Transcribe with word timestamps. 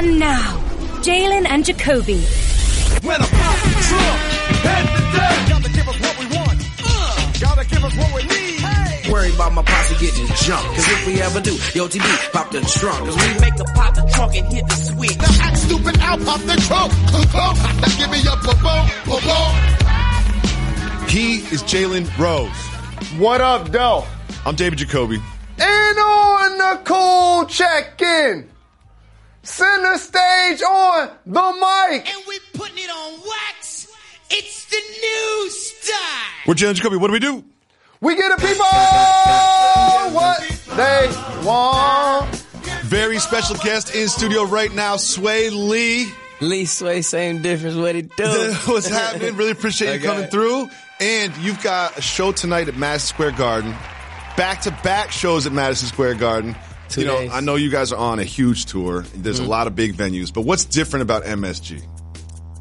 And 0.00 0.18
now, 0.18 0.56
Jalen 1.04 1.44
and 1.46 1.62
Jacoby. 1.62 2.24
When 3.04 3.20
I 3.20 3.26
pop 3.28 3.56
the 3.60 3.70
trunk, 3.84 4.18
head 4.64 4.86
to 4.96 5.02
death. 5.12 5.48
Gotta 5.50 5.70
give 5.76 5.88
us 5.88 6.00
what 6.00 6.18
we 6.18 6.24
want. 6.24 6.58
Uh, 6.82 7.32
gotta 7.38 7.64
give 7.68 7.84
us 7.84 7.94
what 7.98 8.14
we 8.14 8.22
need. 8.22 8.60
Hey. 8.64 9.12
Worry 9.12 9.34
about 9.34 9.52
my 9.52 9.62
posse 9.62 9.96
getting 10.00 10.24
jumped. 10.40 10.72
Cause 10.72 10.88
if 10.88 11.06
we 11.06 11.20
ever 11.20 11.40
do, 11.42 11.52
yo 11.76 11.86
TB, 11.86 12.32
pop 12.32 12.50
the 12.50 12.62
trunk. 12.62 13.04
Cause 13.04 13.14
we 13.14 13.40
make 13.44 13.60
a 13.60 13.64
pop 13.76 13.94
the 13.94 14.10
trunk 14.14 14.36
and 14.36 14.50
hit 14.50 14.66
the 14.68 14.74
switch. 14.74 15.18
Now 15.18 15.44
act 15.44 15.58
stupid, 15.58 15.98
I'll 16.00 16.16
pop 16.24 16.40
the 16.48 16.56
trunk. 16.64 16.92
now 17.12 17.92
give 18.00 18.08
me 18.08 18.24
a 18.24 18.36
boom, 18.40 18.56
boom, 19.04 19.20
boom. 19.20 19.52
He 21.10 21.44
is 21.52 21.62
Jalen 21.64 22.08
Rose. 22.16 22.48
What 23.20 23.42
up, 23.42 23.70
Doe? 23.70 24.06
I'm 24.46 24.54
David 24.54 24.78
Jacoby. 24.78 25.20
And 25.58 25.98
on 25.98 26.56
the 26.56 26.80
cool 26.84 27.44
check-in. 27.44 28.48
Center 29.42 29.96
stage 29.98 30.62
on 30.62 31.10
the 31.26 31.40
mic. 31.90 32.14
And 32.14 32.24
we 32.28 32.38
putting 32.54 32.78
it 32.78 32.90
on 32.90 33.20
wax. 33.20 33.88
It's 34.30 34.66
the 34.66 34.76
new 34.76 35.50
style. 35.50 36.30
We're 36.46 36.54
Jalen 36.54 36.74
Jacoby. 36.74 36.96
What 36.96 37.08
do 37.08 37.12
we 37.14 37.18
do? 37.20 37.42
We 38.00 38.16
get 38.16 38.38
the 38.38 38.46
people 38.46 38.64
what 40.14 40.40
they 40.76 41.46
want. 41.46 42.28
Very 42.84 43.18
special 43.18 43.56
guest 43.56 43.94
in 43.94 44.08
studio 44.08 44.44
right 44.44 44.72
now, 44.74 44.96
Swae 44.96 45.50
Lee. 45.52 46.10
Lee 46.40 46.64
Swae, 46.64 47.04
same 47.04 47.42
difference. 47.42 47.76
What 47.76 47.94
it 47.96 48.14
do? 48.16 48.54
What's 48.66 48.88
happening? 48.88 49.36
Really 49.36 49.50
appreciate 49.52 49.88
you 49.88 49.94
Okay. 49.98 50.06
coming 50.06 50.28
through. 50.30 50.68
And 51.00 51.36
you've 51.38 51.62
got 51.62 51.96
a 51.98 52.02
show 52.02 52.32
tonight 52.32 52.68
at 52.68 52.76
Madison 52.76 53.08
Square 53.14 53.32
Garden. 53.32 53.74
Back 54.36 54.62
to 54.62 54.70
back 54.82 55.10
shows 55.12 55.46
at 55.46 55.52
Madison 55.52 55.88
Square 55.88 56.14
Garden. 56.16 56.56
Two 56.90 57.02
you 57.02 57.06
know, 57.06 57.18
days. 57.20 57.30
I 57.32 57.40
know 57.40 57.54
you 57.54 57.70
guys 57.70 57.92
are 57.92 57.98
on 57.98 58.18
a 58.18 58.24
huge 58.24 58.66
tour. 58.66 59.02
There's 59.14 59.38
a 59.38 59.44
lot 59.44 59.66
of 59.66 59.76
big 59.76 59.94
venues, 59.94 60.32
but 60.32 60.42
what's 60.42 60.64
different 60.64 61.02
about 61.02 61.24
MSG? 61.24 61.82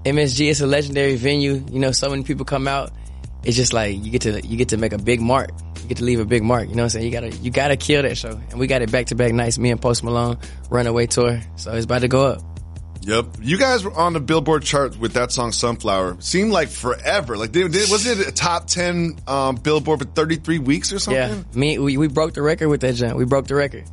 MSG 0.05 0.47
is 0.47 0.61
a 0.61 0.67
legendary 0.67 1.15
venue. 1.15 1.63
You 1.69 1.79
know, 1.79 1.91
so 1.91 2.09
many 2.09 2.23
people 2.23 2.45
come 2.45 2.67
out. 2.67 2.91
It's 3.43 3.57
just 3.57 3.73
like 3.73 4.03
you 4.03 4.11
get 4.11 4.21
to 4.23 4.45
you 4.45 4.57
get 4.57 4.69
to 4.69 4.77
make 4.77 4.93
a 4.93 4.97
big 4.97 5.19
mark. 5.19 5.49
You 5.81 5.87
get 5.87 5.97
to 5.97 6.03
leave 6.03 6.19
a 6.19 6.25
big 6.25 6.43
mark. 6.43 6.69
You 6.69 6.75
know 6.75 6.83
what 6.83 6.95
I'm 6.95 7.01
saying? 7.01 7.05
You 7.05 7.11
gotta 7.11 7.35
you 7.37 7.51
gotta 7.51 7.75
kill 7.75 8.03
that 8.03 8.17
show. 8.17 8.39
And 8.51 8.59
we 8.59 8.67
got 8.67 8.81
it 8.81 8.91
back 8.91 9.07
to 9.07 9.15
back 9.15 9.33
nights. 9.33 9.57
Me 9.57 9.71
and 9.71 9.81
Post 9.81 10.03
Malone 10.03 10.37
runaway 10.69 11.07
tour. 11.07 11.41
So 11.55 11.73
it's 11.73 11.85
about 11.85 12.01
to 12.01 12.07
go 12.07 12.25
up. 12.25 12.41
Yep. 13.01 13.37
You 13.41 13.57
guys 13.57 13.83
were 13.83 13.93
on 13.93 14.13
the 14.13 14.19
Billboard 14.19 14.63
chart 14.63 14.99
with 14.99 15.13
that 15.13 15.31
song 15.31 15.51
Sunflower. 15.51 16.17
Seemed 16.19 16.51
like 16.51 16.67
forever. 16.67 17.37
Like, 17.37 17.53
they, 17.53 17.65
they, 17.67 17.85
wasn't 17.89 18.19
it 18.19 18.27
a 18.27 18.31
top 18.31 18.67
10 18.67 19.19
um, 19.25 19.55
Billboard 19.55 19.99
for 19.99 20.05
33 20.05 20.59
weeks 20.59 20.91
or 20.91 20.99
something? 20.99 21.15
Yeah, 21.15 21.43
me 21.53 21.79
we, 21.79 21.97
we 21.97 22.07
broke 22.07 22.33
the 22.33 22.41
record 22.41 22.67
with 22.67 22.81
that 22.81 22.95
jump. 22.95 23.17
We 23.17 23.25
broke 23.25 23.47
the 23.47 23.55
record. 23.55 23.85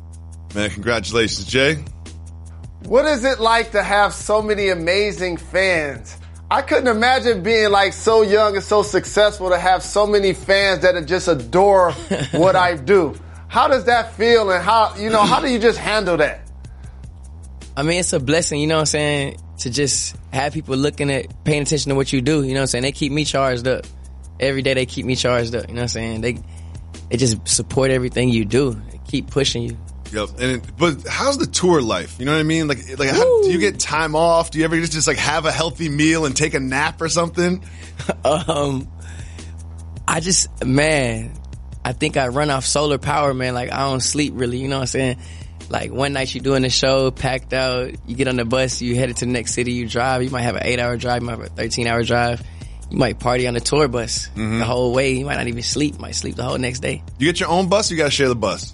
Man, 0.57 0.71
congratulations, 0.71 1.45
Jay. 1.45 1.75
What 2.85 3.05
is 3.05 3.23
it 3.23 3.39
like 3.39 3.73
to 3.73 3.83
have 3.83 4.11
so 4.11 4.41
many 4.41 4.69
amazing 4.69 5.37
fans? 5.37 6.17
I 6.49 6.63
couldn't 6.63 6.87
imagine 6.87 7.43
being 7.43 7.69
like 7.69 7.93
so 7.93 8.23
young 8.23 8.55
and 8.55 8.63
so 8.63 8.81
successful 8.81 9.51
to 9.51 9.59
have 9.59 9.83
so 9.83 10.07
many 10.07 10.33
fans 10.33 10.81
that 10.81 10.99
just 11.05 11.27
adore 11.27 11.91
what 12.31 12.55
I 12.55 12.75
do. 12.75 13.15
How 13.47 13.67
does 13.67 13.85
that 13.85 14.15
feel 14.15 14.49
and 14.49 14.63
how, 14.63 14.95
you 14.95 15.11
know, 15.11 15.21
how 15.21 15.41
do 15.41 15.47
you 15.47 15.59
just 15.59 15.77
handle 15.77 16.17
that? 16.17 16.49
I 17.75 17.83
mean, 17.83 17.99
it's 17.99 18.13
a 18.13 18.19
blessing, 18.19 18.59
you 18.59 18.65
know 18.65 18.77
what 18.77 18.79
I'm 18.79 18.85
saying, 18.87 19.37
to 19.59 19.69
just 19.69 20.15
have 20.33 20.53
people 20.53 20.75
looking 20.75 21.11
at, 21.11 21.43
paying 21.43 21.61
attention 21.61 21.89
to 21.89 21.95
what 21.95 22.11
you 22.11 22.19
do. 22.19 22.41
You 22.41 22.55
know 22.55 22.61
what 22.61 22.61
I'm 22.61 22.67
saying? 22.67 22.81
They 22.81 22.93
keep 22.93 23.11
me 23.11 23.25
charged 23.25 23.67
up. 23.67 23.85
Every 24.39 24.63
day 24.63 24.73
they 24.73 24.87
keep 24.87 25.05
me 25.05 25.15
charged 25.15 25.53
up. 25.53 25.67
You 25.67 25.75
know 25.75 25.81
what 25.81 25.83
I'm 25.83 25.87
saying? 25.89 26.21
They, 26.21 26.39
they 27.11 27.17
just 27.17 27.47
support 27.47 27.91
everything 27.91 28.29
you 28.29 28.43
do. 28.43 28.73
They 28.89 28.99
keep 29.07 29.29
pushing 29.29 29.61
you. 29.61 29.77
Yep. 30.11 30.29
And 30.39 30.43
it, 30.43 30.77
but 30.77 31.07
how's 31.07 31.37
the 31.37 31.47
tour 31.47 31.81
life? 31.81 32.17
You 32.19 32.25
know 32.25 32.33
what 32.33 32.39
I 32.39 32.43
mean? 32.43 32.67
Like, 32.67 32.97
like 32.97 33.09
how, 33.09 33.41
do 33.43 33.51
you 33.51 33.59
get 33.59 33.79
time 33.79 34.15
off? 34.15 34.51
Do 34.51 34.59
you 34.59 34.65
ever 34.65 34.75
just, 34.77 34.93
just 34.93 35.07
like 35.07 35.17
have 35.17 35.45
a 35.45 35.51
healthy 35.51 35.89
meal 35.89 36.25
and 36.25 36.35
take 36.35 36.53
a 36.53 36.59
nap 36.59 37.01
or 37.01 37.09
something? 37.09 37.63
Um, 38.23 38.87
I 40.07 40.19
just, 40.19 40.63
man, 40.63 41.33
I 41.83 41.93
think 41.93 42.15
I 42.15 42.27
run 42.27 42.49
off 42.49 42.65
solar 42.65 42.97
power, 42.97 43.33
man. 43.33 43.53
Like 43.53 43.71
I 43.71 43.79
don't 43.79 44.01
sleep 44.01 44.33
really. 44.35 44.57
You 44.57 44.67
know 44.67 44.77
what 44.77 44.81
I'm 44.81 44.87
saying? 44.87 45.17
Like 45.69 45.91
one 45.91 46.13
night 46.13 46.33
you're 46.33 46.43
doing 46.43 46.61
the 46.61 46.69
show, 46.69 47.11
packed 47.11 47.53
out. 47.53 47.91
You 48.05 48.15
get 48.15 48.27
on 48.27 48.35
the 48.35 48.45
bus, 48.45 48.81
you 48.81 48.95
headed 48.95 49.17
to 49.17 49.25
the 49.25 49.31
next 49.31 49.53
city. 49.53 49.73
You 49.73 49.87
drive. 49.87 50.23
You 50.23 50.29
might 50.29 50.41
have 50.41 50.55
an 50.55 50.63
eight 50.63 50.79
hour 50.79 50.97
drive. 50.97 51.21
You 51.21 51.27
might 51.27 51.39
have 51.39 51.45
a 51.45 51.49
13 51.49 51.87
hour 51.87 52.03
drive. 52.03 52.41
You 52.89 52.97
might 52.97 53.19
party 53.19 53.47
on 53.47 53.53
the 53.53 53.59
tour 53.59 53.87
bus 53.87 54.29
the 54.35 54.65
whole 54.65 54.93
way. 54.93 55.13
You 55.13 55.25
might 55.25 55.35
not 55.35 55.47
even 55.47 55.63
sleep. 55.63 55.95
You 55.95 55.99
might 55.99 56.15
sleep 56.15 56.35
the 56.35 56.43
whole 56.43 56.57
next 56.57 56.79
day. 56.79 57.03
You 57.17 57.27
get 57.27 57.39
your 57.39 57.49
own 57.49 57.67
bus 57.67 57.89
or 57.89 57.95
you 57.95 57.97
gotta 57.97 58.11
share 58.11 58.29
the 58.29 58.35
bus? 58.35 58.73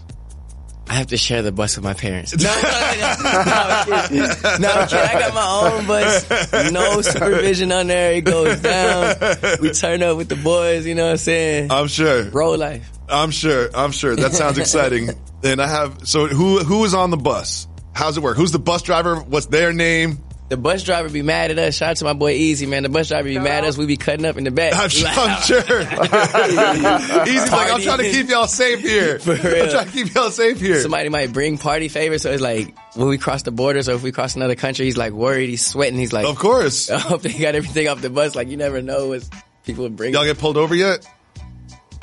I 0.88 0.96
have 0.96 1.08
to 1.08 1.18
share 1.18 1.42
the 1.42 1.52
bus 1.52 1.76
with 1.78 1.84
my 1.84 1.94
parents. 1.94 2.34
No, 2.44 2.54
no, 2.54 2.62
no, 2.62 3.16
no, 3.24 3.52
I'm 3.56 4.08
kidding. 4.10 4.62
no, 4.62 4.70
I'm. 4.70 4.88
I 4.92 5.20
got 5.20 5.34
my 5.34 5.72
own 5.72 5.88
bus. 5.88 6.72
No 6.72 7.02
supervision 7.02 7.72
on 7.72 7.88
there. 7.88 8.14
It 8.14 8.22
goes 8.26 8.60
down. 8.62 9.16
We 9.62 9.72
turn 9.72 10.04
up 10.04 10.18
with 10.18 10.30
the 10.30 10.36
boys. 10.36 10.86
You 10.86 10.96
know 10.96 11.06
what 11.06 11.12
I'm 11.12 11.18
saying? 11.18 11.72
I'm 11.72 11.88
sure. 11.88 12.30
Roll 12.30 12.58
life. 12.58 12.90
I'm 13.10 13.32
sure. 13.32 13.70
I'm 13.74 13.92
sure. 13.92 14.16
That 14.16 14.34
sounds 14.34 14.58
exciting. 14.58 15.10
and 15.44 15.62
I 15.62 15.68
have, 15.68 16.08
so 16.08 16.28
who, 16.28 16.60
who 16.60 16.84
is 16.86 16.94
on 16.94 17.10
the 17.12 17.18
bus? 17.18 17.68
How's 17.94 18.18
it 18.18 18.24
work? 18.24 18.38
Who's 18.38 18.52
the 18.52 18.60
bus 18.60 18.82
driver? 18.82 19.18
What's 19.18 19.48
their 19.48 19.72
name? 19.74 20.20
The 20.54 20.58
bus 20.58 20.84
driver 20.84 21.10
be 21.10 21.24
mad 21.24 21.50
at 21.50 21.58
us. 21.58 21.78
Shout 21.78 21.90
out 21.90 21.98
to 21.98 22.06
my 22.06 22.14
boy 22.14 22.34
Easy, 22.34 22.68
man. 22.68 22.84
The 22.84 22.90
bus 22.90 23.08
driver 23.08 23.28
be 23.28 23.40
mad 23.40 23.64
at 23.64 23.70
us. 23.70 23.76
We 23.76 23.88
be 23.88 23.98
cutting 23.98 24.24
up 24.24 24.38
in 24.38 24.44
the 24.44 24.52
back. 24.52 24.74
I'm 24.76 24.88
sure. 24.88 25.10
I'm 25.12 25.42
sure. 25.42 25.58
Easy's 27.28 27.52
like, 27.52 27.72
I'm 27.72 27.82
trying 27.82 27.98
to 27.98 28.12
keep 28.12 28.30
y'all 28.30 28.46
safe 28.46 28.80
here. 28.82 29.14
I'm 29.26 29.70
trying 29.72 29.88
to 29.88 29.92
keep 29.92 30.14
y'all 30.14 30.30
safe 30.30 30.60
here. 30.60 30.80
Somebody 30.80 31.10
might 31.10 31.34
bring 31.34 31.58
party 31.58 31.88
favors, 31.88 32.22
so 32.22 32.30
it's 32.30 32.40
like 32.40 32.78
when 32.94 33.08
we 33.08 33.18
cross 33.18 33.42
the 33.42 33.50
borders 33.50 33.90
or 33.90 33.94
if 33.94 34.04
we 34.04 34.12
cross 34.12 34.36
another 34.36 34.54
country, 34.54 34.86
he's 34.86 34.96
like 34.96 35.12
worried, 35.12 35.50
he's 35.50 35.66
sweating, 35.66 35.98
he's 35.98 36.14
like, 36.14 36.28
Of 36.28 36.38
course. 36.38 36.88
I 36.92 37.00
hope 37.00 37.24
they 37.24 37.34
got 37.34 37.56
everything 37.56 37.88
off 37.88 38.00
the 38.00 38.12
bus. 38.12 38.36
Like 38.36 38.48
you 38.50 38.58
never 38.58 38.80
know 38.84 39.08
what 39.08 39.28
people 39.66 39.86
would 39.86 39.96
bring. 39.96 40.14
Y'all 40.14 40.24
get 40.24 40.38
pulled 40.38 40.58
over 40.58 40.76
yet? 40.76 41.04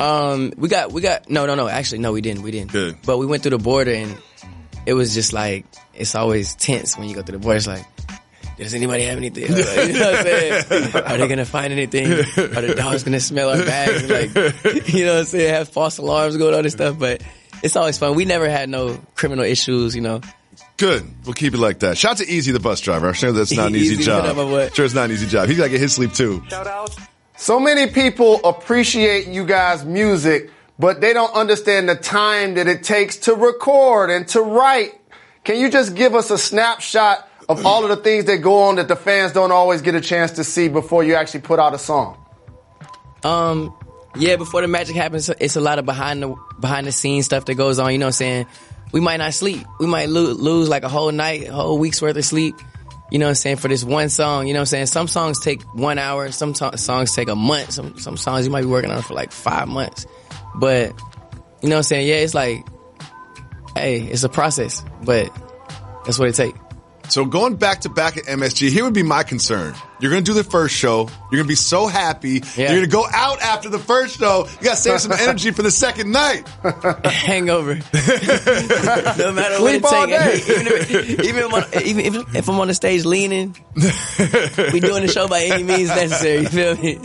Um, 0.01 0.53
we 0.57 0.69
got, 0.69 0.91
we 0.91 1.03
got, 1.03 1.31
no, 1.31 1.47
no, 1.47 1.55
no. 1.55 1.69
Actually, 1.69 1.99
no, 1.99 2.13
we 2.13 2.21
didn't. 2.21 2.43
We 2.43 2.51
didn't. 2.51 2.73
Good. 2.73 2.97
But 3.07 3.19
we 3.19 3.27
went 3.27 3.45
through 3.45 3.57
the 3.57 3.59
border 3.59 3.93
and 3.93 4.17
it 4.87 4.95
was 4.95 5.15
just 5.15 5.33
like, 5.33 5.67
it's 5.95 6.17
always 6.17 6.57
tense 6.57 6.99
when 6.99 7.09
you 7.09 7.15
go 7.15 7.23
through 7.23 7.39
the 7.39 7.43
border. 7.43 7.59
It's 7.59 7.69
like, 7.69 7.87
does 8.61 8.75
anybody 8.75 9.05
have 9.05 9.17
anything? 9.19 9.45
you 9.45 9.49
know 9.51 10.11
what 10.11 10.17
I'm 10.17 10.25
saying? 10.25 10.95
Are 11.05 11.19
they 11.19 11.29
gonna 11.29 11.45
find 11.45 11.73
anything? 11.73 12.07
Are 12.13 12.61
the 12.63 12.75
dogs 12.77 13.03
gonna 13.05 13.21
smell 13.21 13.51
our 13.51 13.59
bags? 13.65 14.09
Like, 14.09 14.89
you 14.89 15.05
know 15.07 15.15
what 15.15 15.21
I'm 15.21 15.25
saying? 15.27 15.55
Have 15.55 15.69
false 15.69 15.99
alarms 15.99 16.37
going 16.37 16.55
on 16.55 16.61
and 16.61 16.73
stuff, 16.73 16.99
but 16.99 17.23
it's 17.63 17.77
always 17.77 17.99
fun. 17.99 18.15
We 18.15 18.25
never 18.25 18.49
had 18.49 18.69
no 18.69 19.01
criminal 19.15 19.45
issues, 19.45 19.95
you 19.95 20.03
know. 20.03 20.21
Good. 20.77 21.05
We'll 21.25 21.35
keep 21.35 21.53
it 21.55 21.59
like 21.59 21.81
that. 21.81 21.99
Shout 21.99 22.13
out 22.13 22.17
to 22.19 22.27
Easy, 22.29 22.53
the 22.53 22.61
bus 22.61 22.81
driver. 22.81 23.09
I'm 23.09 23.13
sure 23.15 23.33
that's 23.33 23.55
not 23.55 23.69
an 23.69 23.77
easy, 23.77 23.95
Easy, 23.97 24.05
job. 24.05 24.25
up. 24.39 24.75
Sure, 24.75 24.85
it's 24.85 24.95
not 24.95 25.07
an 25.07 25.13
easy 25.13 25.27
job. 25.27 25.49
He's 25.49 25.59
got 25.59 25.65
to 25.65 25.71
get 25.71 25.81
his 25.81 25.95
sleep 25.95 26.15
too. 26.15 26.43
Shout 26.49 26.67
out. 26.67 26.97
So 27.37 27.61
many 27.61 27.91
people 27.91 28.41
appreciate 28.45 29.27
you 29.27 29.45
guys' 29.47 29.85
music, 29.85 30.51
but 30.79 31.01
they 31.01 31.13
don't 31.13 31.35
understand 31.35 31.89
the 31.89 31.97
time 31.97 32.55
that 32.55 32.67
it 32.67 32.83
takes 32.83 33.17
to 33.19 33.35
record 33.35 34.11
and 34.11 34.27
to 34.29 34.41
write. 34.41 34.99
Can 35.45 35.59
you 35.59 35.71
just 35.71 35.95
give 35.95 36.15
us 36.15 36.31
a 36.31 36.37
snapshot 36.39 37.29
of 37.51 37.67
all 37.67 37.83
of 37.83 37.91
the 37.91 37.97
things 37.97 38.27
that 38.27 38.39
go 38.39 38.63
on 38.63 38.77
that 38.77 38.87
the 38.87 38.95
fans 38.95 39.33
don't 39.33 39.51
always 39.51 39.83
get 39.83 39.97
a 39.97 40.01
chance 40.01 40.33
to 40.33 40.45
see 40.45 40.69
before 40.69 41.03
you 41.03 41.15
actually 41.15 41.41
put 41.41 41.59
out 41.59 41.75
a 41.75 41.79
song? 41.79 42.17
Um, 43.25 43.75
yeah, 44.15 44.37
before 44.37 44.63
the 44.63 44.69
magic 44.69 44.95
happens, 44.95 45.29
it's 45.29 45.57
a 45.57 45.61
lot 45.61 45.81
of 45.81 45.85
behind 45.85 46.23
the 46.23 46.37
behind 46.61 46.87
the 46.87 46.93
scenes 46.93 47.25
stuff 47.27 47.47
that 47.47 47.55
goes 47.55 47.81
on. 47.81 47.93
You 47.93 47.99
know 47.99 48.07
what 48.07 48.11
I'm 48.11 48.13
saying? 48.13 48.47
We 48.93 49.01
might 49.01 49.17
not 49.17 49.35
sleep. 49.35 49.67
We 49.81 49.87
might 49.87 50.09
lo- 50.09 50.33
lose 50.33 50.69
like 50.69 50.85
a 50.85 50.89
whole 50.89 51.11
night, 51.11 51.49
a 51.49 51.53
whole 51.53 51.79
week's 51.79 52.01
worth 52.01 52.17
of 52.17 52.25
sleep. 52.25 52.55
You 53.11 53.19
know 53.19 53.27
what 53.27 53.31
I'm 53.31 53.35
saying? 53.35 53.57
For 53.57 53.67
this 53.67 53.83
one 53.83 54.11
song, 54.11 54.47
you 54.47 54.53
know 54.53 54.61
what 54.61 54.63
I'm 54.63 54.67
saying? 54.67 54.87
Some 54.87 55.09
songs 55.09 55.41
take 55.41 55.63
one 55.75 55.99
hour. 55.99 56.31
Some 56.31 56.55
songs 56.55 57.17
take 57.17 57.29
a 57.29 57.35
month. 57.35 57.73
Some 57.73 57.99
some 57.99 58.17
songs 58.17 58.47
you 58.47 58.53
might 58.53 58.63
be 58.63 58.69
working 58.69 58.93
on 58.93 59.03
for 59.03 59.15
like 59.15 59.33
five 59.33 59.67
months. 59.67 60.07
But 60.55 60.93
you 61.63 61.69
know 61.69 61.75
what 61.75 61.79
I'm 61.79 61.83
saying? 61.83 62.07
Yeah, 62.07 62.17
it's 62.17 62.35
like, 62.35 62.65
hey, 63.75 64.03
it's 64.03 64.23
a 64.23 64.29
process, 64.29 64.85
but 65.03 65.29
that's 66.05 66.17
what 66.17 66.29
it 66.29 66.37
takes. 66.37 66.60
So 67.11 67.25
going 67.25 67.57
back 67.57 67.81
to 67.81 67.89
back 67.89 68.17
at 68.17 68.25
MSG, 68.25 68.71
here 68.71 68.85
would 68.85 68.95
be 68.95 69.03
my 69.03 69.25
concern. 69.25 69.75
You're 69.99 70.13
going 70.13 70.23
to 70.25 70.31
do 70.31 70.35
the 70.35 70.49
first 70.49 70.75
show. 70.77 71.09
You're 71.31 71.39
going 71.39 71.45
to 71.45 71.49
be 71.49 71.55
so 71.57 71.89
happy. 71.89 72.43
Yeah. 72.57 72.57
You're 72.57 72.69
going 72.69 72.83
to 72.83 72.87
go 72.89 73.05
out 73.13 73.41
after 73.43 73.69
the 73.69 73.81
first 73.81 74.19
show. 74.19 74.47
You 74.61 74.65
got 74.65 74.77
to 74.77 74.77
save 74.77 75.01
some 75.01 75.13
energy 75.19 75.51
for 75.51 75.63
the 75.63 75.73
second 75.73 76.13
night. 76.13 76.49
hangover. 77.05 77.75
no 77.93 79.33
matter 79.33 79.61
what 79.61 79.71
Sleep 79.71 79.77
it 79.77 79.85
all 79.85 80.07
takes. 80.07 80.47
day. 80.47 80.55
Even, 80.55 80.67
if, 80.69 80.91
even, 81.25 81.45
if, 81.45 81.53
I'm- 81.55 81.83
even 81.85 82.05
if, 82.15 82.35
if 82.37 82.49
I'm 82.49 82.61
on 82.61 82.69
the 82.69 82.75
stage 82.75 83.05
leaning, 83.05 83.57
we 83.77 84.79
doing 84.81 85.03
the 85.05 85.11
show 85.13 85.27
by 85.27 85.43
any 85.43 85.65
means 85.65 85.89
necessary. 85.89 86.43
You 86.43 86.49
feel 86.49 86.77
me? 86.77 86.99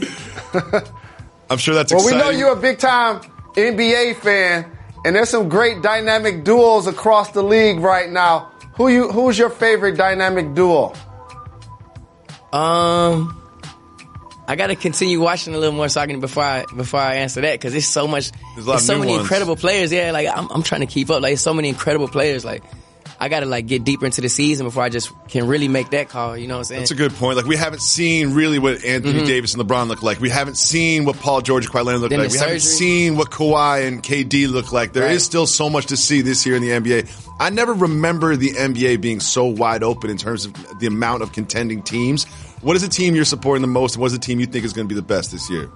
I'm 1.50 1.58
sure 1.58 1.74
that's 1.76 1.92
Well, 1.94 2.06
we 2.06 2.12
know 2.14 2.30
you're 2.30 2.54
a 2.54 2.62
big 2.62 2.78
time 2.80 3.22
NBA 3.56 4.18
fan, 4.18 4.66
and 5.04 5.16
there's 5.16 5.30
some 5.30 5.50
great 5.50 5.82
dynamic 5.82 6.44
duels 6.44 6.88
across 6.88 7.32
the 7.32 7.44
league 7.44 7.80
right 7.80 8.10
now. 8.10 8.52
Who 8.76 8.90
you? 8.90 9.12
Who's 9.12 9.38
your 9.38 9.50
favorite 9.50 9.98
dynamic 9.98 10.54
duo? 10.54 10.94
Um, 12.52 13.42
I 14.48 14.56
gotta 14.56 14.76
continue 14.76 15.20
watching 15.20 15.56
a 15.56 15.58
little 15.58 15.76
more 15.76 15.90
so 15.90 16.02
I 16.02 16.08
can 16.08 16.20
before 16.20 16.44
I 16.44 16.66
before 16.76 17.00
I 17.00 17.16
answer 17.16 17.42
that 17.42 17.54
because 17.54 17.72
there's 17.74 17.88
so 17.88 18.08
much, 18.08 18.32
There's 18.56 18.66
a 18.66 18.70
lot 18.70 18.74
there's 18.78 18.82
of 18.84 18.88
so 18.88 18.94
new 18.96 19.00
many 19.02 19.12
ones. 19.14 19.22
incredible 19.24 19.56
players. 19.56 19.92
Yeah, 19.92 20.12
like 20.12 20.28
I'm, 20.28 20.50
I'm 20.52 20.64
trying 20.64 20.82
to 20.82 20.88
keep 20.88 21.10
up. 21.10 21.22
Like 21.22 21.38
so 21.38 21.54
many 21.54 21.70
incredible 21.70 22.08
players. 22.08 22.46
Like 22.46 22.64
I 23.20 23.30
gotta 23.30 23.46
like 23.46 23.66
get 23.68 23.84
deeper 23.84 24.06
into 24.06 24.20
the 24.22 24.28
season 24.30 24.66
before 24.66 24.84
I 24.84 24.90
just 24.90 25.12
can 25.30 25.48
really 25.48 25.68
make 25.70 25.92
that 25.92 26.10
call. 26.10 26.38
You 26.38 26.48
know 26.48 26.56
what 26.56 26.60
I'm 26.60 26.64
saying? 26.66 26.82
That's 26.82 26.92
a 26.92 26.96
good 26.96 27.14
point. 27.14 27.38
Like 27.38 27.46
we 27.46 27.56
haven't 27.56 27.82
seen 27.82 28.34
really 28.34 28.60
what 28.60 28.84
Anthony 28.84 29.22
Mhm. 29.22 29.26
Davis 29.28 29.54
and 29.54 29.64
LeBron 29.64 29.88
look 29.88 30.04
like. 30.04 30.20
We 30.20 30.30
haven't 30.30 30.58
seen 30.58 31.06
what 31.06 31.18
Paul 31.18 31.42
George 31.42 31.66
and 31.66 31.74
Kawhi 31.74 31.86
Leonard 31.86 32.02
look 32.02 32.10
Then 32.10 32.20
like. 32.20 32.32
We 32.32 32.38
haven't 32.38 32.60
seen 32.62 33.16
what 33.16 33.32
Kawhi 33.32 33.88
and 33.88 34.04
KD 34.04 34.48
look 34.52 34.72
like. 34.74 34.92
There 34.94 35.04
is 35.06 35.10
Right. 35.14 35.22
still 35.22 35.48
so 35.48 35.70
much 35.70 35.86
to 35.88 35.98
see 35.98 36.22
this 36.22 36.46
year 36.46 36.56
in 36.56 36.62
the 36.62 36.72
NBA. 36.74 37.06
I 37.40 37.50
never 37.50 37.74
remember 37.74 38.36
the 38.36 38.52
NBA 38.58 38.98
being 39.02 39.20
so 39.20 39.46
wide 39.46 39.84
open 39.84 40.10
in 40.10 40.18
terms 40.18 40.46
of 40.46 40.54
the 40.80 40.88
amount 40.88 41.22
of 41.24 41.32
contending 41.32 41.82
teams. 41.84 42.26
What 42.62 42.76
is 42.76 42.82
the 42.82 42.88
team 42.90 43.16
you're 43.16 43.26
supporting 43.26 43.62
the 43.62 43.68
most, 43.68 43.96
and 43.96 44.02
what 44.02 44.08
is 44.08 44.14
the 44.14 44.20
team 44.20 44.40
you 44.40 44.46
think 44.46 44.66
is 44.66 44.74
going 44.74 44.88
to 44.88 44.94
be 44.94 44.96
the 44.96 45.06
best 45.06 45.32
this 45.32 45.50
year? 45.50 45.70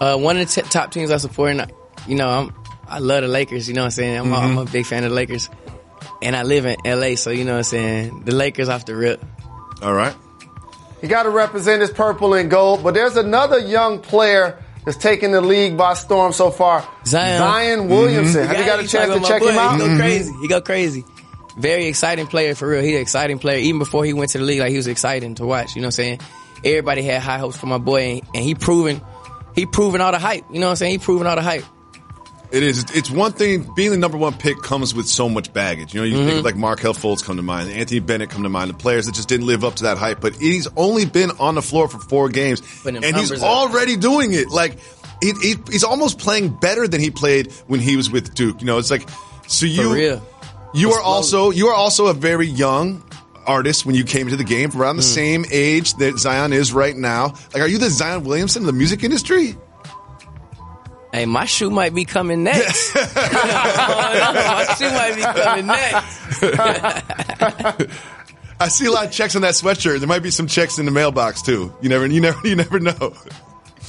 Uh, 0.00 0.16
one 0.16 0.36
of 0.38 0.52
the 0.52 0.62
t- 0.62 0.68
top 0.68 0.90
teams 0.90 1.10
I 1.10 1.18
support, 1.18 1.50
and 1.52 1.70
you 2.08 2.14
know, 2.14 2.28
I'm, 2.28 2.54
I 2.88 2.98
love 3.00 3.22
the 3.22 3.28
Lakers. 3.28 3.68
You 3.68 3.74
know 3.74 3.82
what 3.82 3.86
I'm 3.86 3.90
saying? 3.92 4.16
I'm, 4.18 4.32
a- 4.32 4.36
I'm 4.36 4.58
a 4.58 4.62
Mm-hmm. 4.64 4.72
big 4.72 4.86
fan 4.86 5.04
of 5.04 5.10
the 5.10 5.16
Lakers, 5.16 5.48
and 6.22 6.36
I 6.36 6.42
live 6.42 6.66
in 6.66 6.76
LA, 6.84 7.16
so 7.16 7.30
you 7.30 7.44
know 7.44 7.52
what 7.52 7.58
I'm 7.58 7.64
saying. 7.64 8.22
The 8.24 8.34
Lakers 8.34 8.68
off 8.68 8.84
the 8.84 8.94
rip. 8.94 9.24
All 9.82 9.94
right. 9.94 10.14
You 11.02 11.08
got 11.08 11.22
to 11.22 11.30
represent 11.30 11.80
his 11.80 11.90
purple 11.90 12.34
and 12.34 12.50
gold. 12.50 12.82
But 12.82 12.94
there's 12.94 13.16
another 13.16 13.58
young 13.58 14.00
player 14.00 14.62
that's 14.84 14.98
taking 14.98 15.32
the 15.32 15.40
league 15.40 15.76
by 15.76 15.94
storm 15.94 16.32
so 16.32 16.50
far. 16.50 16.86
Zion. 17.06 17.38
Zion 17.38 17.88
Williamson. 17.88 18.46
Have 18.46 18.58
you 18.58 18.66
got 18.66 18.80
a 18.80 18.86
chance 18.86 19.14
to 19.14 19.20
check 19.20 19.42
my 19.42 19.50
him 19.50 19.58
out? 19.58 19.72
He 19.72 19.78
go 19.78 19.86
mm-hmm. 19.86 19.98
crazy. 19.98 20.32
He 20.42 20.48
go 20.48 20.60
crazy. 20.60 21.04
Very 21.56 21.86
exciting 21.86 22.26
player 22.26 22.54
for 22.54 22.68
real. 22.68 22.82
He 22.82 22.94
an 22.94 23.02
exciting 23.02 23.38
player. 23.38 23.58
Even 23.58 23.78
before 23.78 24.04
he 24.04 24.12
went 24.12 24.30
to 24.32 24.38
the 24.38 24.44
league, 24.44 24.60
like 24.60 24.70
he 24.70 24.76
was 24.76 24.86
exciting 24.86 25.34
to 25.36 25.46
watch. 25.46 25.74
You 25.74 25.82
know 25.82 25.86
what 25.86 25.98
I'm 25.98 26.18
saying? 26.18 26.20
Everybody 26.64 27.02
had 27.02 27.22
high 27.22 27.38
hopes 27.38 27.56
for 27.56 27.66
my 27.66 27.78
boy, 27.78 28.02
and, 28.02 28.22
and 28.34 28.44
he 28.44 28.54
proven 28.54 29.00
he 29.54 29.66
proven 29.66 30.00
all 30.00 30.12
the 30.12 30.18
hype. 30.18 30.44
You 30.50 30.60
know 30.60 30.66
what 30.66 30.70
I'm 30.70 30.76
saying? 30.76 30.92
He 30.92 30.98
proven 30.98 31.26
all 31.26 31.36
the 31.36 31.42
hype. 31.42 31.64
It 32.52 32.62
is. 32.62 32.82
It's- 32.84 33.10
one 33.10 33.32
thing. 33.32 33.70
Being 33.76 33.90
the 33.90 33.96
number 33.96 34.16
one 34.18 34.32
pick 34.34 34.60
comes 34.62 34.94
with 34.94 35.06
so 35.06 35.28
much 35.28 35.52
baggage. 35.52 35.94
You 35.94 36.00
know, 36.00 36.04
you 36.06 36.16
think 36.26 36.38
of 36.38 36.44
like 36.44 36.56
Markelle 36.56 36.94
Fultz 36.94 37.22
come 37.24 37.36
to 37.36 37.42
mind, 37.42 37.70
Anthony 37.70 38.00
Bennett 38.00 38.30
come 38.30 38.42
to 38.42 38.48
mind, 38.48 38.70
the 38.70 38.74
players 38.74 39.06
that 39.06 39.14
just 39.14 39.28
didn't 39.28 39.46
live 39.46 39.64
up 39.64 39.76
to 39.76 39.84
that 39.84 39.98
hype. 39.98 40.20
But 40.20 40.34
he's 40.36 40.66
only 40.76 41.04
been 41.04 41.30
on 41.38 41.54
the 41.54 41.62
floor 41.62 41.88
for 41.88 41.98
four 41.98 42.28
games, 42.28 42.60
and 42.84 43.04
he's 43.04 43.30
up. 43.32 43.42
already 43.42 43.96
doing 43.96 44.32
it. 44.34 44.48
Like 44.50 44.78
he, 45.22 45.32
he, 45.42 45.54
he's 45.70 45.84
almost 45.84 46.18
playing 46.18 46.48
better 46.48 46.88
than 46.88 47.00
he 47.00 47.10
played 47.10 47.52
when 47.68 47.78
he 47.80 47.96
was 47.96 48.10
with 48.10 48.34
Duke. 48.34 48.60
You 48.60 48.66
know, 48.66 48.78
it's 48.78 48.90
like 48.90 49.08
so 49.46 49.66
you 49.66 49.94
you 50.74 50.90
are 50.92 51.00
also 51.02 51.50
you 51.50 51.68
are 51.68 51.74
also 51.74 52.06
a 52.08 52.14
very 52.14 52.46
young 52.46 53.04
artist 53.46 53.86
when 53.86 53.94
you 53.94 54.04
came 54.04 54.26
into 54.26 54.36
the 54.36 54.44
game, 54.44 54.70
around 54.76 54.96
the 54.96 55.02
same 55.02 55.44
age 55.50 55.94
that 55.94 56.18
Zion 56.18 56.52
is 56.52 56.72
right 56.72 56.96
now. 56.96 57.34
Like, 57.52 57.62
are 57.62 57.66
you 57.68 57.78
the 57.78 57.90
Zion 57.90 58.24
Williamson 58.24 58.62
of 58.62 58.66
the 58.66 58.72
music 58.72 59.02
industry? 59.02 59.56
Hey, 61.12 61.26
my 61.26 61.44
shoe 61.44 61.70
might 61.70 61.92
be 61.94 62.04
coming 62.04 62.44
next. 62.44 62.94
my 62.94 64.74
shoe 64.78 64.90
might 64.90 65.16
be 65.16 65.22
coming 65.22 65.66
next. 65.66 66.42
I 68.60 68.68
see 68.68 68.86
a 68.86 68.90
lot 68.92 69.06
of 69.06 69.12
checks 69.12 69.34
on 69.34 69.42
that 69.42 69.54
sweatshirt. 69.54 69.98
There 70.00 70.08
might 70.08 70.22
be 70.22 70.30
some 70.30 70.46
checks 70.46 70.78
in 70.78 70.84
the 70.84 70.90
mailbox 70.92 71.42
too. 71.42 71.74
You 71.80 71.88
never, 71.88 72.06
you 72.06 72.20
never, 72.20 72.38
you 72.46 72.54
never 72.56 72.78
know. 72.78 73.14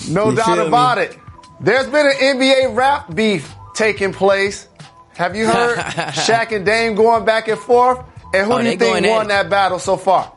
No 0.09 0.29
You 0.29 0.35
doubt 0.37 0.45
feel 0.45 0.55
me? 0.63 0.67
about 0.67 0.97
it. 0.97 1.17
There's 1.59 1.85
been 1.87 2.07
an 2.07 2.13
NBA 2.39 2.75
rap 2.75 3.13
beef 3.13 3.53
taking 3.75 4.13
place. 4.13 4.67
Have 5.15 5.35
you 5.35 5.45
heard 5.45 5.77
Shaq 5.77 6.55
and 6.55 6.65
Dame 6.65 6.95
going 6.95 7.25
back 7.25 7.47
and 7.49 7.59
forth? 7.59 7.99
And 8.33 8.47
who 8.47 8.53
Oh, 8.53 8.61
do 8.63 8.69
you 8.69 8.77
think 8.77 9.05
won 9.05 9.27
that 9.27 9.49
battle 9.49 9.77
so 9.77 9.97
far? 9.97 10.31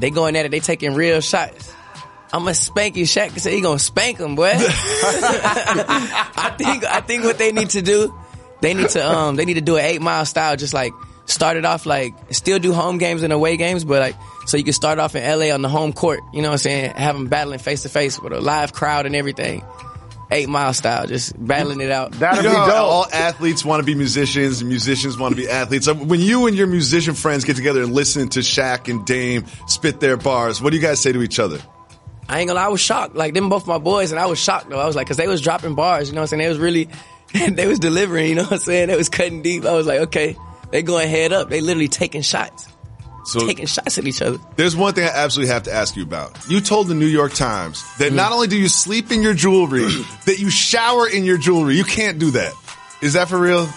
They 0.00 0.10
going 0.10 0.34
at 0.36 0.44
it. 0.44 0.50
They 0.50 0.60
taking 0.60 0.94
real 0.94 1.20
shots. 1.20 1.72
I'm 2.32 2.40
gonna 2.42 2.54
spank 2.54 2.96
you. 2.96 3.04
Shaq 3.04 3.38
said 3.38 3.52
he 3.52 3.60
gonna 3.60 3.78
spank 3.78 4.18
him, 4.18 4.34
boy. 4.36 4.52
I 4.54 6.54
think 6.58 6.84
I 6.84 7.00
think 7.00 7.24
what 7.24 7.38
they 7.38 7.52
need 7.52 7.70
to 7.70 7.82
do, 7.82 8.14
they 8.60 8.74
need 8.74 8.88
to 8.90 9.08
um 9.08 9.36
they 9.36 9.44
need 9.44 9.54
to 9.54 9.60
do 9.60 9.76
an 9.76 9.84
eight 9.84 10.02
mile 10.02 10.24
style, 10.26 10.56
just 10.56 10.74
like 10.74 10.92
start 11.26 11.56
it 11.56 11.64
off 11.64 11.86
like 11.86 12.14
still 12.30 12.58
do 12.58 12.72
home 12.72 12.98
games 12.98 13.22
and 13.22 13.32
away 13.32 13.56
games, 13.56 13.84
but 13.84 14.00
like 14.00 14.16
so 14.46 14.56
you 14.56 14.64
can 14.64 14.72
start 14.72 14.98
off 14.98 15.14
in 15.14 15.22
LA 15.22 15.54
on 15.54 15.62
the 15.62 15.68
home 15.68 15.92
court. 15.92 16.20
You 16.32 16.42
know 16.42 16.48
what 16.48 16.52
I'm 16.54 16.58
saying? 16.58 16.92
Have 16.94 17.14
them 17.16 17.26
battling 17.28 17.58
face 17.58 17.82
to 17.82 17.88
face 17.88 18.20
with 18.20 18.32
a 18.32 18.40
live 18.40 18.72
crowd 18.72 19.06
and 19.06 19.14
everything. 19.16 19.64
Eight 20.30 20.48
mile 20.50 20.74
style, 20.74 21.06
just 21.06 21.32
battling 21.42 21.80
it 21.80 21.90
out. 21.90 22.12
That'd 22.12 22.44
You 22.44 22.50
be 22.50 22.54
know 22.54 22.60
how 22.60 22.66
dope. 22.66 22.90
all 22.90 23.06
athletes 23.10 23.64
want 23.64 23.80
to 23.80 23.86
be 23.86 23.94
musicians, 23.94 24.60
and 24.60 24.68
musicians 24.68 25.16
want 25.16 25.34
to 25.34 25.40
be 25.40 25.48
athletes. 25.48 25.90
When 25.90 26.20
you 26.20 26.46
and 26.46 26.54
your 26.54 26.66
musician 26.66 27.14
friends 27.14 27.44
get 27.44 27.56
together 27.56 27.82
and 27.82 27.94
listen 27.94 28.28
to 28.30 28.40
Shaq 28.40 28.90
and 28.90 29.06
Dame 29.06 29.46
spit 29.66 30.00
their 30.00 30.18
bars, 30.18 30.60
what 30.60 30.68
do 30.68 30.76
you 30.76 30.82
guys 30.82 31.00
say 31.00 31.12
to 31.12 31.22
each 31.22 31.38
other? 31.38 31.58
I 32.28 32.40
ain't 32.40 32.48
gonna 32.48 32.60
lie, 32.60 32.66
I 32.66 32.68
was 32.68 32.80
shocked. 32.80 33.14
Like 33.14 33.34
them 33.34 33.48
both 33.48 33.66
my 33.66 33.78
boys, 33.78 34.10
and 34.10 34.20
I 34.20 34.26
was 34.26 34.38
shocked 34.38 34.68
though. 34.68 34.78
I 34.78 34.86
was 34.86 34.94
like, 34.96 35.06
cause 35.06 35.16
they 35.16 35.26
was 35.28 35.40
dropping 35.40 35.74
bars, 35.74 36.08
you 36.08 36.14
know 36.14 36.20
what 36.20 36.32
I'm 36.32 36.38
saying? 36.38 36.42
They 36.42 36.48
was 36.48 36.58
really, 36.58 36.88
they 37.50 37.66
was 37.66 37.78
delivering, 37.78 38.28
you 38.28 38.34
know 38.34 38.42
what 38.42 38.52
I'm 38.52 38.58
saying? 38.58 38.88
They 38.88 38.96
was 38.96 39.08
cutting 39.08 39.42
deep. 39.42 39.64
I 39.64 39.72
was 39.72 39.86
like, 39.86 40.00
okay, 40.00 40.36
they 40.70 40.82
going 40.82 41.08
head 41.08 41.32
up. 41.32 41.48
They 41.48 41.60
literally 41.62 41.88
taking 41.88 42.20
shots, 42.22 42.68
So 43.24 43.40
taking 43.46 43.64
shots 43.66 43.96
at 43.96 44.06
each 44.06 44.20
other. 44.20 44.38
there's 44.56 44.76
one 44.76 44.92
thing 44.94 45.04
I 45.04 45.12
absolutely 45.14 45.52
have 45.54 45.62
to 45.64 45.72
ask 45.72 45.96
you 45.96 46.02
about. 46.02 46.36
You 46.50 46.60
told 46.60 46.88
the 46.88 46.94
New 46.94 47.06
York 47.06 47.32
Times 47.32 47.82
that 47.96 48.12
not 48.12 48.32
only 48.32 48.46
do 48.46 48.56
you 48.56 48.68
sleep 48.68 49.10
in 49.10 49.22
your 49.22 49.34
jewelry, 49.34 49.86
that 50.26 50.38
you 50.38 50.50
shower 50.50 51.08
in 51.08 51.24
your 51.24 51.38
jewelry. 51.38 51.76
You 51.76 51.84
can't 51.84 52.18
do 52.18 52.32
that. 52.32 52.52
Is 53.00 53.14
that 53.14 53.28
for 53.28 53.38
real? 53.38 53.68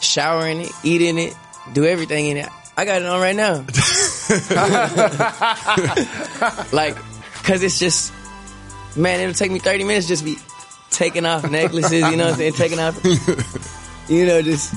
Showering 0.00 0.62
it, 0.62 0.72
eating 0.82 1.18
it, 1.18 1.34
do 1.74 1.84
everything 1.84 2.28
in 2.28 2.38
it. 2.38 2.48
I 2.78 2.86
got 2.86 3.02
it 3.02 3.06
on 3.06 3.20
right 3.20 3.36
now. 3.36 3.56
like, 6.72 6.96
cause 7.42 7.62
it's 7.62 7.78
just, 7.78 8.12
man, 8.96 9.20
it'll 9.20 9.34
take 9.34 9.50
me 9.50 9.58
30 9.58 9.84
minutes 9.84 10.06
just 10.08 10.24
be 10.24 10.36
taking 10.90 11.24
off 11.26 11.48
necklaces, 11.50 11.92
you 11.92 12.16
know 12.16 12.24
what 12.24 12.32
I'm 12.32 12.36
saying? 12.36 12.52
Taking 12.54 12.78
off, 12.78 12.98
you 14.08 14.26
know, 14.26 14.42
just, 14.42 14.74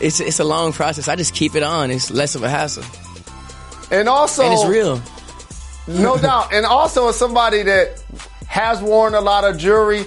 it's, 0.00 0.20
it's 0.20 0.40
a 0.40 0.44
long 0.44 0.72
process. 0.72 1.08
I 1.08 1.16
just 1.16 1.34
keep 1.34 1.54
it 1.54 1.62
on. 1.62 1.90
It's 1.90 2.10
less 2.10 2.34
of 2.34 2.42
a 2.42 2.48
hassle. 2.50 2.84
And 3.90 4.08
also, 4.08 4.44
And 4.44 4.52
it's 4.54 4.66
real. 4.66 5.00
no 5.86 6.16
doubt. 6.20 6.52
And 6.52 6.66
also, 6.66 7.08
as 7.08 7.16
somebody 7.16 7.62
that 7.62 8.02
has 8.48 8.82
worn 8.82 9.14
a 9.14 9.20
lot 9.20 9.44
of 9.44 9.58
jewelry, 9.58 10.04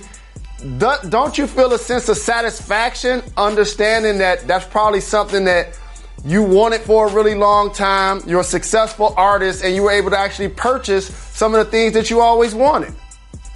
do- 0.77 1.09
don't 1.09 1.37
you 1.37 1.47
feel 1.47 1.71
a 1.73 1.79
sense 1.79 2.09
of 2.09 2.17
satisfaction 2.17 3.21
understanding 3.37 4.17
that 4.19 4.47
that's 4.47 4.65
probably 4.65 5.01
something 5.01 5.45
that 5.45 5.77
you 6.25 6.41
wanted 6.41 6.81
for 6.81 7.07
a 7.07 7.13
really 7.13 7.35
long 7.35 7.71
time? 7.71 8.21
You're 8.25 8.41
a 8.41 8.43
successful 8.43 9.13
artist, 9.15 9.63
and 9.63 9.75
you 9.75 9.83
were 9.83 9.91
able 9.91 10.09
to 10.09 10.17
actually 10.17 10.49
purchase 10.49 11.07
some 11.07 11.53
of 11.53 11.63
the 11.63 11.71
things 11.71 11.93
that 11.93 12.09
you 12.09 12.19
always 12.21 12.55
wanted. 12.55 12.93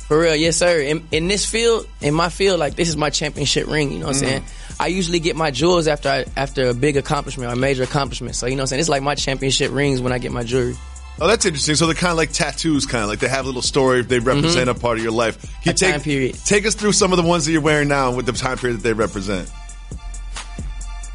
For 0.07 0.19
real, 0.19 0.36
yes, 0.36 0.57
sir. 0.57 0.80
In, 0.80 1.07
in 1.12 1.27
this 1.27 1.45
field, 1.45 1.88
in 2.01 2.13
my 2.13 2.30
field, 2.30 2.60
like 2.60 2.75
this 2.75 2.89
is 2.89 2.98
my 2.98 3.10
championship 3.10 3.68
ring. 3.68 3.92
You 3.92 4.00
know 4.00 4.07
what 4.07 4.18
I'm 4.18 4.21
mm. 4.21 4.27
saying? 4.27 4.44
I 4.80 4.88
usually 4.88 5.19
get 5.19 5.36
my 5.36 5.51
jewels 5.51 5.88
after 5.88 6.10
I, 6.10 6.25
after 6.38 6.69
a 6.69 6.74
big 6.74 6.95
accomplishment 6.95 7.51
or 7.51 7.54
a 7.54 7.57
major 7.57 7.83
accomplishment. 7.83 8.36
So 8.36 8.45
you 8.45 8.56
know 8.56 8.62
what 8.62 8.63
I'm 8.63 8.68
saying? 8.68 8.80
It's 8.80 8.89
like 8.89 9.04
my 9.04 9.15
championship 9.15 9.72
rings 9.72 10.01
when 10.01 10.13
I 10.13 10.18
get 10.18 10.31
my 10.31 10.44
jewelry. 10.44 10.75
Oh, 11.22 11.27
that's 11.27 11.45
interesting. 11.45 11.75
So 11.75 11.86
they're 11.86 11.95
kind 11.95 12.12
of 12.12 12.17
like 12.17 12.32
tattoos, 12.32 12.86
kind 12.86 13.03
of 13.03 13.10
like 13.10 13.20
they 13.20 13.27
have 13.27 13.46
a 13.46 13.48
little 13.48 13.62
story. 13.62 14.01
They 14.03 14.17
mm-hmm. 14.17 14.27
represent 14.27 14.70
a 14.70 14.74
part 14.74 14.98
of 14.98 15.03
your 15.03 15.12
life. 15.12 15.41
Can 15.41 15.51
you 15.65 15.72
A 15.72 15.74
take, 15.75 15.91
time 15.91 16.01
period. 16.01 16.36
Take 16.46 16.65
us 16.65 16.75
through 16.75 16.94
some 16.94 17.12
of 17.12 17.17
the 17.17 17.27
ones 17.27 17.46
that 17.46 17.51
you're 17.51 17.62
wearing 17.62 17.89
now 17.89 18.15
with 18.15 18.25
the 18.25 18.32
time 18.32 18.58
period 18.58 18.77
that 18.77 18.84
they 18.84 18.94
represent. 18.94 19.51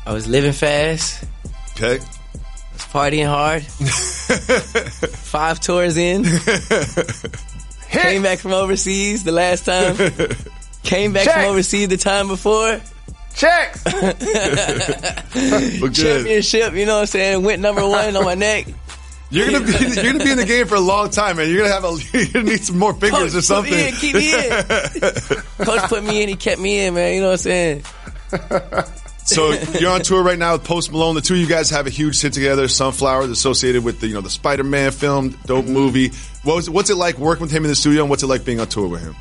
I 0.06 0.12
was 0.12 0.26
living 0.28 0.52
fast, 0.52 1.24
Okay. 1.76 1.98
was 1.98 2.82
partying 2.92 3.26
hard. 3.26 3.62
Five 5.24 5.60
tours 5.60 5.96
in, 5.96 6.24
came 7.90 8.22
back 8.22 8.38
from 8.38 8.52
overseas 8.52 9.24
the 9.24 9.32
last 9.32 9.64
time. 9.64 9.96
Came 10.84 11.14
back 11.14 11.24
Check. 11.24 11.34
from 11.36 11.44
overseas 11.46 11.88
the 11.88 11.96
time 11.96 12.28
before. 12.28 12.78
Checks. 13.34 13.82
Championship, 15.98 16.74
you 16.74 16.84
know 16.84 16.96
what 16.96 17.00
I'm 17.00 17.06
saying? 17.06 17.42
Went 17.42 17.62
number 17.62 17.86
one 17.88 18.14
on 18.14 18.22
my 18.24 18.34
neck. 18.34 18.66
You're 19.30 19.50
gonna 19.50 19.64
be 19.64 19.72
you're 19.72 20.12
gonna 20.12 20.22
be 20.22 20.30
in 20.30 20.36
the 20.36 20.44
game 20.44 20.66
for 20.66 20.74
a 20.74 20.80
long 20.80 21.08
time, 21.08 21.38
man. 21.38 21.48
You're 21.48 21.62
gonna 21.66 21.72
have 21.72 21.84
a 21.84 21.96
you're 22.12 22.26
gonna 22.26 22.44
need 22.50 22.62
some 22.62 22.78
more 22.78 22.92
fingers 22.92 23.32
Coach, 23.32 23.34
or 23.34 23.40
something. 23.40 23.72
Put 23.72 23.78
me 23.80 23.88
in, 23.88 23.94
keep 23.94 24.14
me 24.14 24.34
in. 24.34 25.64
Coach 25.64 25.88
put 25.88 26.04
me 26.04 26.22
in, 26.22 26.28
he 26.28 26.36
kept 26.36 26.60
me 26.60 26.84
in, 26.84 26.92
man. 26.94 27.14
You 27.14 27.20
know 27.22 27.28
what 27.30 27.32
I'm 27.32 27.38
saying? 27.38 27.82
So 29.24 29.52
you're 29.78 29.90
on 29.90 30.02
tour 30.02 30.22
right 30.22 30.38
now 30.38 30.52
with 30.52 30.64
Post 30.64 30.92
Malone. 30.92 31.14
The 31.14 31.22
two 31.22 31.34
of 31.34 31.40
you 31.40 31.46
guys 31.46 31.70
have 31.70 31.86
a 31.86 31.90
huge 31.90 32.20
hit 32.20 32.34
together, 32.34 32.68
Sunflower, 32.68 33.22
associated 33.22 33.82
with 33.82 34.00
the 34.00 34.08
you 34.08 34.14
know 34.14 34.20
the 34.20 34.30
Spider-Man 34.30 34.92
film, 34.92 35.30
dope 35.46 35.64
mm-hmm. 35.64 35.72
movie. 35.72 36.08
What 36.42 36.56
was, 36.56 36.68
what's 36.68 36.90
it 36.90 36.96
like 36.96 37.18
working 37.18 37.42
with 37.42 37.50
him 37.50 37.64
in 37.64 37.70
the 37.70 37.74
studio, 37.74 38.02
and 38.02 38.10
what's 38.10 38.22
it 38.22 38.26
like 38.26 38.44
being 38.44 38.60
on 38.60 38.68
tour 38.68 38.86
with 38.86 39.02
him? 39.02 39.16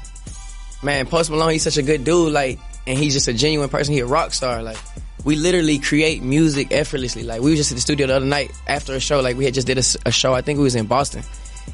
Man, 0.84 1.06
Post 1.06 1.30
Malone, 1.30 1.52
he's 1.52 1.64
such 1.64 1.78
a 1.78 1.82
good 1.82 2.04
dude, 2.04 2.34
like, 2.34 2.60
and 2.86 3.00
he's 3.00 3.14
just 3.14 3.30
a 3.30 3.34
genuine 3.34 3.70
person. 3.70 3.94
He 3.94 4.02
a 4.02 4.06
rock 4.06 4.34
star, 4.34 4.62
like. 4.62 4.78
We 5.26 5.38
literally 5.38 5.80
create 5.80 6.22
music 6.22 6.74
effortlessly. 6.74 7.24
Like 7.24 7.40
we 7.40 7.52
were 7.52 7.56
just 7.56 7.72
in 7.72 7.76
the 7.76 7.82
studio 7.82 8.08
the 8.08 8.16
other 8.18 8.26
night 8.26 8.52
after 8.68 8.94
a 8.94 9.00
show. 9.00 9.22
Like 9.22 9.38
we 9.38 9.46
had 9.46 9.54
just 9.54 9.68
did 9.68 9.78
a 9.78 10.12
show. 10.12 10.34
I 10.34 10.42
think 10.42 10.58
we 10.58 10.64
was 10.64 10.76
in 10.76 10.86
Boston, 10.86 11.24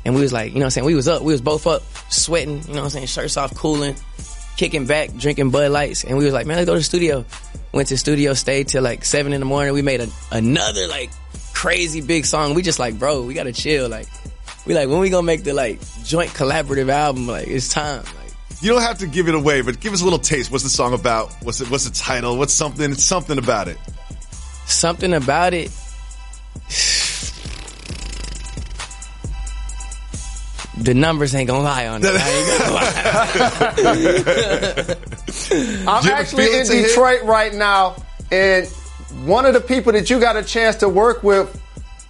and 0.05 0.13
we 0.13 0.21
was 0.21 0.31
like, 0.31 0.53
you 0.53 0.59
know, 0.59 0.65
what 0.65 0.65
I'm 0.65 0.69
saying 0.69 0.85
we 0.85 0.93
was 0.93 1.07
up. 1.07 1.23
We 1.23 1.33
was 1.33 1.41
both 1.41 1.65
up, 1.65 1.81
sweating. 2.11 2.61
You 2.61 2.73
know, 2.75 2.81
what 2.81 2.83
I'm 2.83 2.89
saying 2.91 3.07
shirts 3.07 3.37
off, 3.37 3.55
cooling, 3.55 3.95
kicking 4.55 4.85
back, 4.85 5.15
drinking 5.15 5.49
Bud 5.49 5.71
Lights, 5.71 6.03
and 6.03 6.15
we 6.15 6.25
was 6.25 6.33
like, 6.35 6.45
man, 6.45 6.57
let's 6.57 6.67
go 6.67 6.73
to 6.73 6.79
the 6.79 6.83
studio. 6.83 7.25
Went 7.71 7.89
to 7.89 7.97
studio, 7.97 8.33
stayed 8.33 8.67
till 8.67 8.83
like 8.83 9.05
seven 9.05 9.33
in 9.33 9.39
the 9.39 9.45
morning. 9.45 9.73
We 9.73 9.81
made 9.81 10.01
a, 10.01 10.07
another 10.31 10.87
like 10.87 11.11
crazy 11.53 12.01
big 12.01 12.25
song. 12.25 12.53
We 12.53 12.61
just 12.61 12.79
like, 12.79 12.97
bro, 12.97 13.21
we 13.23 13.33
gotta 13.33 13.53
chill. 13.53 13.89
Like, 13.89 14.07
we 14.65 14.73
like 14.73 14.89
when 14.89 14.99
we 14.99 15.09
gonna 15.09 15.23
make 15.23 15.43
the 15.43 15.53
like 15.53 15.79
joint 16.03 16.31
collaborative 16.31 16.89
album? 16.89 17.27
Like 17.27 17.47
it's 17.47 17.69
time. 17.69 18.03
Like. 18.03 18.15
You 18.61 18.71
don't 18.71 18.81
have 18.81 18.97
to 18.99 19.07
give 19.07 19.27
it 19.29 19.35
away, 19.35 19.61
but 19.61 19.79
give 19.79 19.93
us 19.93 20.01
a 20.01 20.03
little 20.03 20.19
taste. 20.19 20.51
What's 20.51 20.63
the 20.63 20.69
song 20.69 20.93
about? 20.93 21.31
What's 21.43 21.61
it? 21.61 21.69
What's 21.69 21.87
the 21.87 21.95
title? 21.95 22.37
What's 22.37 22.53
something? 22.53 22.91
It's 22.91 23.03
something 23.03 23.37
about 23.37 23.67
it. 23.67 23.77
something 24.65 25.13
about 25.13 25.53
it. 25.53 25.71
The 30.79 30.93
numbers 30.93 31.35
ain't 31.35 31.47
gonna 31.47 31.63
lie 31.63 31.87
on 31.87 32.01
it. 32.03 32.07
I 32.09 32.29
ain't 32.29 32.59
gonna 32.59 32.73
lie. 35.85 35.93
I'm 35.93 36.07
actually 36.07 36.45
in 36.45 36.61
it's 36.61 36.69
a 36.69 36.73
hit? 36.75 36.87
Detroit 36.87 37.23
right 37.23 37.53
now, 37.53 37.95
and 38.31 38.67
one 39.25 39.45
of 39.45 39.53
the 39.53 39.61
people 39.61 39.91
that 39.93 40.09
you 40.09 40.19
got 40.19 40.37
a 40.37 40.43
chance 40.43 40.77
to 40.77 40.89
work 40.89 41.23
with 41.23 41.59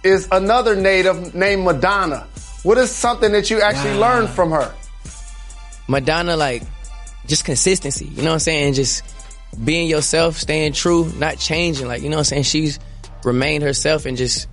is 0.04 0.28
another 0.32 0.76
native 0.76 1.34
named 1.34 1.64
Madonna. 1.64 2.26
What 2.62 2.78
is 2.78 2.90
something 2.90 3.32
that 3.32 3.50
you 3.50 3.60
actually 3.60 3.98
Wow. 3.98 4.14
learned 4.20 4.30
from 4.30 4.50
her? 4.52 4.72
Madonna, 5.88 6.36
like, 6.36 6.62
just 7.26 7.44
consistency. 7.44 8.04
You 8.06 8.22
know 8.22 8.28
what 8.30 8.34
I'm 8.34 8.38
saying? 8.40 8.74
Just 8.74 9.02
being 9.64 9.88
yourself, 9.88 10.36
staying 10.38 10.74
true, 10.74 11.10
not 11.18 11.38
changing. 11.38 11.88
Like, 11.88 12.02
you 12.02 12.08
know 12.08 12.16
what 12.16 12.20
I'm 12.32 12.42
saying? 12.42 12.42
She's 12.44 12.78
remained 13.24 13.62
herself 13.64 14.06
and 14.06 14.16
just 14.16 14.46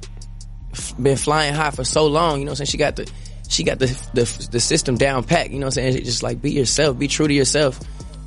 f- 0.74 0.94
been 1.02 1.18
flying 1.18 1.54
high 1.54 1.72
for 1.72 1.84
so 1.84 2.08
long. 2.08 2.40
You 2.40 2.46
know 2.46 2.52
what 2.52 2.60
I'm 2.62 2.66
saying? 2.66 2.72
She 2.72 2.78
got 2.78 2.96
the, 2.96 3.10
she 3.50 3.64
got 3.64 3.80
the, 3.80 3.88
the, 4.14 4.48
the 4.52 4.60
system 4.60 4.96
down 4.96 5.24
pat. 5.24 5.50
You 5.50 5.60
know 5.60 5.68
what 5.68 5.78
I'm 5.78 5.92
saying? 5.92 6.04
Just 6.04 6.24
like 6.24 6.42
be 6.42 6.52
yourself, 6.52 6.98
be 6.98 7.08
true 7.08 7.28
to 7.28 7.34
yourself. 7.34 7.80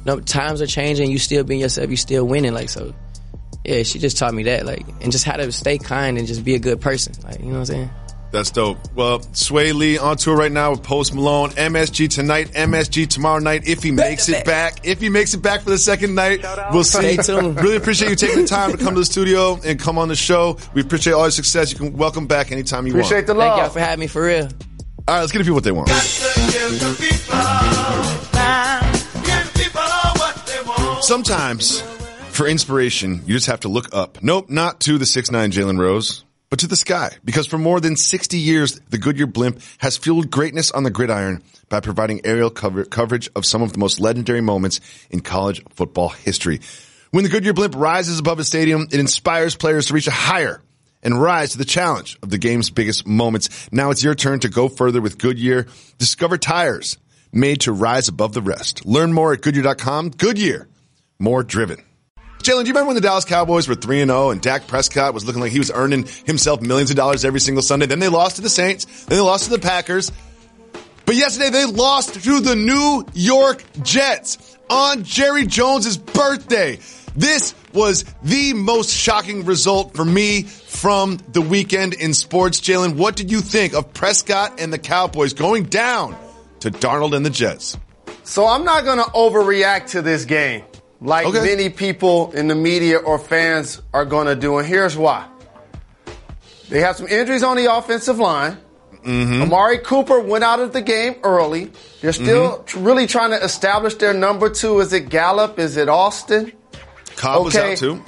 No, 0.05 0.19
times 0.21 0.63
are 0.63 0.67
changing. 0.67 1.11
You 1.11 1.19
still 1.19 1.45
being 1.45 1.61
yourself. 1.61 1.91
You 1.91 1.97
still 1.97 2.27
winning. 2.27 2.55
Like, 2.55 2.71
so, 2.71 2.95
yeah, 3.65 3.83
she 3.83 3.99
just 3.99 4.17
taught 4.17 4.33
me 4.33 4.45
that. 4.45 4.65
Like, 4.65 4.87
and 5.03 5.13
just 5.13 5.25
how 5.25 5.37
to 5.37 5.53
stay 5.53 5.79
kind 5.79 6.17
and 6.19 6.27
just 6.27 6.45
be 6.45 6.55
a 6.55 6.59
good 6.59 6.81
person. 6.81 7.15
Like, 7.23 7.41
you 7.41 7.47
know 7.47 7.53
what 7.53 7.59
I'm 7.59 7.67
saying? 7.67 7.91
That's 8.31 8.51
dope. 8.51 8.79
Well, 8.95 9.19
Swae 9.19 9.75
Lee 9.75 9.99
on 9.99 10.17
tour 10.17 10.37
right 10.37 10.53
now 10.53 10.71
with 10.71 10.85
Post 10.85 11.15
Malone. 11.15 11.51
MSG 11.51 12.09
tonight, 12.09 12.53
MSG 12.53 13.09
tomorrow 13.09 13.41
night. 13.41 13.67
If 13.67 13.83
he 13.83 13.91
makes 13.91 14.29
it 14.29 14.45
back, 14.45 14.87
if 14.87 15.01
he 15.01 15.09
makes 15.09 15.35
it 15.35 15.43
back 15.43 15.63
for 15.63 15.71
the 15.71 15.79
second 15.79 16.15
night, 16.15 16.45
we'll 16.73 16.85
see. 16.85 17.19
Really 17.29 17.77
appreciate 17.77 18.09
you 18.09 18.17
taking 18.17 18.43
the 18.43 18.47
time 18.47 18.71
to 18.71 18.79
come 18.79 18.95
to 18.95 19.01
the 19.01 19.05
studio 19.05 19.59
and 19.65 19.81
come 19.81 19.99
on 19.99 20.09
the 20.09 20.17
show. 20.17 20.59
We 20.75 20.81
appreciate 20.81 21.15
all 21.15 21.23
your 21.23 21.31
success. 21.33 21.73
You 21.73 21.79
can 21.79 21.97
welcome 21.97 22.29
back 22.29 22.53
anytime 22.53 22.87
you 22.87 22.93
Appreciate 22.93 23.27
want. 23.27 23.27
the 23.27 23.35
Thank 23.35 23.57
y'all 23.57 23.71
for 23.71 23.81
having 23.81 24.01
me 24.01 24.07
for 24.07 24.23
real. 24.23 24.49
All 25.09 25.15
right, 25.15 25.21
let's 25.21 25.33
give 25.33 25.41
the 25.41 25.45
people 25.45 25.55
what 25.55 25.65
they 25.65 25.73
want. 25.73 25.89
Sometimes, 31.03 31.81
for 32.31 32.47
inspiration, 32.47 33.23
you 33.27 33.35
just 33.35 33.47
have 33.47 33.61
to 33.61 33.69
look 33.69 33.95
up. 33.95 34.23
Nope, 34.23 34.51
not 34.51 34.81
to 34.81 34.99
the 34.99 35.05
6'9 35.05 35.51
Jalen 35.51 35.79
Rose, 35.79 36.25
but 36.51 36.61
to 36.61 36.67
the 36.67 36.77
sky. 36.77 37.11
Because 37.25 37.47
for 37.47 37.59
more 37.59 37.81
than 37.81 37.97
60 37.97 38.39
years, 38.39 38.79
the 38.91 38.99
Goodyear 38.99 39.27
blimp 39.27 39.61
has 39.79 39.97
fueled 39.97 40.31
greatness 40.31 40.71
on 40.71 40.85
the 40.85 40.91
gridiron 40.91 41.43
by 41.69 41.81
providing 41.81 42.21
aerial 42.25 42.51
cover- 42.51 42.85
coverage 42.85 43.29
of 43.35 43.45
some 43.45 43.63
of 43.63 43.73
the 43.73 43.79
most 43.79 43.99
legendary 44.01 44.41
moments 44.41 44.81
in 45.11 45.21
college 45.21 45.65
football 45.75 46.11
history. 46.11 46.61
When 47.11 47.25
the 47.25 47.31
Goodyear 47.31 47.55
blimp 47.55 47.75
rises 47.77 48.21
above 48.21 48.39
a 48.39 48.45
stadium, 48.45 48.87
it 48.93 49.01
inspires 49.01 49.57
players 49.57 49.87
to 49.87 49.95
reach 49.95 50.07
a 50.07 50.13
higher 50.13 50.63
and 51.03 51.21
rise 51.21 51.53
to 51.53 51.59
the 51.59 51.65
challenge 51.65 52.19
of 52.23 52.31
the 52.31 52.39
game's 52.39 52.71
biggest 52.71 53.07
moments. 53.07 53.69
Now 53.73 53.91
it's 53.91 54.03
your 54.03 54.15
turn 54.15 54.41
to 54.41 54.49
go 54.49 54.69
further 54.69 55.01
with 55.01 55.19
Goodyear. 55.19 55.67
Discover 55.99 56.39
tires 56.39 56.99
made 57.33 57.63
to 57.63 57.73
rise 57.73 58.09
above 58.09 58.33
the 58.33 58.43
rest. 58.43 58.85
Learn 58.87 59.13
more 59.13 59.33
at 59.33 59.41
Goodyear.com. 59.41 60.11
Goodyear, 60.11 60.69
more 61.19 61.43
driven. 61.43 61.85
Jalen, 62.43 62.63
do 62.63 62.69
you 62.69 62.73
remember 62.73 62.87
when 62.87 62.95
the 62.95 63.03
Dallas 63.03 63.27
Cowboys 63.27 63.69
were 63.69 63.75
3 63.75 64.01
and 64.01 64.11
0 64.11 64.31
and 64.31 64.41
Dak 64.41 64.67
Prescott 64.67 65.13
was 65.13 65.27
looking 65.27 65.43
like 65.43 65.53
he 65.53 65.59
was 65.59 65.71
earning 65.71 66.07
himself 66.25 66.63
millions 66.63 66.89
of 66.89 66.97
dollars 66.97 67.23
every 67.23 67.41
single 67.41 67.63
Sunday? 67.63 67.85
Then 67.85 67.99
they 67.99 68.09
lost 68.09 68.37
to 68.37 68.43
the 68.43 68.49
Saints. 68.49 69.05
Then 69.05 69.19
they 69.19 69.23
lost 69.23 69.45
to 69.45 69.51
the 69.51 69.59
Packers. 69.59 70.11
But 71.05 71.17
yesterday 71.17 71.51
they 71.51 71.67
lost 71.67 72.15
to 72.15 72.41
the 72.41 72.57
New 72.57 73.05
York 73.13 73.63
Jets 73.83 74.57
on 74.71 75.05
Jerry 75.05 75.45
Jones' 75.45 75.99
birthday. 75.99 76.79
This 77.15 77.55
was 77.75 78.05
the 78.23 78.55
most 78.55 78.91
shocking 78.91 79.45
result 79.45 79.95
for 79.95 80.05
me 80.05 80.47
from 80.71 81.19
the 81.33 81.41
weekend 81.43 81.95
in 81.95 82.15
sports. 82.15 82.61
Jalen, 82.61 82.95
what 82.95 83.17
did 83.17 83.31
you 83.31 83.41
think 83.41 83.75
of 83.75 83.93
Prescott 83.93 84.61
and 84.61 84.73
the 84.73 84.79
Cowboys 84.79 85.33
going 85.33 85.65
down 85.65 86.17
to 86.61 86.71
Darnold 86.71 87.15
and 87.15 87.27
the 87.27 87.31
Jets? 87.31 87.77
So 88.23 88.47
I'm 88.47 88.65
not 88.65 88.85
going 88.85 88.99
to 88.99 89.05
overreact 89.11 89.91
to 89.91 90.03
this 90.03 90.25
game 90.25 90.63
like 91.01 91.27
Okay. 91.27 91.41
many 91.41 91.71
people 91.71 92.31
in 92.33 92.47
the 92.47 92.55
media 92.55 92.99
or 92.99 93.19
fans 93.19 93.83
are 93.93 94.05
going 94.05 94.29
to 94.29 94.37
do. 94.37 94.59
And 94.59 94.67
here's 94.67 94.97
why. 94.97 95.27
They 96.69 96.81
have 96.81 96.97
some 96.97 97.09
injuries 97.09 97.43
on 97.43 97.57
the 97.57 97.75
offensive 97.75 98.21
line. 98.21 98.57
Mm-hmm. 99.05 99.43
Amari 99.43 99.79
Cooper 99.79 100.21
went 100.21 100.45
out 100.45 100.61
of 100.61 100.73
the 100.73 100.83
game 100.83 101.17
early. 101.25 101.73
They're 102.01 102.13
still 102.13 102.59
mm-hmm. 102.59 102.65
tr- 102.65 102.79
really 102.79 103.07
trying 103.09 103.31
to 103.31 103.43
establish 103.43 103.97
their 103.97 104.15
number 104.15 104.49
two. 104.51 104.79
Is 104.79 104.93
it 104.93 105.09
Gallup? 105.09 105.59
Is 105.59 105.77
it 105.77 105.89
Austin? 105.89 106.53
Cobb 107.17 107.45
was 107.47 107.57
Okay. 107.57 107.73
out 107.73 107.79
too. 107.79 108.05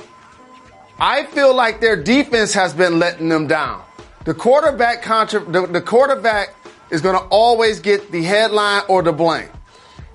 I 0.98 1.24
feel 1.24 1.54
like 1.54 1.80
their 1.80 1.96
defense 1.96 2.52
has 2.54 2.72
been 2.74 2.98
letting 2.98 3.28
them 3.28 3.46
down. 3.46 3.82
The 4.24 4.34
quarterback 4.34 5.02
contra- 5.02 5.44
the, 5.44 5.66
the 5.66 5.80
quarterback 5.80 6.54
is 6.90 7.00
going 7.00 7.18
to 7.18 7.24
always 7.26 7.80
get 7.80 8.12
the 8.12 8.22
headline 8.22 8.82
or 8.88 9.02
the 9.02 9.12
blame. 9.12 9.48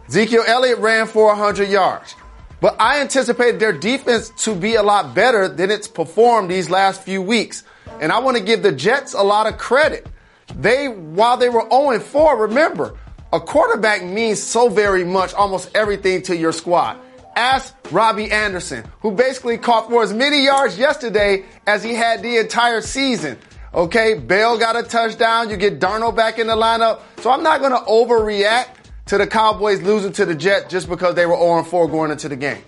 Ezekiel 0.07 0.43
Elliott 0.48 0.79
ran 0.79 1.07
for 1.07 1.27
100 1.27 1.69
yards. 1.69 2.15
But 2.60 2.75
I 2.79 3.01
anticipated 3.01 3.60
their 3.60 3.74
defense 3.74 4.29
to 4.43 4.55
be 4.55 4.75
a 4.75 4.84
lot 4.84 5.13
better 5.13 5.48
than 5.48 5.69
it's 5.69 5.88
performed 5.88 6.50
these 6.50 6.69
last 6.69 7.03
few 7.03 7.22
weeks. 7.22 7.63
And 8.00 8.12
I 8.12 8.19
want 8.19 8.38
to 8.38 8.43
give 8.43 8.63
the 8.63 8.72
Jets 8.72 9.13
a 9.13 9.22
lot 9.22 9.48
of 9.48 9.57
credit. 9.57 10.07
They, 10.55 10.88
while 10.88 11.38
they 11.38 11.50
were 11.50 11.67
0 11.69 12.00
4, 12.00 12.38
remember, 12.38 12.98
a 13.34 13.39
quarterback 13.39 14.03
means 14.03 14.41
so 14.41 14.69
very 14.69 15.03
much, 15.03 15.34
almost 15.34 15.69
everything 15.75 16.22
to 16.24 16.36
your 16.36 16.53
squad. 16.53 17.00
Ask 17.38 17.75
Robbie 17.91 18.32
Anderson, 18.32 18.84
who 19.01 19.12
basically 19.12 19.60
caught 19.60 19.91
for 19.91 20.01
as 20.01 20.12
many 20.12 20.44
yards 20.44 20.75
yesterday 20.79 21.46
as 21.67 21.84
he 21.84 21.94
had 21.94 22.24
the 22.24 22.38
entire 22.38 22.82
season. 22.82 23.38
Okay, 23.75 24.15
Bell 24.15 24.58
got 24.58 24.75
a 24.75 24.82
touchdown. 24.82 25.51
You 25.51 25.56
get 25.58 25.79
Darnold 25.79 26.15
back 26.15 26.39
in 26.39 26.48
the 26.48 26.56
lineup. 26.56 27.01
So 27.20 27.29
I'm 27.29 27.44
not 27.44 27.60
going 27.60 27.74
to 27.74 27.86
overreact 27.86 28.70
to 29.06 29.20
the 29.20 29.27
Cowboys 29.27 29.84
losing 29.84 30.13
to 30.13 30.25
the 30.25 30.34
Jets 30.34 30.72
just 30.72 30.89
because 30.89 31.13
they 31.13 31.27
were 31.27 31.38
0 31.38 31.63
4 31.63 31.88
going 31.88 32.10
into 32.10 32.27
the 32.27 32.36
game. 32.36 32.63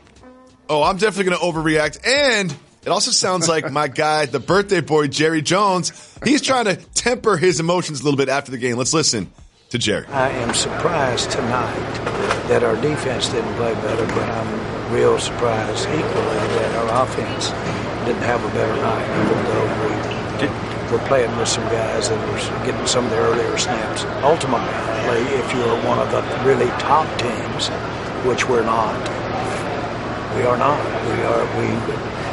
Oh, 0.70 0.84
I'm 0.84 0.98
definitely 0.98 1.32
going 1.32 1.40
to 1.40 1.60
overreact. 1.60 2.08
And 2.08 2.56
it 2.84 2.90
also 2.90 3.10
sounds 3.10 3.50
like 3.50 3.72
my 3.72 3.88
guy, 3.88 4.28
the 4.28 4.40
birthday 4.40 4.82
boy, 4.82 5.08
Jerry 5.08 5.42
Jones, 5.42 6.16
he's 6.24 6.44
trying 6.44 6.66
to 6.66 6.76
temper 6.76 7.38
his 7.38 7.60
emotions 7.60 8.02
a 8.02 8.04
little 8.04 8.18
bit 8.18 8.30
after 8.30 8.52
the 8.52 8.60
game. 8.60 8.78
Let's 8.78 8.94
listen 8.94 9.32
to 9.70 9.78
Jerry. 9.78 10.06
I 10.08 10.30
am 10.30 10.54
surprised 10.54 11.32
tonight 11.32 11.94
that 12.50 12.64
our 12.64 12.76
defense 12.82 13.30
didn't 13.30 13.54
play 13.56 13.74
better, 13.76 14.06
but 14.08 14.28
I'm 14.30 14.94
real 14.94 15.20
surprised 15.20 15.86
equally 15.90 16.42
that 16.58 16.76
our 16.82 17.04
offense 17.06 17.50
didn't 18.06 18.24
have 18.24 18.44
a 18.44 18.50
better 18.50 18.76
night, 18.82 19.06
even 19.22 19.38
though 19.46 19.70
we 19.86 20.92
were 20.92 21.06
playing 21.08 21.30
with 21.38 21.48
some 21.48 21.64
guys 21.70 22.10
that 22.10 22.18
were 22.18 22.66
getting 22.66 22.88
some 22.88 23.06
of 23.06 23.12
the 23.12 23.18
earlier 23.18 23.58
snaps. 23.58 24.06
Ultimately, 24.26 25.22
if 25.38 25.54
you're 25.54 25.78
one 25.86 26.00
of 26.00 26.10
the 26.10 26.22
really 26.44 26.70
top 26.82 27.06
teams, 27.20 27.70
which 28.26 28.50
we're 28.50 28.66
not, 28.66 28.98
we 30.36 30.46
are 30.46 30.58
not. 30.58 30.82
We 31.14 31.22
are. 31.30 31.46
We. 31.62 31.68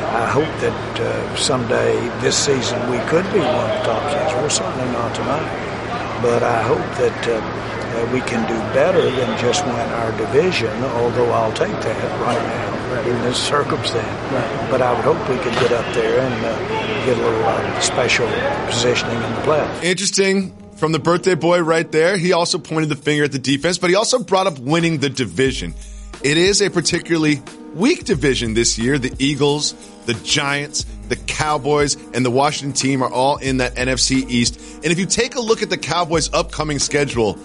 I 0.07 0.25
hope 0.25 0.49
that 0.65 1.01
uh, 1.01 1.37
someday 1.37 1.97
this 2.21 2.37
season 2.37 2.79
we 2.89 2.99
could 3.11 3.25
be 3.33 3.41
one 3.41 3.69
of 3.69 3.73
the 3.77 3.85
top 3.85 4.01
teams. 4.09 4.33
We're 4.41 4.49
certainly 4.49 4.91
not 4.93 5.15
tonight, 5.15 5.76
but 6.23 6.43
I 6.43 6.63
hope 6.63 6.87
that. 6.99 7.29
Uh, 7.29 7.63
uh, 7.87 8.05
we 8.13 8.21
can 8.21 8.47
do 8.47 8.59
better 8.75 9.01
than 9.01 9.39
just 9.39 9.65
win 9.65 9.75
our 9.75 10.13
division, 10.19 10.73
although 10.85 11.31
I'll 11.31 11.53
take 11.53 11.71
that 11.71 12.21
right 12.21 12.43
now 12.43 13.01
in 13.09 13.23
this 13.23 13.39
circumstance. 13.39 14.71
But 14.71 14.83
I 14.83 14.93
would 14.93 15.05
hope 15.05 15.19
we 15.29 15.37
could 15.37 15.55
get 15.55 15.73
up 15.73 15.95
there 15.95 16.21
and 16.21 16.45
uh, 16.45 17.07
get 17.07 17.17
a 17.17 17.21
little 17.21 17.45
uh, 17.45 17.81
special 17.81 18.29
positioning 18.67 19.17
in 19.17 19.35
the 19.35 19.41
playoffs. 19.43 19.83
Interesting 19.83 20.55
from 20.77 20.93
the 20.93 20.99
birthday 20.99 21.35
boy 21.35 21.61
right 21.63 21.91
there. 21.91 22.19
He 22.19 22.33
also 22.33 22.59
pointed 22.59 22.91
the 22.91 22.97
finger 22.97 23.25
at 23.25 23.33
the 23.33 23.39
defense, 23.39 23.79
but 23.79 23.89
he 23.89 23.97
also 23.97 24.19
brought 24.19 24.47
up 24.47 24.59
winning 24.59 24.99
the 24.99 25.09
division. 25.09 25.75
It 26.23 26.37
is 26.37 26.61
a 26.61 26.71
particularly 26.71 27.41
weak 27.77 28.05
division 28.05 28.55
this 28.55 28.79
year. 28.79 28.99
The 28.99 29.13
Eagles, 29.19 29.75
the 30.07 30.15
Giants, 30.15 30.85
the 31.09 31.17
Cowboys, 31.17 31.97
and 32.15 32.25
the 32.25 32.31
Washington 32.31 32.73
team 32.73 33.03
are 33.03 33.11
all 33.11 33.37
in 33.37 33.59
that 33.59 33.75
NFC 33.75 34.29
East. 34.29 34.59
And 34.77 34.87
if 34.87 34.99
you 34.99 35.07
take 35.07 35.37
a 35.37 35.41
look 35.41 35.63
at 35.63 35.71
the 35.71 35.79
Cowboys' 35.79 36.33
upcoming 36.33 36.79
schedule, 36.79 37.39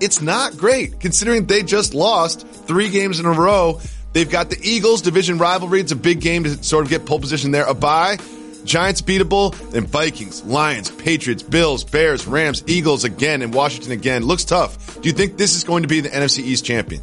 it's 0.00 0.20
not 0.20 0.56
great 0.56 1.00
considering 1.00 1.46
they 1.46 1.62
just 1.62 1.94
lost 1.94 2.46
three 2.46 2.88
games 2.88 3.20
in 3.20 3.26
a 3.26 3.32
row. 3.32 3.80
They've 4.12 4.30
got 4.30 4.50
the 4.50 4.58
Eagles 4.62 5.02
division 5.02 5.38
rivalry. 5.38 5.80
It's 5.80 5.92
a 5.92 5.96
big 5.96 6.20
game 6.20 6.44
to 6.44 6.62
sort 6.62 6.84
of 6.84 6.90
get 6.90 7.06
pole 7.06 7.20
position 7.20 7.50
there. 7.50 7.66
A 7.66 7.74
bye. 7.74 8.18
Giants 8.64 9.00
beatable, 9.00 9.56
then 9.70 9.86
Vikings, 9.86 10.44
Lions, 10.44 10.90
Patriots, 10.90 11.42
Bills, 11.42 11.84
Bears, 11.84 12.26
Rams, 12.26 12.62
Eagles 12.66 13.04
again, 13.04 13.40
and 13.40 13.54
Washington 13.54 13.92
again. 13.92 14.24
Looks 14.24 14.44
tough. 14.44 15.00
Do 15.00 15.08
you 15.08 15.14
think 15.14 15.38
this 15.38 15.56
is 15.56 15.64
going 15.64 15.82
to 15.82 15.88
be 15.88 16.00
the 16.00 16.10
NFC 16.10 16.40
East 16.40 16.66
champion? 16.66 17.00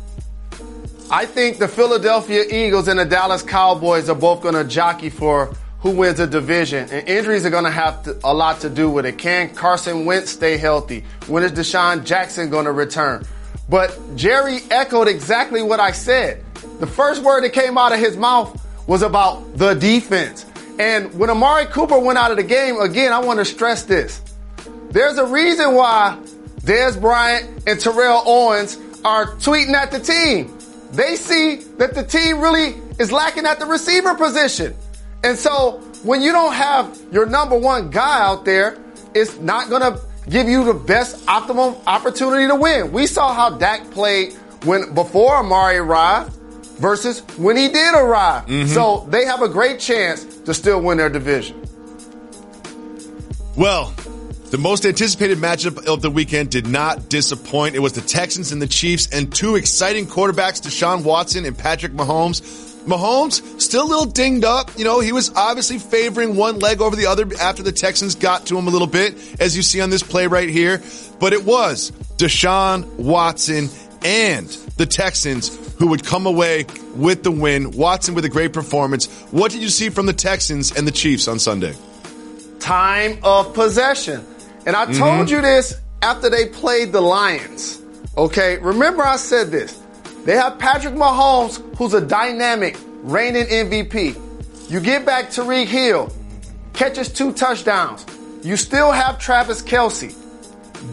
I 1.12 1.28
think 1.28 1.60
the 1.60 1.68
Philadelphia 1.68 2.44
Eagles 2.50 2.88
and 2.88 3.00
the 3.00 3.06
Dallas 3.06 3.44
Cowboys 3.44 4.10
are 4.10 4.16
both 4.16 4.42
going 4.42 4.56
to 4.56 4.64
jockey 4.64 5.12
for 5.12 5.54
who 5.80 5.92
wins 5.92 6.18
the 6.18 6.26
division. 6.26 6.90
And 6.90 7.08
injuries 7.08 7.46
are 7.46 7.52
going 7.52 7.66
to 7.66 7.70
have 7.70 8.08
a 8.24 8.34
lot 8.34 8.62
to 8.62 8.72
do 8.72 8.90
with 8.90 9.06
it. 9.06 9.20
Can 9.20 9.54
Carson 9.54 10.06
Wentz 10.06 10.32
stay 10.32 10.58
healthy? 10.58 11.04
When 11.28 11.44
is 11.44 11.52
DeSean 11.52 12.06
Jackson 12.06 12.50
going 12.50 12.66
to 12.66 12.72
return? 12.72 13.24
But 13.70 13.96
Jerry 14.16 14.62
echoed 14.72 15.08
exactly 15.08 15.62
what 15.62 15.80
I 15.80 15.92
said. 15.92 16.44
The 16.80 16.88
first 16.88 17.22
word 17.22 17.44
that 17.44 17.54
came 17.54 17.78
out 17.78 17.92
of 17.92 18.00
his 18.00 18.18
mouth 18.18 18.60
was 18.88 19.04
about 19.04 19.58
the 19.58 19.76
defense. 19.76 20.44
And 20.80 21.14
when 21.14 21.30
Amari 21.30 21.68
Cooper 21.68 22.00
went 22.00 22.18
out 22.18 22.32
of 22.32 22.38
the 22.38 22.44
game, 22.44 22.80
again, 22.82 23.14
I 23.14 23.20
want 23.20 23.38
to 23.40 23.46
stress 23.46 23.84
this. 23.84 24.22
There's 24.90 25.20
a 25.20 25.26
reason 25.26 25.76
why 25.76 26.18
Dez 26.62 27.00
Bryant 27.00 27.64
and 27.68 27.80
Terrell 27.80 28.24
Owens 28.26 28.80
are 29.04 29.36
tweeting 29.36 29.74
at 29.74 29.92
the 29.92 30.00
team. 30.00 30.58
They 30.96 31.16
see 31.16 31.56
that 31.78 31.94
the 31.94 32.04
team 32.04 32.40
really 32.40 32.76
is 33.00 33.12
lacking 33.12 33.46
at 33.46 33.60
the 33.60 33.66
receiver 33.66 34.16
position. 34.16 34.74
And 35.24 35.38
so 35.38 35.82
when 36.04 36.22
you 36.22 36.32
don't 36.32 36.54
have 36.54 36.98
your 37.12 37.26
number 37.26 37.58
one 37.58 37.90
guy 37.90 38.22
out 38.22 38.46
there, 38.46 38.78
it's 39.14 39.38
not 39.40 39.70
going 39.70 39.82
to 39.82 40.00
give 40.30 40.48
you 40.48 40.64
the 40.64 40.74
best 40.74 41.28
optimum 41.28 41.76
opportunity 41.88 42.48
to 42.48 42.56
win. 42.56 42.92
We 42.92 43.08
saw 43.08 43.34
how 43.34 43.58
Dak 43.58 43.92
played 43.92 44.34
when 44.64 44.94
before 44.94 45.36
Amari 45.38 45.78
arrived 45.78 46.34
versus 46.78 47.22
when 47.38 47.58
he 47.58 47.68
did 47.68 47.94
arrive. 47.96 48.46
Mm-hmm. 48.46 48.68
So 48.68 49.06
they 49.10 49.26
have 49.26 49.42
a 49.42 49.50
great 49.50 49.80
chance 49.80 50.24
to 50.42 50.54
still 50.54 50.82
win 50.82 50.98
their 50.98 51.10
division. 51.10 51.62
Well, 53.56 53.94
the 54.56 54.62
most 54.62 54.86
anticipated 54.86 55.38
matchup 55.38 55.86
of 55.86 56.02
the 56.02 56.10
weekend 56.10 56.50
did 56.50 56.66
not 56.66 57.10
disappoint. 57.10 57.76
It 57.76 57.80
was 57.80 57.92
the 57.92 58.00
Texans 58.00 58.54
and 58.54 58.62
the 58.62 58.68
Chiefs 58.68 59.10
and 59.12 59.30
two 59.30 59.58
exciting 59.58 60.06
quarterbacks, 60.06 60.62
Deshaun 60.62 61.04
Watson 61.04 61.44
and 61.44 61.58
Patrick 61.58 61.92
Mahomes. 61.92 62.40
Mahomes 62.86 63.60
still 63.60 63.84
a 63.84 63.90
little 63.90 64.06
dinged 64.06 64.46
up. 64.46 64.72
You 64.78 64.86
know, 64.86 65.02
he 65.02 65.12
was 65.12 65.30
obviously 65.36 65.78
favoring 65.78 66.38
one 66.38 66.60
leg 66.60 66.80
over 66.80 66.96
the 66.96 67.08
other 67.08 67.28
after 67.38 67.64
the 67.64 67.74
Texans 67.74 68.16
got 68.16 68.46
to 68.46 68.58
him 68.58 68.68
a 68.68 68.70
little 68.70 68.88
bit, 68.88 69.42
as 69.42 69.58
you 69.58 69.62
see 69.62 69.82
on 69.82 69.90
this 69.90 70.04
play 70.04 70.26
right 70.26 70.48
here. 70.48 70.82
But 71.20 71.34
it 71.34 71.44
was 71.44 71.92
Deshaun 72.16 72.86
Watson 72.96 73.68
and 74.06 74.48
the 74.78 74.86
Texans 74.86 75.76
who 75.76 75.88
would 75.88 76.06
come 76.06 76.26
away 76.26 76.66
with 76.96 77.24
the 77.24 77.32
win. 77.32 77.72
Watson 77.72 78.16
with 78.16 78.24
a 78.24 78.30
great 78.30 78.54
performance. 78.54 79.08
What 79.32 79.52
did 79.52 79.62
you 79.62 79.70
see 79.70 79.90
from 79.90 80.06
the 80.06 80.14
Texans 80.14 80.72
and 80.72 80.88
the 80.88 80.94
Chiefs 80.94 81.28
on 81.28 81.40
Sunday? 81.40 81.76
time 82.66 83.20
of 83.22 83.54
possession. 83.54 84.26
And 84.66 84.76
I 84.76 84.86
mm-hmm. 84.86 85.00
told 85.00 85.30
you 85.30 85.42
this 85.42 85.80
after 86.02 86.30
they 86.30 86.48
played 86.48 86.92
the 86.92 87.02
Lions. 87.02 87.82
Okay, 88.18 88.58
remember 88.58 89.04
I 89.04 89.18
said 89.18 89.52
this. 89.52 89.82
They 90.24 90.36
have 90.36 90.58
Patrick 90.58 90.96
Mahomes, 90.96 91.62
who's 91.78 91.94
a 91.94 92.02
dynamic, 92.02 92.78
reigning 93.04 93.46
MVP. 93.46 94.20
You 94.70 94.80
get 94.80 95.06
back 95.06 95.26
Tyreek 95.26 95.68
Hill, 95.68 96.12
catches 96.74 97.10
two 97.12 97.32
touchdowns. 97.34 98.06
You 98.44 98.58
still 98.58 98.92
have 98.92 99.20
Travis 99.20 99.62
Kelce. 99.62 100.16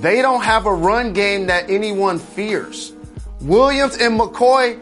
They 0.00 0.22
don't 0.22 0.42
have 0.42 0.66
a 0.66 0.72
run 0.72 1.12
game 1.12 1.46
that 1.46 1.70
anyone 1.70 2.18
fears. 2.18 2.92
Williams 3.40 3.96
and 3.96 4.18
McCoy, 4.18 4.78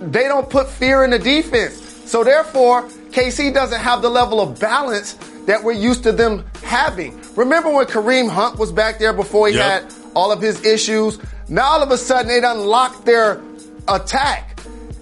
they 0.00 0.24
don't 0.24 0.48
put 0.48 0.68
fear 0.68 1.04
in 1.04 1.10
the 1.10 1.18
defense. 1.18 1.74
So 2.10 2.24
therefore, 2.24 2.88
KC 3.12 3.52
doesn't 3.52 3.80
have 3.80 4.02
the 4.02 4.08
level 4.08 4.40
of 4.40 4.58
balance 4.58 5.14
that 5.46 5.62
we're 5.62 5.72
used 5.72 6.02
to 6.04 6.12
them 6.12 6.44
having. 6.62 7.20
Remember 7.36 7.70
when 7.70 7.86
Kareem 7.86 8.28
Hunt 8.28 8.58
was 8.58 8.72
back 8.72 8.98
there 8.98 9.12
before 9.12 9.48
he 9.48 9.54
Yep. 9.54 9.82
had 9.82 9.94
all 10.14 10.32
of 10.32 10.40
his 10.40 10.64
issues? 10.64 11.18
Now 11.48 11.64
all 11.72 11.82
of 11.82 11.90
a 11.90 11.98
sudden 11.98 12.30
it 12.30 12.44
unlocked 12.44 13.04
their 13.04 13.40
attack. 13.88 14.60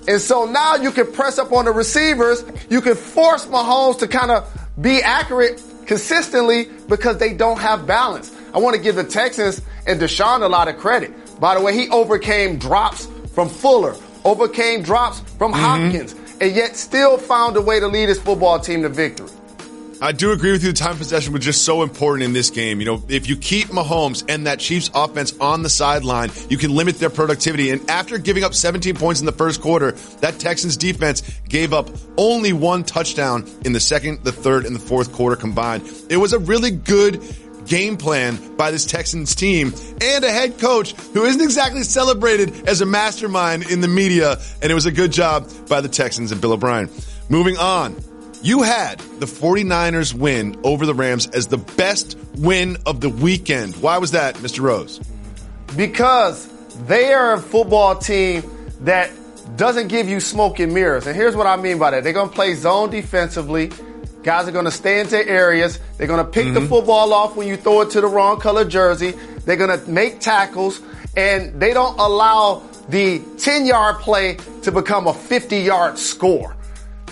And 0.09 0.21
so 0.21 0.45
now 0.45 0.77
you 0.77 0.91
can 0.91 1.13
press 1.13 1.39
up 1.39 1.53
on 1.53 1.67
the 1.67 1.73
receivers. 1.73 2.45
You 2.69 2.81
can 2.81 2.97
force 2.97 3.47
Mahomes 3.47 3.99
to 3.99 4.09
kind 4.09 4.31
of 4.31 4.51
be 4.81 5.03
accurate 5.03 5.63
consistently 5.87 6.69
because 6.89 7.19
they 7.19 7.33
don't 7.33 7.59
have 7.59 7.87
balance. 7.87 8.35
I 8.55 8.59
want 8.59 8.75
to 8.75 8.83
give 8.83 8.97
the 8.97 9.05
Texans 9.05 9.61
and 9.87 10.01
Deshaun 10.01 10.43
a 10.43 10.49
lot 10.49 10.69
of 10.69 10.79
credit. 10.79 11.13
By 11.41 11.55
the 11.55 11.61
way, 11.61 11.75
he 11.75 11.89
overcame 11.91 12.59
drops 12.59 13.07
from 13.35 13.49
Fuller, 13.49 13.95
overcame 14.25 14.83
drops 14.83 15.21
from 15.39 15.53
mm-hmm. 15.53 15.61
Hopkins, 15.63 16.15
and 16.41 16.55
yet 16.55 16.77
still 16.77 17.19
found 17.19 17.57
a 17.57 17.61
way 17.61 17.81
to 17.81 17.87
lead 17.87 18.09
his 18.09 18.21
football 18.21 18.59
team 18.59 18.83
to 18.83 18.89
victory. 18.89 19.29
I 20.03 20.13
do 20.13 20.33
agree 20.33 20.51
with 20.51 20.65
you. 20.65 20.73
The 20.73 20.79
time 20.79 20.97
possession 20.97 21.35
was 21.35 21.45
just 21.45 21.63
so 21.63 21.83
important 21.83 22.25
in 22.25 22.33
this 22.33 22.49
game. 22.49 22.81
You 22.81 22.87
know, 22.87 23.03
if 23.09 23.29
you 23.29 23.37
keep 23.37 23.69
Mahomes 23.69 24.25
and 24.31 24.47
that 24.47 24.59
Chiefs 24.59 24.91
offense 24.95 25.39
on 25.41 25.63
the 25.63 25.69
sideline, 25.69 26.31
you 26.49 26.57
can 26.57 26.75
limit 26.75 26.99
their 26.99 27.11
productivity. 27.11 27.69
And 27.69 27.89
after 27.91 28.17
giving 28.17 28.43
up 28.43 28.55
17 28.55 28.95
points 28.97 29.21
in 29.21 29.27
the 29.27 29.33
first 29.33 29.61
quarter, 29.61 29.93
that 30.21 30.39
Texans 30.39 30.79
defense 30.79 31.23
gave 31.51 31.75
up 31.75 31.91
only 32.17 32.55
one 32.55 32.83
touchdown 32.83 33.47
in 33.67 33.75
the 33.75 33.81
second, 33.81 34.25
the 34.25 34.33
third, 34.33 34.65
and 34.65 34.75
the 34.75 34.81
fourth 34.81 35.13
quarter 35.13 35.37
combined. 35.37 35.83
It 36.09 36.17
was 36.17 36.33
a 36.33 36.39
really 36.39 36.71
good 36.71 37.23
game 37.67 37.97
plan 37.97 38.57
by 38.57 38.71
this 38.71 38.87
Texans 38.87 39.35
team 39.35 39.73
and 40.01 40.25
a 40.25 40.31
head 40.31 40.59
coach 40.59 40.93
who 40.93 41.25
isn't 41.25 41.41
exactly 41.41 41.83
celebrated 41.83 42.69
as 42.69 42.81
a 42.81 42.87
mastermind 42.87 43.71
in 43.71 43.81
the 43.81 43.89
media. 43.89 44.39
And 44.63 44.71
it 44.71 44.75
was 44.75 44.87
a 44.87 44.93
good 44.93 45.13
job 45.13 45.51
by 45.69 45.81
the 45.81 45.89
Texans 45.89 46.33
and 46.33 46.41
Bill 46.41 46.53
O'Brien. 46.53 46.91
Moving 47.29 47.57
on. 47.57 47.97
You 48.43 48.63
had 48.63 48.99
the 48.99 49.27
49ers 49.27 50.15
win 50.15 50.59
over 50.65 50.87
the 50.87 50.95
Rams 50.95 51.29
as 51.29 51.49
the 51.49 51.59
best 51.59 52.17
win 52.39 52.79
of 52.87 53.01
the 53.01 53.11
weekend. 53.11 53.77
Why 53.77 53.99
was 53.99 54.13
that, 54.13 54.37
Mr. 54.37 54.61
Rose? 54.61 54.99
because 55.77 56.49
they 56.87 57.13
are 57.13 57.35
a 57.35 57.41
football 57.41 57.97
team 57.97 58.43
that 58.81 59.11
doesn't 59.57 59.89
give 59.89 60.09
you 60.09 60.21
smoke 60.21 60.59
and 60.61 60.73
mirrors. 60.73 61.07
And 61.07 61.17
here's 61.17 61.37
what 61.37 61.47
I 61.47 61.57
mean 61.57 61.79
by 61.79 61.91
that. 61.91 62.05
They're 62.05 62.13
going 62.13 62.29
to 62.29 62.35
play 62.35 62.55
zone 62.55 62.91
defensively. 62.91 63.71
Guys 64.23 64.47
are 64.47 64.53
going 64.53 64.67
to 64.67 64.71
stay 64.71 65.01
into 65.01 65.17
areas. 65.27 65.79
They're 65.97 66.07
going 66.07 66.25
to 66.25 66.31
pick 66.31 66.53
the 66.53 66.61
mm-hmm. 66.61 66.69
football 66.69 67.13
off 67.13 67.37
when 67.37 67.49
you 67.49 67.57
throw 67.57 67.81
it 67.81 67.91
to 67.91 68.01
the 68.01 68.07
wrong 68.07 68.39
color 68.39 68.65
jersey. 68.65 69.13
They're 69.45 69.57
going 69.57 69.79
to 69.79 69.91
make 69.91 70.21
tackles 70.21 70.81
and 71.17 71.61
they 71.61 71.73
don't 71.73 71.99
allow 71.99 72.63
the 72.89 73.21
10 73.39 73.67
yard 73.67 73.97
play 73.97 74.37
to 74.63 74.73
become 74.73 75.07
a 75.07 75.15
50 75.15 75.59
yard 75.59 75.99
score. 75.99 76.57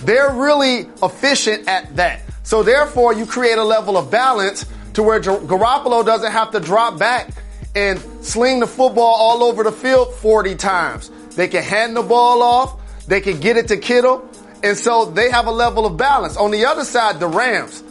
They're 0.02 0.32
really 0.32 0.88
efficient 1.02 1.66
at 1.68 1.96
that. 1.96 2.22
So 2.42 2.62
therefore, 2.62 3.14
you 3.14 3.26
create 3.26 3.58
a 3.58 3.64
level 3.64 3.96
of 3.96 4.10
balance 4.10 4.66
to 4.94 5.02
where 5.02 5.20
Gar- 5.20 5.38
Garoppolo 5.38 6.04
doesn't 6.04 6.32
have 6.32 6.50
to 6.52 6.60
drop 6.60 6.98
back 6.98 7.30
and 7.74 7.98
sling 8.24 8.60
the 8.60 8.66
football 8.66 9.14
all 9.14 9.42
over 9.42 9.62
the 9.62 9.72
field 9.72 10.14
40 10.14 10.54
times. 10.56 11.10
They 11.36 11.48
can 11.48 11.62
hand 11.62 11.96
the 11.96 12.02
ball 12.02 12.42
off. 12.42 12.80
They 13.06 13.20
can 13.20 13.40
get 13.40 13.56
it 13.56 13.68
to 13.68 13.76
Kittle. 13.76 14.28
And 14.62 14.76
so 14.76 15.06
they 15.06 15.30
have 15.30 15.46
a 15.46 15.52
level 15.52 15.86
of 15.86 15.96
balance. 15.96 16.36
On 16.36 16.50
the 16.50 16.66
other 16.66 16.84
side, 16.84 17.20
the 17.20 17.28
Rams, 17.28 17.82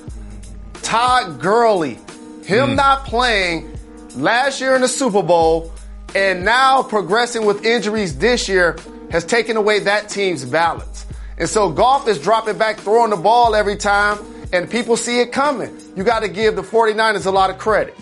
Todd 0.81 1.39
Gurley, 1.39 1.97
him 2.43 2.69
hmm. 2.69 2.75
not 2.75 3.05
playing 3.05 3.77
last 4.15 4.61
year 4.61 4.75
in 4.75 4.81
the 4.81 4.87
Super 4.87 5.23
Bowl 5.23 5.71
and 6.15 6.43
now 6.45 6.83
progressing 6.83 7.45
with 7.45 7.65
injuries 7.65 8.17
this 8.17 8.47
year 8.47 8.77
has 9.11 9.23
taken 9.25 9.57
away 9.57 9.79
that 9.79 10.09
team's 10.09 10.43
balance. 10.45 11.05
And 11.37 11.47
so 11.47 11.69
Goff 11.69 12.07
is 12.07 12.19
dropping 12.19 12.57
back, 12.57 12.77
throwing 12.77 13.11
the 13.11 13.17
ball 13.17 13.55
every 13.55 13.75
time, 13.75 14.17
and 14.51 14.69
people 14.69 14.97
see 14.97 15.19
it 15.19 15.31
coming. 15.31 15.77
You 15.95 16.03
got 16.03 16.21
to 16.21 16.27
give 16.27 16.55
the 16.55 16.63
49ers 16.63 17.25
a 17.25 17.31
lot 17.31 17.49
of 17.49 17.57
credit. 17.57 17.95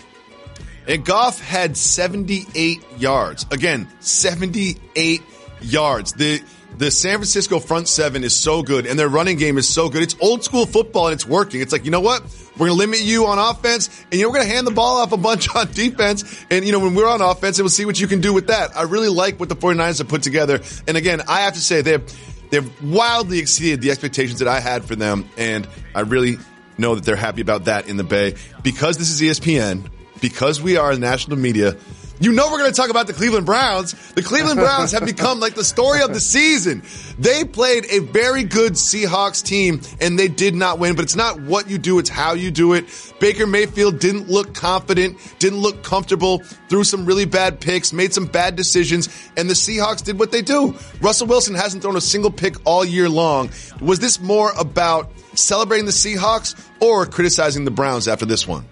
And 0.88 1.04
Goff 1.04 1.40
had 1.40 1.76
78 1.76 2.82
yards. 2.96 3.44
Again, 3.50 3.88
78 4.00 5.22
yards. 5.60 6.12
The 6.12 6.40
the 6.78 6.90
San 6.90 7.14
Francisco 7.14 7.58
front 7.58 7.88
seven 7.88 8.22
is 8.22 8.36
so 8.36 8.62
good 8.62 8.86
and 8.86 8.98
their 8.98 9.08
running 9.08 9.38
game 9.38 9.56
is 9.56 9.66
so 9.68 9.88
good. 9.88 10.02
It's 10.02 10.16
old 10.20 10.44
school 10.44 10.66
football 10.66 11.06
and 11.06 11.14
it's 11.14 11.26
working. 11.26 11.60
It's 11.60 11.72
like, 11.72 11.84
you 11.84 11.90
know 11.90 12.00
what? 12.00 12.22
We're 12.52 12.68
going 12.68 12.70
to 12.70 12.74
limit 12.74 13.00
you 13.00 13.26
on 13.26 13.38
offense 13.38 13.88
and 14.10 14.14
you 14.14 14.22
know, 14.22 14.28
we're 14.28 14.36
going 14.36 14.48
to 14.48 14.54
hand 14.54 14.66
the 14.66 14.72
ball 14.72 14.98
off 14.98 15.12
a 15.12 15.16
bunch 15.16 15.48
on 15.54 15.70
defense. 15.72 16.44
And 16.50 16.64
you 16.64 16.72
know, 16.72 16.80
when 16.80 16.94
we're 16.94 17.08
on 17.08 17.22
offense, 17.22 17.58
we'll 17.58 17.68
see 17.70 17.86
what 17.86 17.98
you 17.98 18.06
can 18.06 18.20
do 18.20 18.32
with 18.32 18.48
that. 18.48 18.76
I 18.76 18.82
really 18.82 19.08
like 19.08 19.40
what 19.40 19.48
the 19.48 19.56
49ers 19.56 19.98
have 19.98 20.08
put 20.08 20.22
together. 20.22 20.60
And 20.86 20.96
again, 20.96 21.22
I 21.26 21.40
have 21.42 21.54
to 21.54 21.60
say 21.60 21.80
they've, 21.80 22.50
they've 22.50 22.82
wildly 22.82 23.38
exceeded 23.38 23.80
the 23.80 23.90
expectations 23.90 24.40
that 24.40 24.48
I 24.48 24.60
had 24.60 24.84
for 24.84 24.96
them. 24.96 25.28
And 25.38 25.66
I 25.94 26.00
really 26.00 26.36
know 26.76 26.94
that 26.94 27.04
they're 27.04 27.16
happy 27.16 27.40
about 27.40 27.64
that 27.64 27.88
in 27.88 27.96
the 27.96 28.04
Bay 28.04 28.34
because 28.62 28.98
this 28.98 29.10
is 29.10 29.20
ESPN, 29.22 29.88
because 30.20 30.60
we 30.60 30.76
are 30.76 30.94
national 30.96 31.38
media. 31.38 31.76
You 32.18 32.32
know 32.32 32.50
we're 32.50 32.58
going 32.58 32.72
to 32.72 32.76
talk 32.76 32.88
about 32.88 33.06
the 33.06 33.12
Cleveland 33.12 33.44
Browns. 33.44 33.92
The 34.12 34.22
Cleveland 34.22 34.58
Browns 34.58 34.92
have 34.92 35.04
become 35.04 35.38
like 35.38 35.54
the 35.54 35.64
story 35.64 36.00
of 36.00 36.14
the 36.14 36.20
season. 36.20 36.82
They 37.18 37.44
played 37.44 37.84
a 37.90 37.98
very 37.98 38.42
good 38.42 38.72
Seahawks 38.72 39.44
team 39.44 39.82
and 40.00 40.18
they 40.18 40.28
did 40.28 40.54
not 40.54 40.78
win, 40.78 40.96
but 40.96 41.02
it's 41.02 41.16
not 41.16 41.38
what 41.40 41.68
you 41.68 41.76
do, 41.76 41.98
it's 41.98 42.08
how 42.08 42.32
you 42.32 42.50
do 42.50 42.72
it. 42.72 42.86
Baker 43.20 43.46
Mayfield 43.46 43.98
didn't 43.98 44.30
look 44.30 44.54
confident, 44.54 45.18
didn't 45.38 45.58
look 45.58 45.82
comfortable, 45.82 46.38
threw 46.70 46.84
some 46.84 47.04
really 47.04 47.26
bad 47.26 47.60
picks, 47.60 47.92
made 47.92 48.14
some 48.14 48.24
bad 48.24 48.56
decisions, 48.56 49.08
and 49.36 49.50
the 49.50 49.54
Seahawks 49.54 50.02
did 50.02 50.18
what 50.18 50.32
they 50.32 50.40
do. 50.40 50.74
Russell 51.02 51.26
Wilson 51.26 51.54
hasn't 51.54 51.82
thrown 51.82 51.96
a 51.96 52.00
single 52.00 52.30
pick 52.30 52.56
all 52.64 52.84
year 52.84 53.10
long. 53.10 53.50
Was 53.82 53.98
this 53.98 54.20
more 54.20 54.52
about 54.58 55.10
celebrating 55.34 55.84
the 55.84 55.92
Seahawks 55.92 56.54
or 56.80 57.04
criticizing 57.04 57.66
the 57.66 57.70
Browns 57.70 58.08
after 58.08 58.24
this 58.24 58.48
one? 58.48 58.64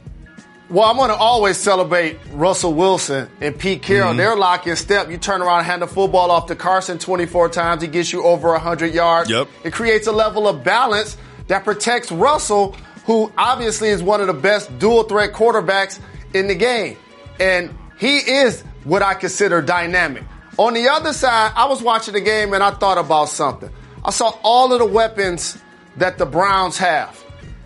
Well, 0.74 0.90
I'm 0.90 0.96
going 0.96 1.10
to 1.10 1.14
always 1.14 1.56
celebrate 1.56 2.18
Russell 2.32 2.74
Wilson 2.74 3.30
and 3.40 3.56
Pete 3.56 3.80
Carroll. 3.80 4.08
Mm-hmm. 4.08 4.16
They're 4.18 4.34
lock 4.34 4.66
in 4.66 4.74
step. 4.74 5.08
You 5.08 5.18
turn 5.18 5.40
around 5.40 5.58
and 5.58 5.66
hand 5.66 5.82
the 5.82 5.86
football 5.86 6.32
off 6.32 6.46
to 6.46 6.56
Carson 6.56 6.98
24 6.98 7.50
times. 7.50 7.80
He 7.80 7.86
gets 7.86 8.12
you 8.12 8.24
over 8.24 8.50
100 8.50 8.92
yards. 8.92 9.30
Yep. 9.30 9.46
It 9.62 9.72
creates 9.72 10.08
a 10.08 10.12
level 10.12 10.48
of 10.48 10.64
balance 10.64 11.16
that 11.46 11.62
protects 11.62 12.10
Russell, 12.10 12.72
who 13.06 13.32
obviously 13.38 13.90
is 13.90 14.02
one 14.02 14.20
of 14.20 14.26
the 14.26 14.34
best 14.34 14.76
dual 14.80 15.04
threat 15.04 15.32
quarterbacks 15.32 16.00
in 16.34 16.48
the 16.48 16.56
game. 16.56 16.96
And 17.38 17.72
he 17.96 18.16
is 18.16 18.62
what 18.82 19.00
I 19.00 19.14
consider 19.14 19.62
dynamic. 19.62 20.24
On 20.58 20.74
the 20.74 20.88
other 20.88 21.12
side, 21.12 21.52
I 21.54 21.66
was 21.66 21.82
watching 21.82 22.14
the 22.14 22.20
game 22.20 22.52
and 22.52 22.64
I 22.64 22.72
thought 22.72 22.98
about 22.98 23.28
something. 23.28 23.70
I 24.04 24.10
saw 24.10 24.36
all 24.42 24.72
of 24.72 24.80
the 24.80 24.86
weapons 24.86 25.56
that 25.98 26.18
the 26.18 26.26
Browns 26.26 26.78
have. 26.78 27.23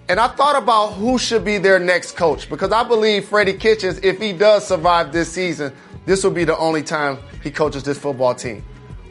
And 0.09 0.19
I 0.19 0.29
thought 0.29 0.61
about 0.61 0.95
who 0.95 1.19
should 1.19 1.45
be 1.45 1.59
their 1.59 1.79
next 1.79 2.17
coach 2.17 2.49
because 2.49 2.73
I 2.73 2.83
believe 2.83 3.27
Freddie 3.27 3.53
Kitchens, 3.55 3.99
if 4.03 4.19
he 4.19 4.33
does 4.33 4.67
survive 4.67 5.13
this 5.13 5.31
season, 5.31 5.73
this 6.07 6.25
will 6.25 6.31
be 6.31 6.45
the 6.45 6.57
only 6.57 6.83
time 6.83 7.19
he 7.43 7.51
coaches 7.51 7.83
this 7.83 7.99
football 7.99 8.35
team. 8.35 8.65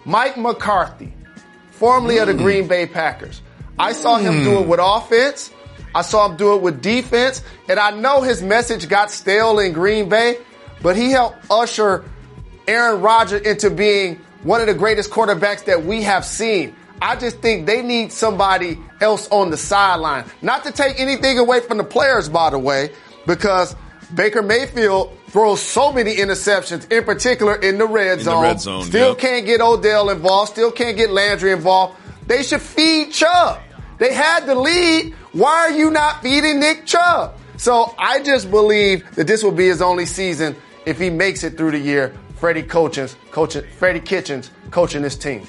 Mike 0.05 0.37
McCarthy, 0.37 1.13
formerly 1.69 2.17
of 2.17 2.27
the 2.27 2.33
mm. 2.33 2.39
Green 2.39 2.67
Bay 2.67 2.87
Packers. 2.87 3.43
I 3.77 3.93
saw 3.93 4.17
him 4.17 4.43
do 4.43 4.57
it 4.57 4.63
mm. 4.63 4.67
with 4.67 4.79
offense. 4.81 5.51
I 5.93 6.01
saw 6.01 6.27
him 6.27 6.35
do 6.35 6.55
it 6.55 6.63
with 6.63 6.81
defense. 6.81 7.43
And 7.69 7.79
I 7.79 7.91
know 7.91 8.21
his 8.21 8.41
message 8.41 8.89
got 8.89 9.11
stale 9.11 9.59
in 9.59 9.73
Green 9.73 10.09
Bay, 10.09 10.37
but 10.81 10.95
he 10.95 11.11
helped 11.11 11.37
usher 11.51 12.05
Aaron 12.67 13.01
Rodgers 13.01 13.41
into 13.41 13.69
being 13.69 14.19
one 14.41 14.61
of 14.61 14.67
the 14.67 14.73
greatest 14.73 15.11
quarterbacks 15.11 15.65
that 15.65 15.85
we 15.85 16.01
have 16.01 16.25
seen. 16.25 16.75
I 17.01 17.15
just 17.15 17.37
think 17.39 17.65
they 17.65 17.81
need 17.81 18.11
somebody 18.11 18.77
else 19.01 19.27
on 19.29 19.49
the 19.51 19.57
sideline. 19.57 20.25
Not 20.41 20.63
to 20.65 20.71
take 20.71 20.99
anything 20.99 21.37
away 21.37 21.59
from 21.61 21.77
the 21.77 21.83
players, 21.83 22.29
by 22.29 22.49
the 22.49 22.59
way, 22.59 22.91
because 23.25 23.75
Baker 24.15 24.41
Mayfield 24.41 25.17
throws 25.27 25.61
so 25.61 25.91
many 25.91 26.15
interceptions, 26.15 26.91
in 26.91 27.03
particular 27.03 27.55
in 27.55 27.77
the 27.77 27.85
red 27.87 28.19
the 28.19 28.23
zone. 28.23 28.43
red 28.43 28.61
zone, 28.61 28.83
Still 28.83 29.09
yep. 29.09 29.17
can't 29.19 29.45
get 29.45 29.61
Odell 29.61 30.09
involved, 30.09 30.51
still 30.51 30.71
can't 30.71 30.95
get 30.97 31.09
Landry 31.11 31.51
involved. 31.51 31.99
They 32.25 32.43
should 32.43 32.61
feed 32.61 33.11
Chubb. 33.11 33.59
They 33.99 34.13
had 34.13 34.45
the 34.45 34.55
lead. 34.55 35.13
Why 35.33 35.51
are 35.51 35.71
you 35.71 35.89
not 35.91 36.21
feeding 36.21 36.59
Nick 36.59 36.85
Chubb? 36.85 37.37
So 37.57 37.93
I 37.97 38.21
just 38.21 38.51
believe 38.51 39.03
that 39.15 39.27
this 39.27 39.43
will 39.43 39.51
be 39.51 39.65
his 39.67 39.81
only 39.81 40.05
season 40.05 40.55
if 40.85 40.99
he 40.99 41.09
makes 41.09 41.43
it 41.43 41.57
through 41.57 41.71
the 41.71 41.79
year. 41.79 42.13
Freddie 42.35 42.61
Kitchens, 42.63 43.15
coaching, 43.31 43.63
Freddie 43.77 43.99
Kitchens 43.99 44.51
coaching 44.69 45.01
this 45.01 45.15
team. 45.17 45.41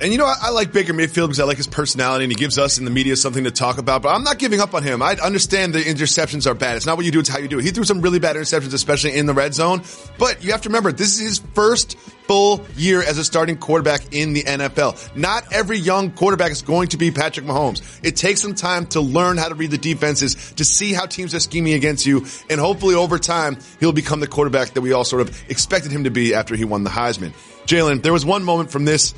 And 0.00 0.10
you 0.10 0.18
know, 0.18 0.26
I, 0.26 0.34
I 0.42 0.50
like 0.50 0.72
Baker 0.72 0.92
Mayfield 0.92 1.30
because 1.30 1.38
I 1.38 1.44
like 1.44 1.58
his 1.58 1.68
personality 1.68 2.24
and 2.24 2.32
he 2.32 2.36
gives 2.36 2.58
us 2.58 2.78
in 2.78 2.84
the 2.84 2.90
media 2.90 3.14
something 3.14 3.44
to 3.44 3.50
talk 3.50 3.78
about. 3.78 4.02
But 4.02 4.14
I'm 4.14 4.24
not 4.24 4.38
giving 4.38 4.60
up 4.60 4.74
on 4.74 4.82
him. 4.82 5.02
I 5.02 5.12
understand 5.22 5.74
the 5.74 5.80
interceptions 5.80 6.50
are 6.50 6.54
bad. 6.54 6.76
It's 6.76 6.86
not 6.86 6.96
what 6.96 7.06
you 7.06 7.12
do; 7.12 7.20
it's 7.20 7.28
how 7.28 7.38
you 7.38 7.48
do 7.48 7.58
it. 7.58 7.64
He 7.64 7.70
threw 7.70 7.84
some 7.84 8.00
really 8.00 8.18
bad 8.18 8.36
interceptions, 8.36 8.74
especially 8.74 9.16
in 9.16 9.26
the 9.26 9.34
red 9.34 9.54
zone. 9.54 9.82
But 10.18 10.42
you 10.42 10.52
have 10.52 10.62
to 10.62 10.68
remember, 10.68 10.92
this 10.92 11.14
is 11.14 11.20
his 11.20 11.38
first 11.54 11.96
full 12.26 12.64
year 12.76 13.02
as 13.02 13.18
a 13.18 13.24
starting 13.24 13.56
quarterback 13.56 14.12
in 14.12 14.32
the 14.32 14.42
NFL. 14.42 15.16
Not 15.16 15.52
every 15.52 15.78
young 15.78 16.10
quarterback 16.10 16.50
is 16.52 16.62
going 16.62 16.88
to 16.88 16.96
be 16.96 17.10
Patrick 17.10 17.46
Mahomes. 17.46 17.82
It 18.02 18.16
takes 18.16 18.40
some 18.40 18.54
time 18.54 18.86
to 18.86 19.00
learn 19.00 19.36
how 19.36 19.48
to 19.48 19.54
read 19.54 19.70
the 19.70 19.78
defenses, 19.78 20.52
to 20.52 20.64
see 20.64 20.92
how 20.92 21.06
teams 21.06 21.34
are 21.34 21.40
scheming 21.40 21.74
against 21.74 22.06
you, 22.06 22.24
and 22.48 22.60
hopefully 22.60 22.94
over 22.94 23.18
time 23.18 23.58
he'll 23.80 23.92
become 23.92 24.20
the 24.20 24.26
quarterback 24.26 24.70
that 24.70 24.80
we 24.80 24.92
all 24.92 25.04
sort 25.04 25.22
of 25.22 25.50
expected 25.50 25.92
him 25.92 26.04
to 26.04 26.10
be 26.10 26.34
after 26.34 26.56
he 26.56 26.64
won 26.64 26.84
the 26.84 26.90
Heisman. 26.90 27.32
Jalen, 27.66 28.02
there 28.02 28.12
was 28.12 28.24
one 28.24 28.42
moment 28.42 28.70
from 28.70 28.84
this 28.84 29.14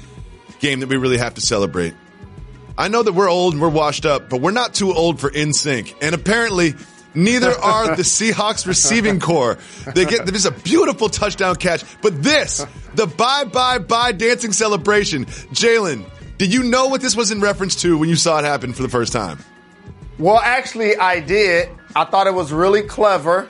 game 0.65 0.81
that 0.81 0.89
we 0.89 0.97
really 0.97 1.19
have 1.19 1.35
to 1.35 1.41
celebrate. 1.41 1.95
I 2.77 2.89
know 2.89 3.03
that 3.03 3.13
we're 3.13 3.31
old 3.31 3.53
and 3.53 3.63
we're 3.63 3.69
washed 3.69 4.07
up, 4.07 4.31
but 4.31 4.41
we're 4.41 4.51
not 4.51 4.75
too 4.75 4.93
old 4.93 5.21
for 5.21 5.31
NSYNC. 5.31 5.95
And 6.01 6.15
apparently, 6.15 6.75
neither 7.15 7.51
are 7.63 7.95
the 7.95 8.03
Seahawks 8.03 8.67
receiving 8.67 9.21
corps. 9.21 9.59
They 9.95 10.07
get 10.07 10.27
there's 10.27 10.47
a 10.47 10.51
beautiful 10.51 11.09
touchdown 11.09 11.57
catch, 11.57 11.85
but 12.01 12.23
this, 12.23 12.67
the 12.95 13.07
bye 13.07 13.45
bye 13.45 13.79
bye 13.79 14.13
dancing 14.13 14.53
celebration. 14.53 15.27
Jalen, 15.53 16.05
did 16.39 16.53
you 16.53 16.65
know 16.65 16.87
what 16.87 17.03
this 17.03 17.15
was 17.15 17.31
in 17.31 17.41
reference 17.41 17.77
to 17.83 17.99
when 17.99 18.09
you 18.09 18.17
saw 18.17 18.39
it 18.39 18.45
happen 18.45 18.73
for 18.73 18.83
the 18.83 18.89
first 18.89 19.13
time? 19.13 19.39
Well, 20.19 20.39
actually, 20.39 20.97
I 20.97 21.21
did. 21.21 21.69
I 21.95 22.07
thought 22.07 22.27
it 22.27 22.35
was 22.35 22.53
really 22.53 22.83
clever. 22.83 23.49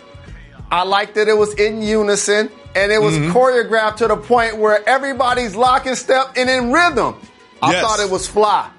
I 0.70 0.83
liked 0.83 1.14
that 1.14 1.29
it 1.29 1.37
was 1.37 1.55
in 1.55 1.81
unison 1.83 2.50
and 2.75 2.91
it 2.93 3.01
was 3.01 3.15
mm-hmm. 3.15 3.33
choreographed 3.33 3.97
to 3.97 4.09
the 4.09 4.17
point 4.17 4.59
where 4.59 4.87
everybody's 4.89 5.55
locking 5.55 5.95
step 5.95 6.33
and 6.37 6.49
in 6.51 6.73
rhythm. 6.73 7.17
I 7.63 7.73
Yes. 7.73 7.83
thought 7.83 8.01
it 8.01 8.11
was 8.11 8.27
fly. 8.27 8.71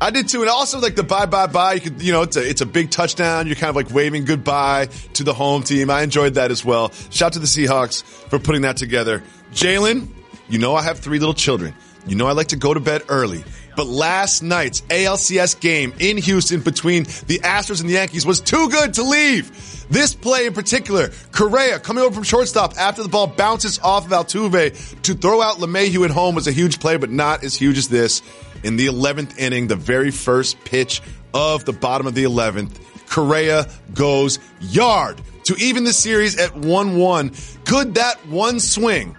I 0.00 0.10
did 0.10 0.28
too, 0.28 0.42
and 0.42 0.50
also 0.50 0.78
like 0.78 0.94
the 0.94 1.02
bye 1.02 1.26
bye 1.26 1.46
bye. 1.46 1.74
You 1.74 1.80
could, 1.80 2.02
you 2.02 2.12
know, 2.12 2.22
it's 2.22 2.36
a 2.36 2.46
it's 2.46 2.60
a 2.60 2.66
big 2.66 2.90
touchdown. 2.90 3.46
You're 3.46 3.56
kind 3.56 3.70
of 3.70 3.76
like 3.76 3.90
waving 3.90 4.24
goodbye 4.26 4.88
to 5.14 5.24
the 5.24 5.32
home 5.32 5.62
team. 5.62 5.88
I 5.90 6.02
enjoyed 6.02 6.34
that 6.34 6.50
as 6.50 6.64
well. 6.64 6.92
Shout 7.10 7.32
to 7.32 7.38
the 7.38 7.46
Seahawks 7.46 8.02
for 8.02 8.38
putting 8.38 8.62
that 8.62 8.76
together. 8.76 9.22
Jalen, 9.52 10.08
you 10.48 10.58
know 10.58 10.74
I 10.74 10.82
have 10.82 10.98
three 10.98 11.18
little 11.18 11.34
children. 11.34 11.74
You 12.06 12.14
know 12.14 12.26
I 12.26 12.32
like 12.32 12.48
to 12.48 12.56
go 12.56 12.74
to 12.74 12.80
bed 12.80 13.04
early. 13.08 13.42
But 13.76 13.86
last 13.86 14.42
night's 14.42 14.80
ALCS 14.82 15.60
game 15.60 15.92
in 15.98 16.16
Houston 16.16 16.60
between 16.60 17.04
the 17.26 17.40
Astros 17.40 17.80
and 17.80 17.88
the 17.88 17.94
Yankees 17.94 18.24
was 18.24 18.40
too 18.40 18.68
good 18.70 18.94
to 18.94 19.02
leave. 19.02 19.86
This 19.88 20.14
play 20.14 20.46
in 20.46 20.54
particular, 20.54 21.10
Correa 21.30 21.78
coming 21.78 22.02
over 22.02 22.14
from 22.14 22.24
shortstop 22.24 22.76
after 22.76 23.02
the 23.02 23.08
ball 23.08 23.26
bounces 23.26 23.78
off 23.78 24.06
of 24.06 24.10
Altuve 24.10 25.02
to 25.02 25.14
throw 25.14 25.40
out 25.40 25.58
LeMahieu 25.58 26.04
at 26.04 26.10
home 26.10 26.34
was 26.34 26.48
a 26.48 26.52
huge 26.52 26.80
play, 26.80 26.96
but 26.96 27.10
not 27.10 27.44
as 27.44 27.54
huge 27.54 27.78
as 27.78 27.88
this. 27.88 28.22
In 28.64 28.76
the 28.76 28.86
11th 28.86 29.38
inning, 29.38 29.68
the 29.68 29.76
very 29.76 30.10
first 30.10 30.58
pitch 30.64 31.02
of 31.32 31.64
the 31.64 31.72
bottom 31.72 32.06
of 32.06 32.14
the 32.14 32.24
11th, 32.24 32.80
Correa 33.08 33.68
goes 33.94 34.38
yard 34.60 35.20
to 35.44 35.54
even 35.56 35.84
the 35.84 35.92
series 35.92 36.38
at 36.38 36.50
1-1. 36.52 37.64
Could 37.64 37.94
that 37.94 38.26
one 38.26 38.58
swing 38.58 39.16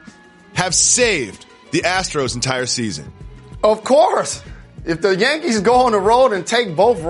have 0.54 0.76
saved 0.76 1.46
the 1.72 1.82
Astros' 1.82 2.36
entire 2.36 2.66
season? 2.66 3.14
Of 3.64 3.84
course. 3.84 4.44
If 4.86 5.02
the 5.02 5.16
Yankees 5.16 5.60
go 5.60 5.74
on 5.74 5.92
the 5.92 6.00
road 6.00 6.32
and 6.32 6.48
take 6.48 6.76
both 6.76 7.02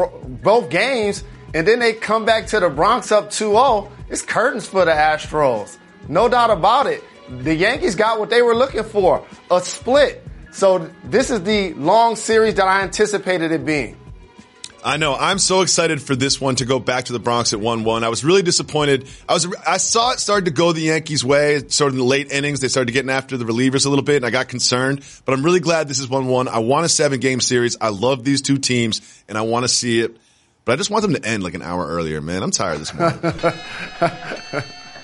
both 0.42 0.70
games 0.70 1.24
and 1.54 1.68
then 1.68 1.80
they 1.80 1.94
come 1.94 2.26
back 2.26 2.48
to 2.48 2.60
the 2.60 2.70
Bronx 2.70 3.12
up 3.12 3.30
2-0, 3.30 3.90
it's 4.10 4.22
curtains 4.22 4.66
for 4.68 4.86
the 4.86 4.92
Astros. 4.92 5.78
No 6.08 6.28
doubt 6.28 6.50
about 6.50 6.88
it. 6.88 7.04
The 7.30 7.54
Yankees 7.54 7.96
got 7.96 8.20
what 8.20 8.30
they 8.30 8.42
were 8.42 8.56
looking 8.56 8.84
for, 8.84 9.26
a 9.52 9.62
split. 9.62 10.24
So 10.52 10.90
this 11.04 11.30
is 11.30 11.44
the 11.44 11.74
long 11.74 12.16
series 12.16 12.56
that 12.56 12.68
I 12.68 12.82
anticipated 12.82 13.52
it 13.52 13.66
being. 13.66 13.98
I 14.84 14.98
know. 14.98 15.16
I'm 15.16 15.40
so 15.40 15.62
excited 15.62 16.02
for 16.02 16.16
this 16.16 16.40
one 16.40 16.56
to 16.56 16.66
go 16.66 16.80
back 16.80 17.06
to 17.06 17.13
the 17.13 17.20
Bronx 17.20 17.52
at 17.54 17.60
1-1. 17.60 18.04
I 18.04 18.10
was 18.10 18.24
really 18.24 18.42
disappointed. 18.42 19.08
I 19.28 19.34
was, 19.34 19.48
I 19.68 19.78
saw 19.78 20.12
it 20.12 20.20
started 20.20 20.46
to 20.46 20.52
go 20.52 20.72
the 20.72 20.82
Yankees 20.82 21.26
way, 21.26 21.68
sort 21.68 21.90
of 21.90 21.96
in 21.96 22.00
the 22.00 22.06
late 22.06 22.32
innings. 22.32 22.60
They 22.60 22.68
started 22.68 22.92
getting 22.92 23.10
after 23.10 23.38
the 23.38 23.46
relievers 23.46 23.86
a 23.86 23.90
little 23.90 24.06
bit 24.06 24.18
and 24.18 24.26
I 24.26 24.30
got 24.30 24.48
concerned, 24.48 25.04
but 25.26 25.34
I'm 25.34 25.44
really 25.44 25.60
glad 25.60 25.88
this 25.88 26.00
is 26.00 26.08
1-1. 26.08 26.48
I 26.48 26.60
want 26.60 26.86
a 26.86 26.90
seven 26.90 27.20
game 27.20 27.42
series. 27.42 27.76
I 27.82 27.90
love 27.90 28.24
these 28.24 28.42
two 28.42 28.58
teams 28.58 29.02
and 29.28 29.38
I 29.38 29.42
want 29.42 29.63
to 29.63 29.68
see 29.68 30.00
it, 30.00 30.16
but 30.63 30.74
I 30.74 30.76
just 30.76 30.90
want 30.90 31.02
them 31.02 31.13
to 31.13 31.26
end 31.26 31.44
like 31.44 31.54
an 31.54 31.62
hour 31.62 31.86
earlier, 31.86 32.22
man. 32.22 32.44
I'm 32.44 32.52
tired 32.52 32.80
this 32.80 32.94
morning. 32.94 33.20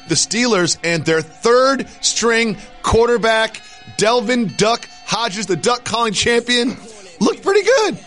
the 0.08 0.16
Steelers 0.16 0.78
and 0.84 1.04
their 1.04 1.22
third 1.22 1.90
string 2.02 2.58
quarterback, 2.84 3.62
Devlin 3.98 4.54
Duck 4.56 4.88
Hodges, 5.06 5.48
the 5.48 5.56
duck 5.56 5.84
calling 5.84 6.14
champion, 6.14 6.78
looked 7.20 7.44
pretty 7.44 7.64
good. 7.64 7.98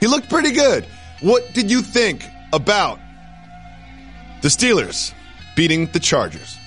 He 0.00 0.06
looked 0.06 0.28
pretty 0.28 0.52
good. 0.52 0.86
What 1.24 1.54
did 1.54 1.70
you 1.70 1.80
think 1.80 2.22
about 2.52 2.98
the 4.42 4.48
Steelers 4.48 5.14
beating 5.56 5.86
the 5.86 5.98
Chargers? 5.98 6.58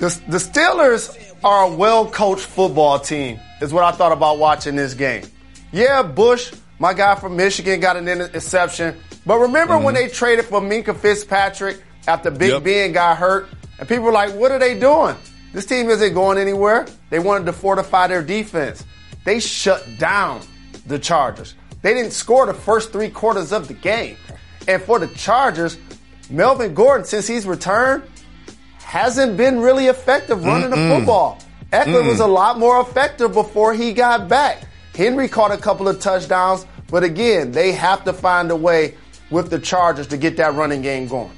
The, 0.00 0.20
the 0.28 0.36
Steelers 0.36 1.16
are 1.42 1.64
a 1.64 1.74
well 1.74 2.10
coached 2.10 2.44
football 2.44 2.98
team, 2.98 3.40
is 3.62 3.72
what 3.72 3.84
I 3.84 3.92
thought 3.92 4.12
about 4.12 4.38
watching 4.38 4.76
this 4.76 4.92
game. 4.92 5.24
Yeah, 5.72 6.02
Bush, 6.02 6.52
my 6.78 6.92
guy 6.92 7.14
from 7.14 7.36
Michigan, 7.36 7.80
got 7.80 7.96
an 7.96 8.06
interception. 8.06 9.00
But 9.24 9.38
remember 9.38 9.78
when 9.78 9.94
mm-hmm. 9.94 10.08
they 10.08 10.12
traded 10.12 10.44
for 10.44 10.60
Minkah 10.60 10.94
Fitzpatrick 10.94 11.82
after 12.06 12.30
Big 12.30 12.50
Yep. 12.50 12.64
Ben 12.64 12.92
got 12.92 13.16
hurt? 13.16 13.48
And 13.78 13.88
people 13.88 14.04
were 14.04 14.12
like, 14.12 14.34
what 14.34 14.52
are 14.52 14.58
they 14.58 14.78
doing? 14.78 15.16
This 15.54 15.64
team 15.64 15.88
isn't 15.88 16.12
going 16.12 16.36
anywhere. 16.36 16.86
They 17.08 17.18
wanted 17.18 17.46
to 17.46 17.54
fortify 17.54 18.08
their 18.08 18.22
defense. 18.22 18.84
They 19.24 19.40
shut 19.40 19.88
down 19.98 20.42
the 20.86 20.98
Chargers. 20.98 21.54
They 21.86 21.94
didn't 21.94 22.14
score 22.14 22.46
the 22.46 22.52
first 22.52 22.90
three 22.90 23.10
quarters 23.10 23.52
of 23.52 23.68
the 23.68 23.74
game. 23.74 24.16
And 24.66 24.82
for 24.82 24.98
the 24.98 25.06
Chargers, 25.06 25.78
Melvin 26.28 26.74
Gordon, 26.74 27.06
since 27.06 27.28
he's 27.28 27.46
returned, 27.46 28.02
hasn't 28.80 29.36
been 29.36 29.60
really 29.60 29.86
effective 29.86 30.44
running 30.44 30.70
the 30.70 30.76
football. 30.88 31.38
Ekeler 31.72 32.04
was 32.04 32.18
a 32.18 32.24
mm. 32.24 32.34
lot 32.34 32.58
more 32.58 32.80
effective 32.80 33.32
before 33.32 33.72
he 33.72 33.92
got 33.92 34.28
back. 34.28 34.64
Henry 34.96 35.28
caught 35.28 35.52
a 35.52 35.56
couple 35.56 35.86
of 35.86 36.00
touchdowns, 36.00 36.66
but 36.88 37.04
again, 37.04 37.52
they 37.52 37.70
have 37.70 38.02
to 38.02 38.12
find 38.12 38.50
a 38.50 38.56
way 38.56 38.96
with 39.30 39.48
the 39.50 39.58
Chargers 39.60 40.08
to 40.08 40.16
get 40.16 40.36
that 40.38 40.54
running 40.54 40.82
game 40.82 41.06
going. 41.06 41.35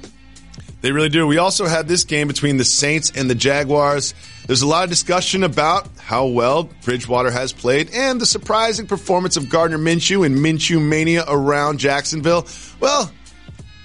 They 0.81 0.91
really 0.91 1.09
do. 1.09 1.27
We 1.27 1.37
also 1.37 1.65
had 1.65 1.87
this 1.87 2.05
game 2.05 2.27
between 2.27 2.57
the 2.57 2.63
Saints 2.63 3.11
and 3.13 3.29
the 3.29 3.35
Jaguars. 3.35 4.13
There's 4.47 4.61
a 4.61 4.67
lot 4.67 4.85
of 4.85 4.89
discussion 4.89 5.43
about 5.43 5.89
how 5.97 6.27
well 6.27 6.69
Bridgewater 6.83 7.31
has 7.31 7.51
played 7.51 7.91
and 7.93 8.19
the 8.19 8.25
surprising 8.25 8.87
performance 8.87 9.35
of 9.35 9.49
Gardner 9.49 9.77
Minshew 9.77 10.25
and 10.25 10.37
Minshew 10.37 10.81
mania 10.81 11.25
around 11.27 11.79
Jacksonville. 11.79 12.47
Well, 12.79 13.11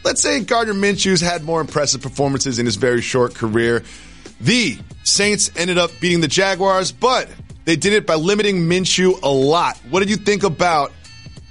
let's 0.04 0.22
say 0.22 0.40
Gardner 0.40 0.74
Minshew's 0.74 1.20
had 1.20 1.42
more 1.42 1.60
impressive 1.60 2.00
performances 2.00 2.58
in 2.60 2.66
his 2.66 2.76
very 2.76 3.02
short 3.02 3.34
career. 3.34 3.82
The 4.40 4.78
Saints 5.02 5.50
ended 5.56 5.78
up 5.78 5.90
beating 6.00 6.20
the 6.20 6.28
Jaguars, 6.28 6.92
but 6.92 7.28
they 7.64 7.76
did 7.76 7.92
it 7.92 8.06
by 8.06 8.14
limiting 8.14 8.68
Minshew 8.68 9.20
a 9.22 9.28
lot. 9.28 9.76
What 9.90 10.00
did 10.00 10.10
you 10.10 10.16
think 10.16 10.44
about 10.44 10.92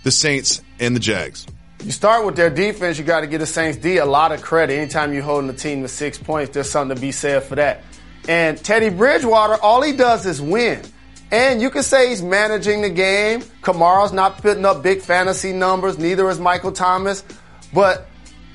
the 0.04 0.12
Saints 0.12 0.62
and 0.80 0.96
the 0.96 1.00
Jags? 1.00 1.46
You 1.84 1.92
start 1.92 2.26
with 2.26 2.38
their 2.38 2.50
defense, 2.50 2.98
you 2.98 3.04
got 3.04 3.22
to 3.22 3.28
give 3.28 3.42
the 3.42 3.46
Saints 3.46 3.78
D 3.78 3.98
a 3.98 4.06
lot 4.06 4.32
of 4.32 4.42
credit. 4.42 4.76
Anytime 4.76 5.14
you're 5.14 5.22
holding 5.22 5.50
a 5.50 5.54
team 5.54 5.82
to 5.82 5.90
six 5.90 6.18
points, 6.18 6.54
there's 6.54 6.70
something 6.70 6.96
to 6.96 7.02
be 7.02 7.12
said 7.12 7.44
for 7.44 7.56
that. 7.56 7.84
And 8.30 8.58
Teddy 8.58 8.88
Bridgewater, 8.88 9.62
all 9.62 9.82
he 9.82 9.92
does 9.92 10.26
is 10.26 10.42
win. 10.42 10.82
And 11.30 11.62
you 11.62 11.70
can 11.70 11.84
say 11.84 12.08
he's 12.08 12.22
managing 12.22 12.84
the 12.84 12.90
game. 12.90 13.42
Kamara's 13.62 14.14
not 14.14 14.38
putting 14.38 14.64
up 14.64 14.82
big 14.82 15.02
fantasy 15.02 15.52
numbers, 15.52 15.98
neither 15.98 16.30
is 16.30 16.40
Michael 16.40 16.72
Thomas. 16.72 17.26
But 17.74 18.08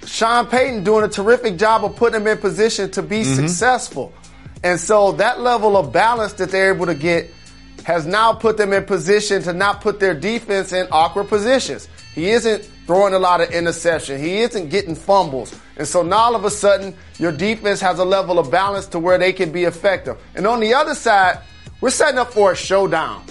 Sean 0.06 0.46
Payton 0.46 0.84
doing 0.84 1.04
a 1.04 1.08
terrific 1.08 1.58
job 1.58 1.84
of 1.84 1.96
putting 1.96 2.24
them 2.24 2.26
in 2.34 2.38
position 2.38 2.90
to 2.92 3.02
be 3.02 3.20
mm-hmm. 3.20 3.34
successful. 3.34 4.14
And 4.64 4.80
so 4.80 5.12
that 5.12 5.40
level 5.40 5.76
of 5.76 5.92
balance 5.92 6.32
that 6.34 6.50
they're 6.50 6.72
able 6.72 6.86
to 6.86 6.94
get 6.94 7.30
has 7.84 8.06
now 8.06 8.32
put 8.32 8.56
them 8.56 8.72
in 8.72 8.86
position 8.86 9.42
to 9.42 9.52
not 9.52 9.82
put 9.82 10.00
their 10.00 10.14
defense 10.14 10.72
in 10.72 10.88
awkward 10.90 11.28
positions. 11.28 11.88
He 12.14 12.30
isn't 12.30 12.68
throwing 12.88 13.12
a 13.12 13.18
lot 13.18 13.42
of 13.42 13.50
interception. 13.50 14.18
He 14.18 14.38
isn't 14.38 14.70
getting 14.70 14.94
fumbles. 14.94 15.54
And 15.76 15.86
so 15.86 16.02
now 16.02 16.16
all 16.16 16.34
of 16.34 16.46
a 16.46 16.50
sudden, 16.50 16.96
your 17.18 17.32
defense 17.32 17.82
has 17.82 17.98
a 17.98 18.04
level 18.04 18.38
of 18.38 18.50
balance 18.50 18.86
to 18.86 18.98
where 18.98 19.18
they 19.18 19.34
can 19.34 19.52
be 19.52 19.64
effective. 19.64 20.16
And 20.34 20.46
on 20.46 20.58
the 20.58 20.72
other 20.72 20.94
side, 20.94 21.38
we're 21.82 21.90
setting 21.90 22.18
up 22.18 22.32
for 22.32 22.52
a 22.52 22.56
showdown 22.56 23.26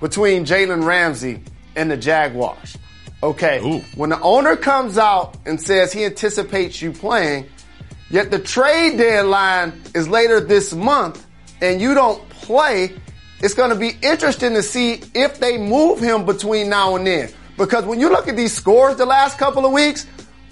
between 0.00 0.46
Jalen 0.46 0.86
Ramsey 0.86 1.42
and 1.76 1.90
the 1.90 1.96
Jaguars. 1.98 2.78
Okay. 3.22 3.82
When 3.96 4.08
the 4.08 4.20
owner 4.22 4.56
comes 4.56 4.96
out 4.96 5.36
and 5.44 5.60
says 5.60 5.92
he 5.92 6.06
anticipates 6.06 6.80
you 6.80 6.90
playing, 6.92 7.44
yet 8.08 8.30
the 8.30 8.38
trade 8.38 8.96
deadline 8.96 9.78
is 9.94 10.08
later 10.08 10.40
this 10.40 10.72
month 10.72 11.26
and 11.60 11.82
you 11.82 11.92
don't 11.92 12.26
play, 12.30 12.90
it's 13.40 13.52
going 13.52 13.70
to 13.70 13.76
be 13.76 13.94
interesting 14.00 14.54
to 14.54 14.62
see 14.62 15.02
if 15.12 15.38
they 15.38 15.58
move 15.58 16.00
him 16.00 16.24
between 16.24 16.70
now 16.70 16.96
and 16.96 17.06
then. 17.06 17.30
Because 17.56 17.84
when 17.84 18.00
you 18.00 18.08
look 18.08 18.28
at 18.28 18.36
these 18.36 18.52
scores 18.52 18.96
the 18.96 19.06
last 19.06 19.38
couple 19.38 19.64
of 19.64 19.72
weeks, 19.72 20.06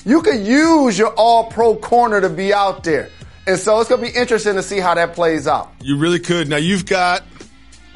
you 0.04 0.22
could 0.22 0.40
use 0.40 0.98
your 0.98 1.12
all 1.14 1.44
pro 1.44 1.76
corner 1.76 2.20
to 2.20 2.28
be 2.28 2.52
out 2.52 2.84
there. 2.84 3.10
And 3.46 3.58
so 3.58 3.80
it's 3.80 3.88
going 3.88 4.04
to 4.04 4.10
be 4.10 4.16
interesting 4.16 4.54
to 4.54 4.62
see 4.62 4.78
how 4.78 4.94
that 4.94 5.14
plays 5.14 5.46
out. 5.46 5.72
You 5.80 5.96
really 5.96 6.20
could. 6.20 6.48
Now 6.48 6.56
you've 6.56 6.86
got 6.86 7.24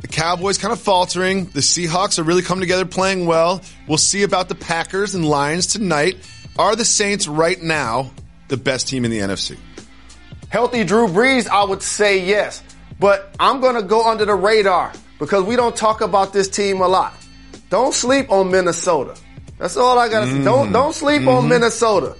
the 0.00 0.08
Cowboys 0.08 0.58
kind 0.58 0.72
of 0.72 0.80
faltering. 0.80 1.46
The 1.46 1.60
Seahawks 1.60 2.18
are 2.18 2.24
really 2.24 2.42
coming 2.42 2.60
together, 2.60 2.84
playing 2.84 3.26
well. 3.26 3.62
We'll 3.86 3.98
see 3.98 4.22
about 4.22 4.48
the 4.48 4.54
Packers 4.54 5.14
and 5.14 5.26
Lions 5.26 5.66
tonight. 5.66 6.16
Are 6.58 6.76
the 6.76 6.84
Saints 6.84 7.26
right 7.26 7.60
now 7.60 8.12
the 8.48 8.56
best 8.56 8.88
team 8.88 9.04
in 9.04 9.10
the 9.10 9.20
NFC? 9.20 9.56
Healthy 10.48 10.84
Drew 10.84 11.08
Brees, 11.08 11.48
I 11.48 11.64
would 11.64 11.82
say 11.82 12.24
yes. 12.24 12.62
But 13.00 13.34
I'm 13.40 13.60
going 13.60 13.74
to 13.74 13.82
go 13.82 14.08
under 14.08 14.24
the 14.24 14.34
radar 14.34 14.92
because 15.18 15.44
we 15.44 15.56
don't 15.56 15.74
talk 15.74 16.00
about 16.00 16.32
this 16.32 16.48
team 16.48 16.80
a 16.80 16.88
lot. 16.88 17.14
Don't 17.70 17.94
sleep 17.94 18.31
on 18.31 18.50
Minnesota. 18.50 19.16
That's 19.59 19.77
all 19.77 19.98
I 19.98 20.09
got 20.09 20.20
to 20.20 20.27
say. 20.27 20.44
Don't, 20.44 20.64
mm-hmm. 20.64 20.72
don't 20.72 20.92
sleep 20.92 21.22
on 21.22 21.42
mm-hmm. 21.42 21.48
Minnesota. 21.48 22.16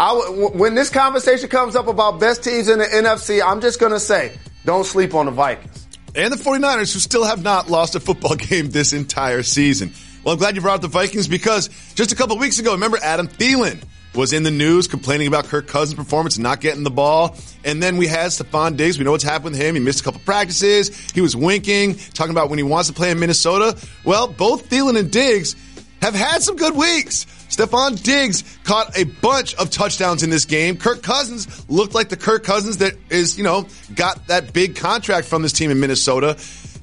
I 0.00 0.14
w- 0.14 0.50
when 0.50 0.74
this 0.74 0.90
conversation 0.90 1.48
comes 1.48 1.74
up 1.74 1.88
about 1.88 2.20
best 2.20 2.44
teams 2.44 2.68
in 2.68 2.78
the 2.78 2.84
NFC, 2.84 3.42
I'm 3.44 3.60
just 3.60 3.80
to 3.80 4.00
say, 4.00 4.38
don't 4.64 4.84
sleep 4.84 5.14
on 5.14 5.26
the 5.26 5.32
Vikings. 5.32 5.86
And 6.14 6.32
the 6.32 6.36
49ers, 6.36 6.92
who 6.92 7.00
still 7.00 7.24
have 7.24 7.42
not 7.42 7.68
lost 7.68 7.94
a 7.94 8.00
football 8.00 8.34
game 8.36 8.70
this 8.70 8.92
entire 8.92 9.42
season. 9.42 9.92
Well, 10.24 10.34
I'm 10.34 10.38
glad 10.38 10.56
you 10.56 10.62
brought 10.62 10.76
up 10.76 10.82
the 10.82 10.88
Vikings 10.88 11.28
because 11.28 11.68
just 11.94 12.12
a 12.12 12.16
couple 12.16 12.38
weeks 12.38 12.58
ago, 12.58 12.72
remember 12.72 12.98
Adam 13.02 13.28
Thielen 13.28 13.82
was 14.14 14.32
in 14.32 14.42
the 14.42 14.50
news 14.50 14.88
complaining 14.88 15.28
about 15.28 15.44
Kirk 15.44 15.66
Cousins' 15.66 15.94
performance 15.94 16.36
and 16.36 16.42
not 16.42 16.60
getting 16.60 16.82
the 16.82 16.90
ball. 16.90 17.36
And 17.64 17.82
then 17.82 17.96
we 17.96 18.06
had 18.06 18.28
Stefon 18.28 18.76
Diggs. 18.76 18.98
We 18.98 19.04
know 19.04 19.12
what's 19.12 19.24
happened 19.24 19.52
with 19.52 19.60
him. 19.60 19.74
He 19.74 19.80
missed 19.80 20.00
a 20.00 20.04
couple 20.04 20.20
practices. 20.24 21.10
He 21.10 21.20
was 21.20 21.36
winking, 21.36 21.96
talking 22.14 22.32
about 22.32 22.50
when 22.50 22.58
he 22.58 22.62
wants 22.62 22.88
to 22.88 22.94
play 22.94 23.10
in 23.10 23.20
Minnesota. 23.20 23.76
Well, 24.04 24.28
both 24.28 24.68
Thielen 24.68 24.98
and 24.98 25.10
Diggs 25.10 25.54
have 26.02 26.14
had 26.14 26.42
some 26.42 26.56
good 26.56 26.76
weeks. 26.76 27.26
Stefon 27.48 28.00
Diggs 28.02 28.44
caught 28.64 28.96
a 28.96 29.04
bunch 29.04 29.54
of 29.54 29.70
touchdowns 29.70 30.22
in 30.22 30.30
this 30.30 30.44
game. 30.44 30.76
Kirk 30.76 31.02
Cousins 31.02 31.68
looked 31.68 31.94
like 31.94 32.08
the 32.08 32.16
Kirk 32.16 32.44
Cousins 32.44 32.78
that 32.78 32.94
is, 33.10 33.38
you 33.38 33.44
know, 33.44 33.66
got 33.94 34.26
that 34.28 34.52
big 34.52 34.76
contract 34.76 35.26
from 35.26 35.42
this 35.42 35.52
team 35.52 35.70
in 35.70 35.80
Minnesota. 35.80 36.36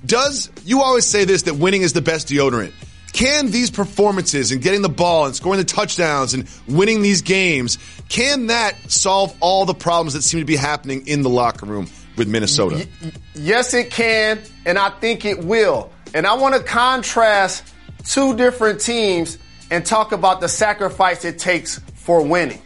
Does, 0.05 0.51
you 0.65 0.81
always 0.81 1.05
say 1.05 1.25
this, 1.25 1.43
that 1.43 1.55
winning 1.55 1.81
is 1.81 1.93
the 1.93 2.01
best 2.01 2.27
deodorant. 2.27 2.73
Can 3.15 3.49
these 3.49 3.71
performances 3.71 4.51
and 4.51 4.61
getting 4.61 4.81
the 4.81 4.89
ball 4.89 5.25
and 5.25 5.33
scoring 5.33 5.57
the 5.57 5.63
touchdowns 5.63 6.33
and 6.33 6.49
winning 6.67 7.01
these 7.01 7.21
games, 7.21 7.77
can 8.09 8.47
that 8.47 8.91
solve 8.91 9.33
all 9.39 9.63
the 9.63 9.73
problems 9.73 10.15
that 10.15 10.21
seem 10.21 10.41
to 10.41 10.45
be 10.45 10.57
happening 10.57 11.07
in 11.07 11.21
the 11.21 11.29
locker 11.29 11.65
room 11.65 11.87
with 12.17 12.27
Minnesota? 12.27 12.85
Yes, 13.33 13.73
it 13.73 13.89
can, 13.89 14.41
and 14.65 14.77
I 14.77 14.89
think 14.89 15.23
it 15.23 15.45
will. 15.45 15.93
And 16.13 16.27
I 16.27 16.33
want 16.33 16.55
to 16.55 16.61
contrast 16.61 17.73
two 18.03 18.35
different 18.35 18.81
teams 18.81 19.37
and 19.71 19.85
talk 19.85 20.11
about 20.11 20.41
the 20.41 20.49
sacrifice 20.49 21.23
it 21.23 21.39
takes 21.39 21.79
for 21.93 22.21
winning. 22.21 22.61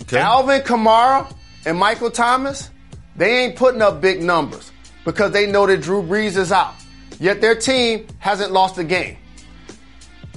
Okay. 0.00 0.18
Alvin 0.18 0.62
Kamara 0.62 1.30
and 1.66 1.76
Michael 1.76 2.10
Thomas, 2.10 2.70
they 3.16 3.44
ain't 3.44 3.56
putting 3.56 3.82
up 3.82 4.00
big 4.00 4.22
numbers 4.22 4.72
because 5.04 5.32
they 5.32 5.46
know 5.46 5.66
that 5.66 5.82
Drew 5.82 6.02
Brees 6.02 6.38
is 6.38 6.52
out. 6.52 6.72
Yet 7.18 7.42
their 7.42 7.54
team 7.54 8.06
hasn't 8.18 8.50
lost 8.50 8.78
a 8.78 8.84
game. 8.84 9.18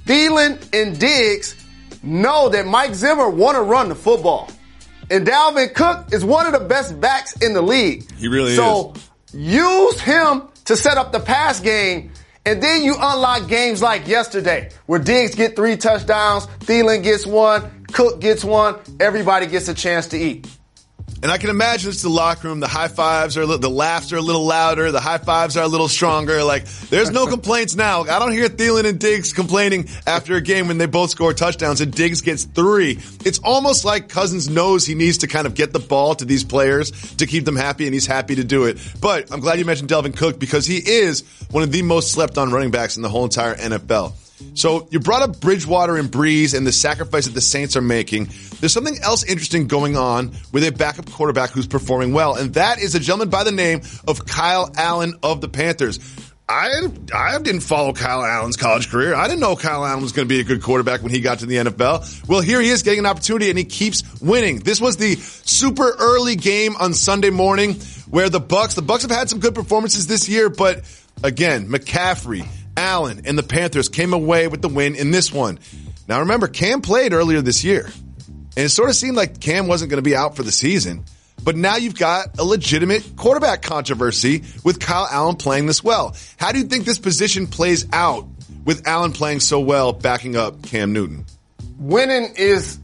Thielen 0.05 0.61
and 0.73 0.99
Diggs 0.99 1.55
know 2.01 2.49
that 2.49 2.65
Mike 2.65 2.93
Zimmer 2.93 3.29
want 3.29 3.55
to 3.55 3.61
run 3.61 3.89
the 3.89 3.95
football. 3.95 4.49
And 5.09 5.25
Dalvin 5.27 5.73
Cook 5.73 6.13
is 6.13 6.23
one 6.23 6.45
of 6.45 6.53
the 6.53 6.65
best 6.67 6.99
backs 6.99 7.35
in 7.41 7.53
the 7.53 7.61
league. 7.61 8.09
He 8.13 8.27
really 8.27 8.51
is. 8.51 8.57
so 8.57 8.93
use 9.33 9.99
him 9.99 10.43
to 10.65 10.75
set 10.75 10.97
up 10.97 11.11
the 11.11 11.19
pass 11.19 11.59
game. 11.59 12.11
And 12.45 12.61
then 12.61 12.83
you 12.83 12.95
unlock 12.99 13.47
games 13.47 13.81
like 13.81 14.07
yesterday 14.07 14.69
where 14.85 14.99
Diggs 14.99 15.35
get 15.35 15.55
three 15.55 15.77
touchdowns, 15.77 16.45
Thielen 16.59 17.03
gets 17.03 17.25
one, 17.25 17.85
Cook 17.93 18.19
gets 18.19 18.43
one, 18.43 18.75
everybody 18.99 19.47
gets 19.47 19.67
a 19.69 19.73
chance 19.73 20.07
to 20.07 20.17
eat. 20.17 20.47
And 21.23 21.31
I 21.31 21.37
can 21.37 21.49
imagine 21.49 21.89
it's 21.89 22.01
the 22.01 22.09
locker 22.09 22.49
room. 22.49 22.59
The 22.59 22.67
high 22.67 22.89
fives 22.89 23.37
are, 23.37 23.45
li- 23.45 23.57
the 23.57 23.69
laughs 23.69 24.11
are 24.11 24.17
a 24.17 24.21
little 24.21 24.45
louder. 24.45 24.91
The 24.91 24.99
high 24.99 25.19
fives 25.19 25.55
are 25.55 25.63
a 25.63 25.69
little 25.69 25.87
stronger. 25.87 26.43
Like, 26.43 26.65
there's 26.89 27.11
no 27.11 27.27
complaints 27.27 27.75
now. 27.75 28.01
I 28.01 28.19
don't 28.19 28.33
hear 28.33 28.49
Thielen 28.49 28.83
and 28.83 28.99
Diggs 28.99 29.31
complaining 29.31 29.87
after 30.05 30.35
a 30.35 30.41
game 30.41 30.67
when 30.67 30.79
they 30.79 30.85
both 30.85 31.11
score 31.11 31.33
touchdowns 31.33 31.79
and 31.79 31.93
Diggs 31.93 32.19
gets 32.19 32.43
three. 32.43 32.99
It's 33.23 33.39
almost 33.39 33.85
like 33.85 34.09
Cousins 34.09 34.49
knows 34.49 34.85
he 34.85 34.95
needs 34.95 35.19
to 35.19 35.27
kind 35.27 35.47
of 35.47 35.53
get 35.53 35.71
the 35.71 35.79
ball 35.79 36.13
to 36.15 36.25
these 36.25 36.43
players 36.43 36.91
to 37.15 37.25
keep 37.25 37.45
them 37.45 37.55
happy 37.55 37.85
and 37.85 37.93
he's 37.93 38.05
happy 38.05 38.35
to 38.35 38.43
do 38.43 38.65
it. 38.65 38.77
But 38.99 39.31
I'm 39.31 39.39
glad 39.39 39.59
you 39.59 39.65
mentioned 39.65 39.89
Dalvin 39.89 40.17
Cook 40.17 40.41
because 40.41 40.65
he 40.65 40.77
is 40.77 41.23
one 41.49 41.63
of 41.63 41.71
the 41.71 41.83
most 41.83 42.11
slept 42.11 42.37
on 42.37 42.51
running 42.51 42.71
backs 42.71 42.97
in 42.97 43.01
the 43.01 43.07
whole 43.09 43.23
entire 43.23 43.55
NFL. 43.55 44.11
So 44.55 44.87
you 44.91 44.99
brought 44.99 45.21
up 45.21 45.39
Bridgewater 45.39 45.97
and 45.97 46.09
Brees 46.09 46.55
and 46.55 46.65
the 46.65 46.71
sacrifice 46.71 47.25
that 47.25 47.33
the 47.33 47.41
Saints 47.41 47.75
are 47.75 47.81
making. 47.81 48.29
There's 48.59 48.73
something 48.73 48.97
else 49.01 49.23
interesting 49.23 49.67
going 49.67 49.95
on 49.95 50.33
with 50.51 50.63
a 50.65 50.71
backup 50.71 51.09
quarterback 51.11 51.51
who's 51.51 51.67
performing 51.67 52.13
well, 52.13 52.35
and 52.35 52.53
that 52.55 52.79
is 52.79 52.95
a 52.95 52.99
gentleman 52.99 53.29
by 53.29 53.43
the 53.43 53.51
name 53.51 53.81
of 54.07 54.25
Kyle 54.25 54.71
Allen 54.75 55.15
of 55.23 55.41
the 55.41 55.47
Panthers. 55.47 55.99
I 56.47 56.89
I 57.13 57.39
didn't 57.39 57.61
follow 57.61 57.93
Kyle 57.93 58.23
Allen's 58.23 58.57
college 58.57 58.89
career. 58.89 59.15
I 59.15 59.27
didn't 59.27 59.39
know 59.39 59.55
Kyle 59.55 59.85
Allen 59.85 60.01
was 60.01 60.11
going 60.11 60.27
to 60.27 60.29
be 60.33 60.41
a 60.41 60.43
good 60.43 60.61
quarterback 60.61 61.01
when 61.01 61.11
he 61.11 61.21
got 61.21 61.39
to 61.39 61.45
the 61.45 61.55
NFL. 61.55 62.27
Well, 62.27 62.41
here 62.41 62.59
he 62.59 62.69
is 62.69 62.83
getting 62.83 62.99
an 62.99 63.05
opportunity 63.05 63.49
and 63.49 63.57
he 63.57 63.63
keeps 63.63 64.03
winning. 64.21 64.59
This 64.59 64.81
was 64.81 64.97
the 64.97 65.15
super 65.15 65.95
early 65.97 66.35
game 66.35 66.75
on 66.75 66.93
Sunday 66.93 67.29
morning 67.29 67.75
where 68.09 68.29
the 68.29 68.41
Bucks, 68.41 68.73
the 68.73 68.81
Bucks 68.81 69.03
have 69.03 69.11
had 69.11 69.29
some 69.29 69.39
good 69.39 69.55
performances 69.55 70.05
this 70.05 70.27
year, 70.27 70.49
but 70.49 70.83
again, 71.23 71.69
McCaffrey, 71.69 72.45
Allen, 72.77 73.21
and 73.25 73.37
the 73.37 73.43
Panthers 73.43 73.89
came 73.89 74.13
away 74.13 74.47
with 74.47 74.61
the 74.61 74.69
win 74.69 74.95
in 74.95 75.11
this 75.11 75.31
one. 75.31 75.59
Now 76.07 76.19
remember, 76.19 76.47
Cam 76.47 76.81
played 76.81 77.13
earlier 77.13 77.41
this 77.41 77.63
year, 77.63 77.89
and 78.25 78.65
it 78.65 78.69
sort 78.69 78.89
of 78.89 78.95
seemed 78.95 79.15
like 79.15 79.39
Cam 79.39 79.67
wasn't 79.67 79.89
going 79.89 80.03
to 80.03 80.09
be 80.09 80.15
out 80.15 80.35
for 80.35 80.43
the 80.43 80.51
season. 80.51 81.05
But 81.43 81.55
now 81.57 81.75
you've 81.75 81.97
got 81.97 82.39
a 82.39 82.43
legitimate 82.43 83.15
quarterback 83.17 83.61
controversy 83.61 84.43
with 84.63 84.79
Kyle 84.79 85.07
Allen 85.11 85.35
playing 85.35 85.65
this 85.65 85.83
well. 85.83 86.15
How 86.37 86.51
do 86.51 86.59
you 86.59 86.65
think 86.65 86.85
this 86.85 86.99
position 86.99 87.47
plays 87.47 87.85
out 87.91 88.25
with 88.63 88.87
Allen 88.87 89.11
playing 89.11 89.41
so 89.41 89.59
well, 89.59 89.91
backing 89.91 90.37
up 90.37 90.63
Cam 90.63 90.93
Newton? 90.93 91.25
Winning 91.79 92.33
is 92.37 92.79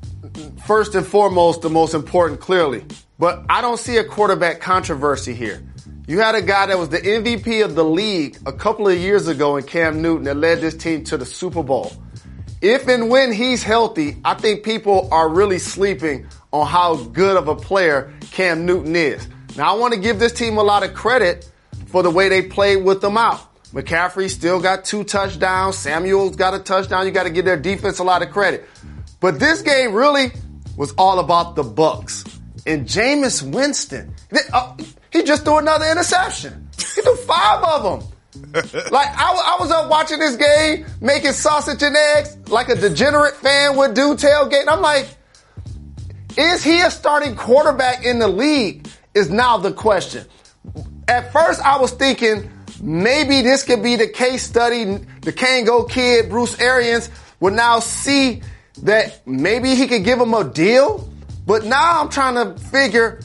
first 0.66 0.96
and 0.96 1.06
foremost 1.06 1.62
the 1.62 1.70
most 1.70 1.94
important, 1.94 2.42
clearly. 2.42 2.84
But 3.18 3.46
I 3.50 3.62
don't 3.62 3.80
see 3.80 3.98
a 3.98 4.04
quarterback 4.04 4.62
controversy 4.62 5.34
here. 5.34 5.62
You 6.10 6.18
had 6.18 6.34
a 6.34 6.42
guy 6.42 6.66
that 6.66 6.80
was 6.80 6.90
the 6.90 6.98
MVP 6.98 7.64
of 7.64 7.76
the 7.76 7.86
league 7.86 8.40
a 8.48 8.52
couple 8.52 8.88
of 8.88 8.98
years 8.98 9.28
ago 9.28 9.58
in 9.58 9.64
Cam 9.64 10.02
Newton 10.02 10.24
that 10.24 10.38
led 10.38 10.60
this 10.60 10.74
team 10.74 11.04
to 11.04 11.18
the 11.18 11.26
Super 11.26 11.62
Bowl. 11.62 11.94
If 12.64 12.88
and 12.88 13.12
when 13.12 13.32
he's 13.32 13.62
healthy, 13.62 14.18
I 14.26 14.34
think 14.34 14.64
people 14.64 15.08
are 15.12 15.30
really 15.30 15.60
sleeping 15.60 16.26
on 16.52 16.66
how 16.66 16.96
good 16.96 17.38
of 17.38 17.48
a 17.48 17.56
player 17.56 18.12
Cam 18.32 18.66
Newton 18.66 18.96
is. 18.96 19.28
Now, 19.56 19.72
I 19.72 19.78
want 19.78 19.94
to 19.94 20.00
give 20.00 20.18
this 20.18 20.32
team 20.34 20.58
a 20.58 20.64
lot 20.64 20.82
of 20.82 20.96
credit 20.96 21.48
for 21.86 22.02
the 22.02 22.10
way 22.10 22.28
they 22.28 22.42
played 22.42 22.84
with 22.84 23.02
them 23.02 23.16
out. 23.16 23.42
McCaffrey 23.72 24.32
still 24.32 24.60
got 24.60 24.86
two 24.86 25.04
touchdowns. 25.04 25.78
Samuel's 25.78 26.36
got 26.36 26.56
a 26.56 26.60
touchdown. 26.60 27.06
You 27.06 27.12
got 27.12 27.26
to 27.26 27.30
give 27.30 27.46
their 27.46 27.56
defense 27.56 28.00
a 28.00 28.04
lot 28.04 28.24
of 28.24 28.32
credit. 28.32 28.68
But 29.20 29.40
this 29.40 29.62
game 29.62 29.94
really 29.94 30.32
was 30.76 30.92
all 30.94 31.20
about 31.20 31.56
the 31.56 31.62
Bucks. 31.62 32.24
And 32.66 32.88
Jameis 32.88 33.44
Winston, 33.44 34.16
uh, 34.52 34.76
he 35.12 35.24
just 35.24 35.44
threw 35.44 35.58
another 35.58 35.86
interception. 35.86 36.70
He 36.78 37.02
threw 37.02 37.16
five 37.16 37.64
of 37.64 37.84
them. 37.84 38.10
like 38.54 39.10
I, 39.18 39.56
I 39.58 39.58
was 39.60 39.72
up 39.72 39.90
watching 39.90 40.20
this 40.20 40.36
game, 40.36 40.86
making 41.02 41.34
sausage 41.34 41.82
and 41.84 41.96
eggs, 41.96 42.38
like 42.50 42.70
a 42.70 42.76
degenerate 42.76 43.36
fan 43.36 43.76
would 43.78 43.94
do 43.94 44.16
tailgate. 44.16 44.68
I'm 44.68 44.82
like, 44.82 45.08
is 46.38 46.64
he 46.64 46.80
a 46.82 46.92
starting 46.92 47.36
quarterback 47.36 48.06
in 48.06 48.20
the 48.20 48.28
league? 48.28 48.88
Is 49.16 49.30
now 49.30 49.58
the 49.58 49.74
question. 49.74 50.26
At 51.08 51.34
first, 51.34 51.62
I 51.62 51.80
was 51.80 51.92
thinking 51.92 52.50
maybe 52.82 53.42
this 53.42 53.64
could 53.64 53.82
be 53.82 53.96
the 53.96 54.08
case 54.08 54.44
study. 54.44 54.86
The 54.86 55.34
Kangol 55.34 55.90
kid, 55.90 56.30
Bruce 56.30 56.60
Arians, 56.60 57.10
would 57.40 57.54
now 57.54 57.80
see 57.80 58.42
that 58.84 59.26
maybe 59.28 59.76
he 59.76 59.88
could 59.88 60.04
give 60.04 60.20
him 60.20 60.34
a 60.34 60.44
deal. 60.44 61.10
But 61.46 61.66
now 61.66 62.00
I'm 62.00 62.10
trying 62.10 62.36
to 62.36 62.62
figure, 62.66 63.20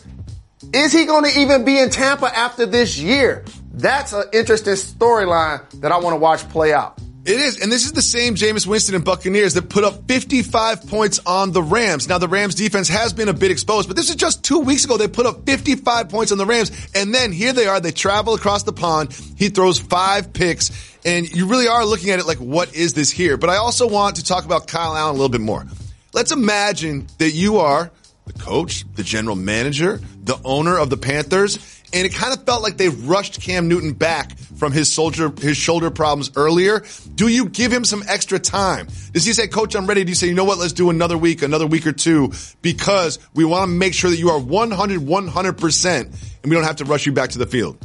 is 0.73 0.93
he 0.93 1.05
going 1.07 1.31
to 1.31 1.41
even 1.41 1.65
be 1.65 1.79
in 1.79 1.91
Tampa 1.91 2.27
after 2.27 2.67
this 2.67 2.99
year? 2.99 3.45
That's 3.73 4.13
an 4.13 4.25
interesting 4.33 4.75
storyline 4.75 5.69
that 5.81 5.93
I 5.93 5.99
want 5.99 6.15
to 6.15 6.19
watch 6.19 6.49
play 6.49 6.73
out. 6.73 6.99
It 7.27 7.41
is, 7.41 7.63
and 7.63 7.73
this 7.73 7.87
is 7.87 7.93
the 7.93 8.03
same 8.03 8.35
Jameis 8.35 8.67
Winston 8.67 8.95
and 8.95 9.03
Buccaneers 9.03 9.55
that 9.55 9.71
put 9.71 9.83
up 9.83 10.07
55 10.09 10.87
points 10.89 11.21
on 11.25 11.53
the 11.53 11.63
Rams. 11.63 12.07
Now 12.07 12.19
the 12.19 12.29
Rams 12.29 12.55
defense 12.55 12.87
has 12.89 13.15
been 13.15 13.31
a 13.31 13.33
bit 13.33 13.51
exposed, 13.51 13.89
but 13.89 13.97
this 13.97 14.11
is 14.11 14.17
just 14.17 14.45
two 14.45 14.61
weeks 14.61 14.85
ago. 14.85 14.99
They 14.99 15.09
put 15.09 15.25
up 15.25 15.47
55 15.47 16.11
points 16.11 16.33
on 16.33 16.39
the 16.39 16.45
Rams, 16.45 16.71
and 16.95 17.15
then 17.15 17.33
here 17.33 17.55
they 17.55 17.67
are. 17.67 17.81
They 17.81 17.93
travel 17.93 18.35
across 18.35 18.65
the 18.65 18.75
pond. 18.75 19.19
He 19.39 19.49
throws 19.49 19.79
five 19.79 20.35
picks, 20.35 20.71
and 21.07 21.27
you 21.27 21.47
really 21.47 21.67
are 21.67 21.87
looking 21.87 22.11
at 22.11 22.19
it 22.19 22.27
like, 22.27 22.39
what 22.39 22.75
is 22.75 22.93
this 22.93 23.11
here? 23.11 23.39
But 23.39 23.49
I 23.49 23.57
also 23.57 23.89
want 23.89 24.17
to 24.17 24.25
talk 24.25 24.45
about 24.45 24.67
Kyle 24.67 24.95
Allen 24.95 25.11
a 25.11 25.19
little 25.19 25.31
bit 25.31 25.41
more. 25.41 25.65
Let's 26.13 26.31
imagine 26.31 27.07
that 27.17 27.31
you 27.31 27.57
are 27.57 27.91
the 28.27 28.33
coach, 28.33 28.85
the 28.95 29.03
general 29.03 29.37
manager, 29.37 30.01
the 30.23 30.39
owner 30.45 30.79
of 30.79 30.91
the 30.91 30.97
Panthers, 30.97 31.83
and 31.93 32.07
it 32.07 32.15
kind 32.15 32.33
of 32.33 32.45
felt 32.45 32.63
like 32.63 32.77
they 32.77 32.89
rushed 32.89 33.41
Cam 33.41 33.69
Newton 33.69 33.93
back 33.93 34.37
from 34.39 34.73
his 34.73 34.93
soldier 34.93 35.33
his 35.41 35.57
shoulder 35.57 35.91
problems 35.91 36.31
earlier. 36.37 36.85
Do 37.15 37.29
you 37.29 37.49
give 37.49 37.73
him 37.73 37.85
some 37.85 38.03
extra 38.09 38.39
time? 38.39 38.89
Does 39.13 39.25
he 39.25 39.33
say, 39.33 39.47
"Coach, 39.47 39.77
I'm 39.77 39.87
ready"? 39.87 40.05
Do 40.05 40.11
you 40.11 40.17
say, 40.17 40.27
"You 40.27 40.35
know 40.35 40.45
what? 40.45 40.59
Let's 40.59 40.73
do 40.73 40.91
another 40.91 41.17
week, 41.17 41.43
another 41.43 41.67
week 41.67 41.87
or 41.87 41.93
two, 41.93 42.33
because 42.63 43.19
we 43.35 43.45
want 43.45 43.63
to 43.63 43.67
make 43.69 43.95
sure 43.95 44.11
that 44.11 44.17
you 44.17 44.31
are 44.31 44.39
100, 44.39 45.07
100 45.07 45.53
percent, 45.53 46.09
and 46.43 46.51
we 46.51 46.57
don't 46.57 46.65
have 46.65 46.77
to 46.77 46.85
rush 46.85 47.07
you 47.07 47.13
back 47.13 47.31
to 47.31 47.39
the 47.39 47.47
field." 47.47 47.79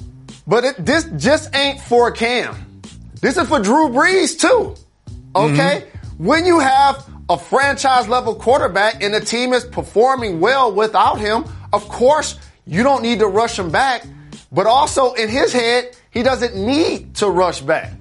But 0.48 0.64
it, 0.64 0.86
this 0.86 1.04
just 1.18 1.54
ain't 1.56 1.80
for 1.82 2.10
Cam. 2.12 2.56
This 3.22 3.38
is 3.38 3.48
for 3.48 3.60
Drew 3.60 3.90
Brees 3.90 4.40
too. 4.40 4.76
Okay? 5.36 5.86
Mm-hmm. 5.86 6.26
When 6.26 6.46
you 6.46 6.60
have 6.60 7.06
a 7.30 7.38
franchise 7.38 8.08
level 8.08 8.36
quarterback 8.36 9.04
and 9.04 9.14
the 9.14 9.22
team 9.22 9.54
is 9.54 9.64
performing 9.64 10.40
well 10.40 10.74
without 10.74 11.20
him, 11.20 11.46
of 11.72 11.88
course 11.88 12.40
you 12.66 12.84
don't 12.84 13.04
need 13.04 13.20
to 13.20 13.28
rush 13.28 13.58
him 13.58 13.72
back. 13.72 14.06
But 14.52 14.66
also 14.66 15.14
in 15.14 15.30
his 15.30 15.54
head, 15.54 15.96
he 16.12 16.24
doesn't 16.24 16.56
need 16.56 17.16
to 17.16 17.30
rush 17.30 17.62
back. 17.62 17.94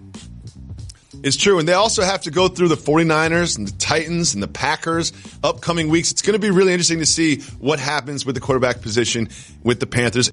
It's 1.22 1.36
true. 1.36 1.58
And 1.58 1.68
they 1.68 1.72
also 1.72 2.02
have 2.02 2.22
to 2.22 2.30
go 2.30 2.48
through 2.48 2.68
the 2.68 2.76
49ers 2.76 3.58
and 3.58 3.66
the 3.66 3.72
Titans 3.72 4.34
and 4.34 4.42
the 4.42 4.48
Packers 4.48 5.12
upcoming 5.42 5.88
weeks. 5.88 6.10
It's 6.12 6.22
going 6.22 6.34
to 6.34 6.38
be 6.38 6.50
really 6.50 6.72
interesting 6.72 7.00
to 7.00 7.06
see 7.06 7.40
what 7.58 7.80
happens 7.80 8.24
with 8.24 8.34
the 8.34 8.40
quarterback 8.40 8.80
position 8.82 9.28
with 9.62 9.80
the 9.80 9.86
Panthers. 9.86 10.32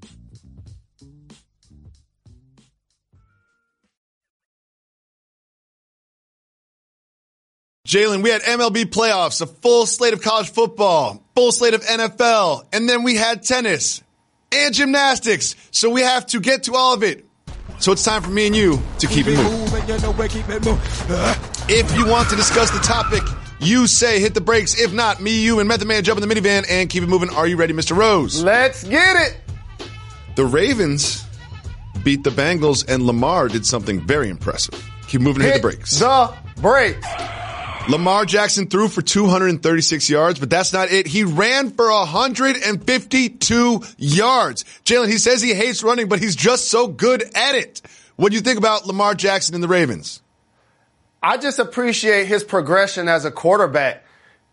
Jalen, 7.96 8.24
we 8.24 8.30
had 8.30 8.42
MLB 8.42 8.88
playoffs, 8.88 9.42
a 9.42 9.48
full 9.48 9.86
slate 9.86 10.14
of 10.14 10.22
college 10.22 10.50
football, 10.50 11.24
full 11.34 11.54
slate 11.54 11.74
of 11.74 11.82
NFL, 11.82 12.66
and 12.74 12.90
then 12.90 13.04
we 13.04 13.16
had 13.16 13.42
tennis 13.42 14.04
and 14.52 14.76
gymnastics. 14.76 15.56
So 15.72 15.90
we 15.90 16.02
have 16.02 16.26
to 16.28 16.42
get 16.42 16.64
to 16.64 16.76
all 16.76 16.94
of 16.94 17.04
it. 17.04 17.24
So 17.80 17.94
it's 17.94 18.04
time 18.04 18.22
for 18.22 18.32
me 18.32 18.48
and 18.48 18.56
you 18.56 18.82
to 19.00 19.08
keep 19.08 19.28
it 19.28 19.38
moving. 19.38 19.88
you 19.88 19.98
know 20.00 20.12
keep 20.28 20.50
it 20.50 20.66
moving. 20.66 20.82
Uh. 21.10 21.36
If 21.70 21.96
you 21.96 22.06
want 22.06 22.30
to 22.32 22.36
discuss 22.36 22.70
the 22.70 22.80
topic, 22.80 23.24
you 23.62 23.88
say 23.88 24.20
hit 24.20 24.34
the 24.34 24.42
brakes. 24.42 24.78
If 24.78 24.92
not, 24.92 25.22
me, 25.22 25.42
you, 25.42 25.60
and 25.60 25.68
Method 25.70 25.88
Man 25.88 26.04
jump 26.04 26.22
in 26.22 26.28
the 26.28 26.36
minivan 26.36 26.66
and 26.70 26.90
keep 26.90 27.02
it 27.02 27.08
moving. 27.08 27.30
Are 27.30 27.48
you 27.48 27.56
ready, 27.56 27.72
Mr. 27.72 27.96
Rose? 27.96 28.44
Let's 28.44 28.84
get 28.84 29.16
it. 29.16 29.40
The 30.36 30.46
Ravens 30.46 31.26
beat 32.04 32.26
the 32.26 32.30
Bengals, 32.32 32.84
and 32.90 33.04
Lamar 33.04 33.48
did 33.48 33.66
something 33.66 34.06
very 34.06 34.28
impressive. 34.28 34.86
Keep 35.08 35.22
moving 35.22 35.44
and 35.44 35.54
hit 35.54 35.62
the 35.62 35.70
brakes. 35.70 35.98
The 35.98 36.36
brakes. 36.58 37.08
Lamar 37.88 38.26
Jackson 38.26 38.66
threw 38.66 38.88
for 38.88 39.04
236 39.04 40.10
yards, 40.10 40.40
but 40.40 40.50
that's 40.50 40.74
not 40.74 40.92
it. 40.92 41.06
He 41.06 41.24
ran 41.24 41.70
for 41.70 41.88
152 41.92 43.84
yards. 43.98 44.66
Jalen, 44.84 45.08
he 45.08 45.20
says 45.20 45.40
he 45.40 45.54
hates 45.54 45.84
running, 45.84 46.08
but 46.08 46.20
he's 46.20 46.36
just 46.36 46.70
so 46.70 46.88
good 46.88 47.22
at 47.36 47.54
it. 47.54 47.84
What 48.16 48.32
do 48.32 48.38
you 48.38 48.42
think 48.42 48.58
about 48.58 48.88
Lamar 48.88 49.14
Jackson 49.14 49.54
and 49.54 49.64
the 49.64 49.68
Ravens? 49.68 50.24
I 51.22 51.38
just 51.38 51.60
appreciate 51.60 52.26
his 52.26 52.44
progression 52.44 53.08
as 53.08 53.24
a 53.24 53.32
quarterback. 53.32 54.04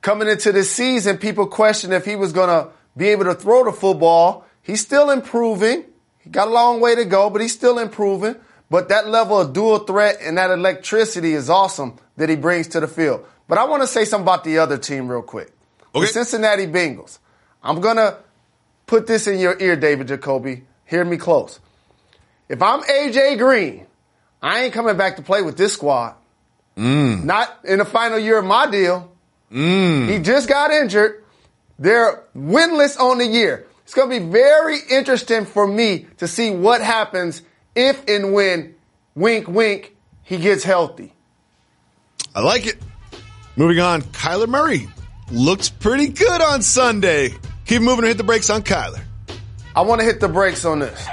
Coming 0.03 0.29
into 0.29 0.53
this 0.53 0.71
season, 0.71 1.16
people 1.16 1.47
questioned 1.47 1.95
if 1.95 2.05
he 2.05 2.16
was 2.16 2.33
going 2.33 2.49
to 2.49 2.71
be 2.99 3.09
able 3.09 3.25
to 3.25 3.35
throw 3.35 3.64
the 3.64 3.73
football. 3.73 4.45
He's 4.61 4.83
still 4.83 5.11
improving. 5.11 5.85
He 6.18 6.29
got 6.29 6.49
a 6.49 6.51
long 6.51 6.81
way 6.81 6.97
to 6.97 7.07
go, 7.07 7.31
but 7.31 7.40
he's 7.40 7.55
still 7.55 7.79
improving. 7.79 8.37
But 8.73 8.89
that 8.89 9.07
level 9.07 9.39
of 9.39 9.53
dual 9.53 9.81
threat 9.81 10.17
and 10.23 10.39
that 10.39 10.51
electricity 10.51 11.35
is 11.35 11.51
awesome 11.51 11.99
that 12.17 12.31
he 12.31 12.37
brings 12.37 12.69
to 12.69 12.81
the 12.81 12.89
field. 12.89 13.23
But 13.47 13.59
I 13.59 13.65
want 13.65 13.83
to 13.83 13.87
say 13.87 14.07
something 14.07 14.25
about 14.25 14.45
the 14.45 14.61
other 14.61 14.79
team 14.79 15.09
real 15.09 15.21
quick. 15.21 15.53
Okay. 15.95 16.01
The 16.01 16.07
Cincinnati 16.07 16.67
Bengals. 16.67 17.19
I'm 17.63 17.83
going 17.83 17.97
to 17.97 18.17
put 18.87 19.07
this 19.07 19.27
in 19.27 19.39
your 19.39 19.61
ear, 19.61 19.77
David 19.77 20.09
Jacoby. 20.09 20.65
Hear 20.87 21.05
me 21.05 21.19
close. 21.19 21.61
If 22.49 22.63
I'm 22.63 22.81
AJ 22.81 23.37
Green, 23.37 23.87
I 24.41 24.63
ain't 24.63 24.73
coming 24.73 24.97
back 24.97 25.17
to 25.17 25.23
play 25.23 25.43
with 25.43 25.59
this 25.59 25.75
squad. 25.75 26.15
Mm. 26.75 27.25
Not 27.25 27.55
in 27.65 27.79
the 27.79 27.85
final 27.85 28.19
year 28.19 28.39
of 28.39 28.47
my 28.47 28.71
deal. 28.71 29.13
Mm. 29.53 30.09
He 30.09 30.19
just 30.21 30.49
got 30.49 30.71
injured. 30.71 31.23
They're 31.79 32.25
winless 32.35 32.99
on 32.99 33.19
the 33.19 33.27
year. 33.27 33.67
It's 33.85 33.93
going 33.93 34.09
to 34.09 34.19
be 34.19 34.33
very 34.33 34.79
interesting 34.89 35.45
for 35.45 35.67
me 35.67 36.07
to 36.17 36.27
see 36.27 36.51
what 36.51 36.81
happens 36.81 37.43
if 37.75 38.09
and 38.09 38.33
when, 38.33 38.75
wink, 39.15 39.49
wink, 39.49 39.97
he 40.23 40.39
gets 40.39 40.65
healthy. 40.65 41.13
I 42.35 42.41
like 42.41 42.67
it. 42.67 42.79
Moving 43.57 43.81
on, 43.81 44.03
Kyler 44.03 44.49
Murray 44.49 44.89
looked 45.31 45.79
pretty 45.81 46.09
good 46.09 46.41
on 46.41 46.63
Sunday. 46.63 47.35
Keep 47.67 47.83
moving 47.83 48.01
and 48.01 48.09
hit 48.09 48.17
the 48.17 48.25
brakes 48.25 48.51
on 48.51 48.63
Kyler. 48.63 49.03
I 49.75 49.83
want 49.83 50.01
to 50.01 50.05
hit 50.05 50.21
the 50.21 50.29
brakes 50.29 50.65
on 50.65 50.79
this. 50.79 51.07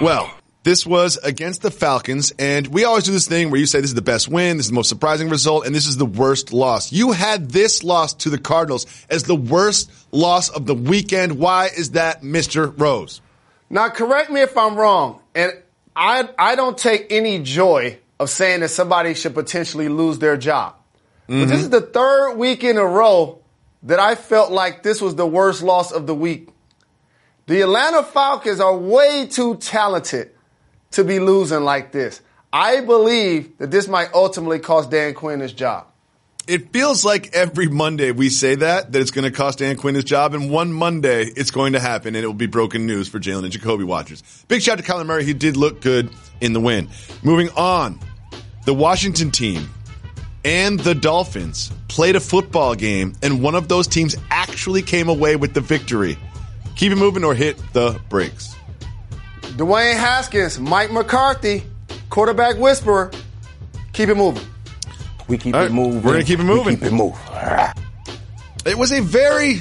Well, 0.00 0.32
this 0.64 0.86
was 0.86 1.18
against 1.18 1.62
the 1.62 1.70
Falcons, 1.70 2.32
and 2.38 2.66
we 2.68 2.84
always 2.84 3.04
do 3.04 3.12
this 3.12 3.28
thing 3.28 3.50
where 3.50 3.60
you 3.60 3.66
say 3.66 3.80
this 3.80 3.90
is 3.90 3.94
the 3.94 4.02
best 4.02 4.28
win, 4.28 4.56
this 4.56 4.66
is 4.66 4.70
the 4.70 4.74
most 4.74 4.88
surprising 4.88 5.28
result, 5.28 5.66
and 5.66 5.74
this 5.74 5.86
is 5.86 5.96
the 5.96 6.06
worst 6.06 6.52
loss. 6.52 6.90
You 6.90 7.12
had 7.12 7.50
this 7.50 7.84
loss 7.84 8.14
to 8.14 8.30
the 8.30 8.38
Cardinals 8.38 8.86
as 9.10 9.24
the 9.24 9.36
worst 9.36 9.90
loss 10.10 10.48
of 10.48 10.66
the 10.66 10.74
weekend. 10.74 11.38
Why 11.38 11.66
is 11.66 11.90
that, 11.90 12.22
Mr. 12.22 12.72
Rose? 12.78 13.20
Now, 13.68 13.88
correct 13.88 14.30
me 14.30 14.40
if 14.40 14.56
I'm 14.56 14.76
wrong, 14.76 15.20
and 15.34 15.52
I 15.96 16.28
I 16.38 16.54
don't 16.54 16.76
take 16.76 17.06
any 17.10 17.40
joy 17.42 17.98
of 18.18 18.30
saying 18.30 18.60
that 18.60 18.68
somebody 18.68 19.14
should 19.14 19.34
potentially 19.34 19.88
lose 19.88 20.18
their 20.18 20.36
job. 20.36 20.76
But 21.26 21.46
this 21.46 21.60
is 21.60 21.68
mm-hmm. 21.68 21.70
the 21.70 21.80
third 21.80 22.34
week 22.34 22.64
in 22.64 22.76
a 22.76 22.84
row 22.84 23.40
that 23.84 23.98
I 23.98 24.14
felt 24.14 24.52
like 24.52 24.82
this 24.82 25.00
was 25.00 25.14
the 25.14 25.26
worst 25.26 25.62
loss 25.62 25.90
of 25.90 26.06
the 26.06 26.14
week. 26.14 26.48
The 27.46 27.62
Atlanta 27.62 28.02
Falcons 28.02 28.60
are 28.60 28.76
way 28.76 29.26
too 29.26 29.56
talented 29.56 30.30
to 30.92 31.04
be 31.04 31.18
losing 31.18 31.62
like 31.64 31.92
this. 31.92 32.20
I 32.52 32.80
believe 32.80 33.58
that 33.58 33.70
this 33.70 33.88
might 33.88 34.12
ultimately 34.14 34.58
cost 34.58 34.90
Dan 34.90 35.14
Quinn 35.14 35.40
his 35.40 35.52
job. 35.52 35.86
It 36.46 36.72
feels 36.72 37.06
like 37.06 37.34
every 37.34 37.68
Monday 37.68 38.12
we 38.12 38.28
say 38.28 38.56
that, 38.56 38.92
that 38.92 39.00
it's 39.00 39.10
going 39.10 39.24
to 39.24 39.30
cost 39.30 39.60
Dan 39.60 39.76
Quinn 39.76 39.94
his 39.94 40.04
job, 40.04 40.34
and 40.34 40.50
one 40.50 40.74
Monday 40.74 41.24
it's 41.24 41.50
going 41.50 41.72
to 41.72 41.80
happen, 41.80 42.14
and 42.14 42.22
it 42.22 42.26
will 42.26 42.34
be 42.34 42.46
broken 42.46 42.86
news 42.86 43.08
for 43.08 43.18
Jalen 43.18 43.44
and 43.44 43.52
Jacoby 43.52 43.84
watchers. 43.84 44.22
Big 44.46 44.60
shout 44.60 44.78
out 44.78 44.84
to 44.84 44.90
Kyler 44.90 45.06
Murray. 45.06 45.24
He 45.24 45.32
did 45.32 45.56
look 45.56 45.80
good 45.80 46.10
in 46.42 46.52
the 46.52 46.60
win. 46.60 46.90
Moving 47.22 47.48
on, 47.56 47.98
the 48.66 48.74
Washington 48.74 49.30
team 49.30 49.70
and 50.44 50.78
the 50.78 50.94
Dolphins 50.94 51.72
played 51.88 52.14
a 52.14 52.20
football 52.20 52.74
game, 52.74 53.14
and 53.22 53.42
one 53.42 53.54
of 53.54 53.68
those 53.68 53.86
teams 53.86 54.14
actually 54.30 54.82
came 54.82 55.08
away 55.08 55.36
with 55.36 55.54
the 55.54 55.62
victory. 55.62 56.18
Keep 56.76 56.92
it 56.92 56.96
moving 56.96 57.24
or 57.24 57.34
hit 57.34 57.56
the 57.72 57.98
brakes. 58.10 58.54
Dwayne 59.56 59.96
Haskins, 59.96 60.60
Mike 60.60 60.92
McCarthy, 60.92 61.62
quarterback 62.10 62.58
whisperer. 62.58 63.10
Keep 63.94 64.10
it 64.10 64.16
moving. 64.16 64.44
We 65.28 65.38
keep 65.38 65.54
All 65.54 65.60
it 65.60 65.64
right, 65.64 65.72
moving. 65.72 66.02
we're 66.02 66.12
gonna 66.12 66.24
keep 66.24 66.38
it 66.40 66.44
moving. 66.44 66.64
We 66.66 66.76
keep 66.76 66.84
it 66.84 66.92
moving. 66.92 67.18
It 68.66 68.78
was 68.78 68.92
a 68.92 69.00
very 69.00 69.60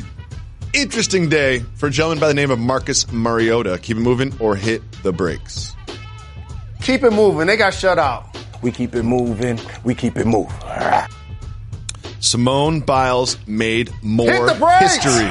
interesting 0.74 1.30
day 1.30 1.59
for 1.76 1.88
a 1.88 1.91
gentleman 1.91 2.20
by 2.20 2.28
the 2.28 2.34
name 2.34 2.51
of 2.51 2.59
Marcus 2.59 3.09
Mariota. 3.11 3.78
Keep 3.82 3.97
it 3.97 4.01
moving 4.01 4.34
or 4.39 4.55
hit 4.55 4.82
the 5.03 5.11
brakes. 5.14 5.74
Keep 6.82 7.03
it 7.03 7.11
moving. 7.11 7.47
They 7.47 7.55
got 7.57 7.74
shut 7.74 7.97
out. 7.99 8.26
We 8.61 8.72
keep 8.72 8.95
it 8.95 9.03
moving. 9.03 9.59
We 9.84 9.93
keep 9.95 10.18
it 10.18 10.26
moving. 10.26 10.53
Simone 12.20 12.80
Biles 12.80 13.38
made 13.47 13.91
more 14.01 14.30
Hit 14.32 14.45
the 14.47 14.55
brakes! 14.59 14.95
history. 14.95 15.30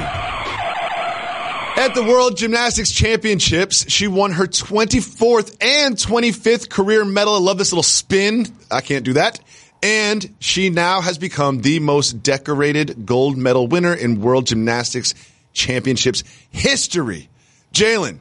At 1.75 1.95
the 1.95 2.03
World 2.03 2.37
Gymnastics 2.37 2.91
Championships, 2.91 3.89
she 3.91 4.07
won 4.07 4.31
her 4.33 4.45
24th 4.45 5.57
and 5.59 5.95
25th 5.95 6.69
career 6.69 7.03
medal. 7.03 7.33
I 7.33 7.39
love 7.39 7.57
this 7.57 7.71
little 7.71 7.81
spin. 7.83 8.45
I 8.69 8.81
can't 8.81 9.03
do 9.03 9.13
that. 9.13 9.39
And 9.83 10.33
she 10.39 10.69
now 10.69 11.01
has 11.01 11.17
become 11.17 11.61
the 11.61 11.79
most 11.79 12.23
decorated 12.23 13.05
gold 13.05 13.37
medal 13.37 13.67
winner 13.67 13.93
in 13.93 14.21
World 14.21 14.47
Gymnastics 14.47 15.13
Championships 15.51 16.23
history. 16.51 17.27
Jalen, 17.73 18.19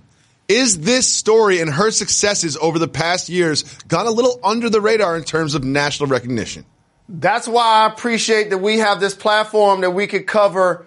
is 0.48 0.80
this 0.80 1.06
story 1.06 1.60
and 1.60 1.70
her 1.70 1.92
successes 1.92 2.56
over 2.56 2.80
the 2.80 2.88
past 2.88 3.28
years 3.28 3.62
gone 3.86 4.08
a 4.08 4.10
little 4.10 4.40
under 4.42 4.68
the 4.68 4.80
radar 4.80 5.16
in 5.16 5.22
terms 5.22 5.54
of 5.54 5.62
national 5.62 6.08
recognition? 6.08 6.66
That's 7.08 7.46
why 7.46 7.84
I 7.84 7.86
appreciate 7.86 8.50
that 8.50 8.58
we 8.58 8.78
have 8.78 8.98
this 8.98 9.14
platform 9.14 9.82
that 9.82 9.92
we 9.92 10.08
could 10.08 10.26
cover 10.26 10.84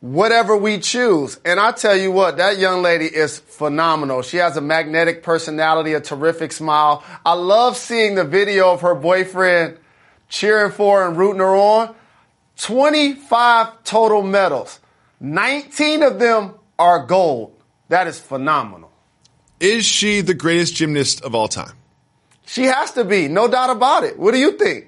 whatever 0.00 0.56
we 0.56 0.78
choose. 0.78 1.38
And 1.44 1.60
I 1.60 1.72
tell 1.72 1.96
you 1.96 2.12
what, 2.12 2.38
that 2.38 2.58
young 2.58 2.80
lady 2.80 3.06
is 3.06 3.40
phenomenal. 3.40 4.22
She 4.22 4.38
has 4.38 4.56
a 4.56 4.62
magnetic 4.62 5.22
personality, 5.22 5.92
a 5.92 6.00
terrific 6.00 6.52
smile. 6.52 7.04
I 7.26 7.34
love 7.34 7.76
seeing 7.76 8.14
the 8.14 8.24
video 8.24 8.72
of 8.72 8.80
her 8.80 8.94
boyfriend 8.94 9.76
cheering 10.28 10.72
for 10.72 11.06
and 11.06 11.16
rooting 11.16 11.40
her 11.40 11.56
on. 11.56 11.94
25 12.58 13.84
total 13.84 14.22
medals. 14.22 14.80
19 15.20 16.02
of 16.02 16.18
them 16.18 16.54
are 16.78 17.06
gold. 17.06 17.54
That 17.88 18.06
is 18.06 18.18
phenomenal. 18.18 18.90
Is 19.60 19.84
she 19.84 20.20
the 20.20 20.34
greatest 20.34 20.74
gymnast 20.74 21.22
of 21.22 21.34
all 21.34 21.48
time? 21.48 21.72
She 22.46 22.64
has 22.64 22.92
to 22.92 23.04
be, 23.04 23.28
no 23.28 23.48
doubt 23.48 23.70
about 23.70 24.04
it. 24.04 24.18
What 24.18 24.32
do 24.32 24.38
you 24.38 24.52
think? 24.52 24.86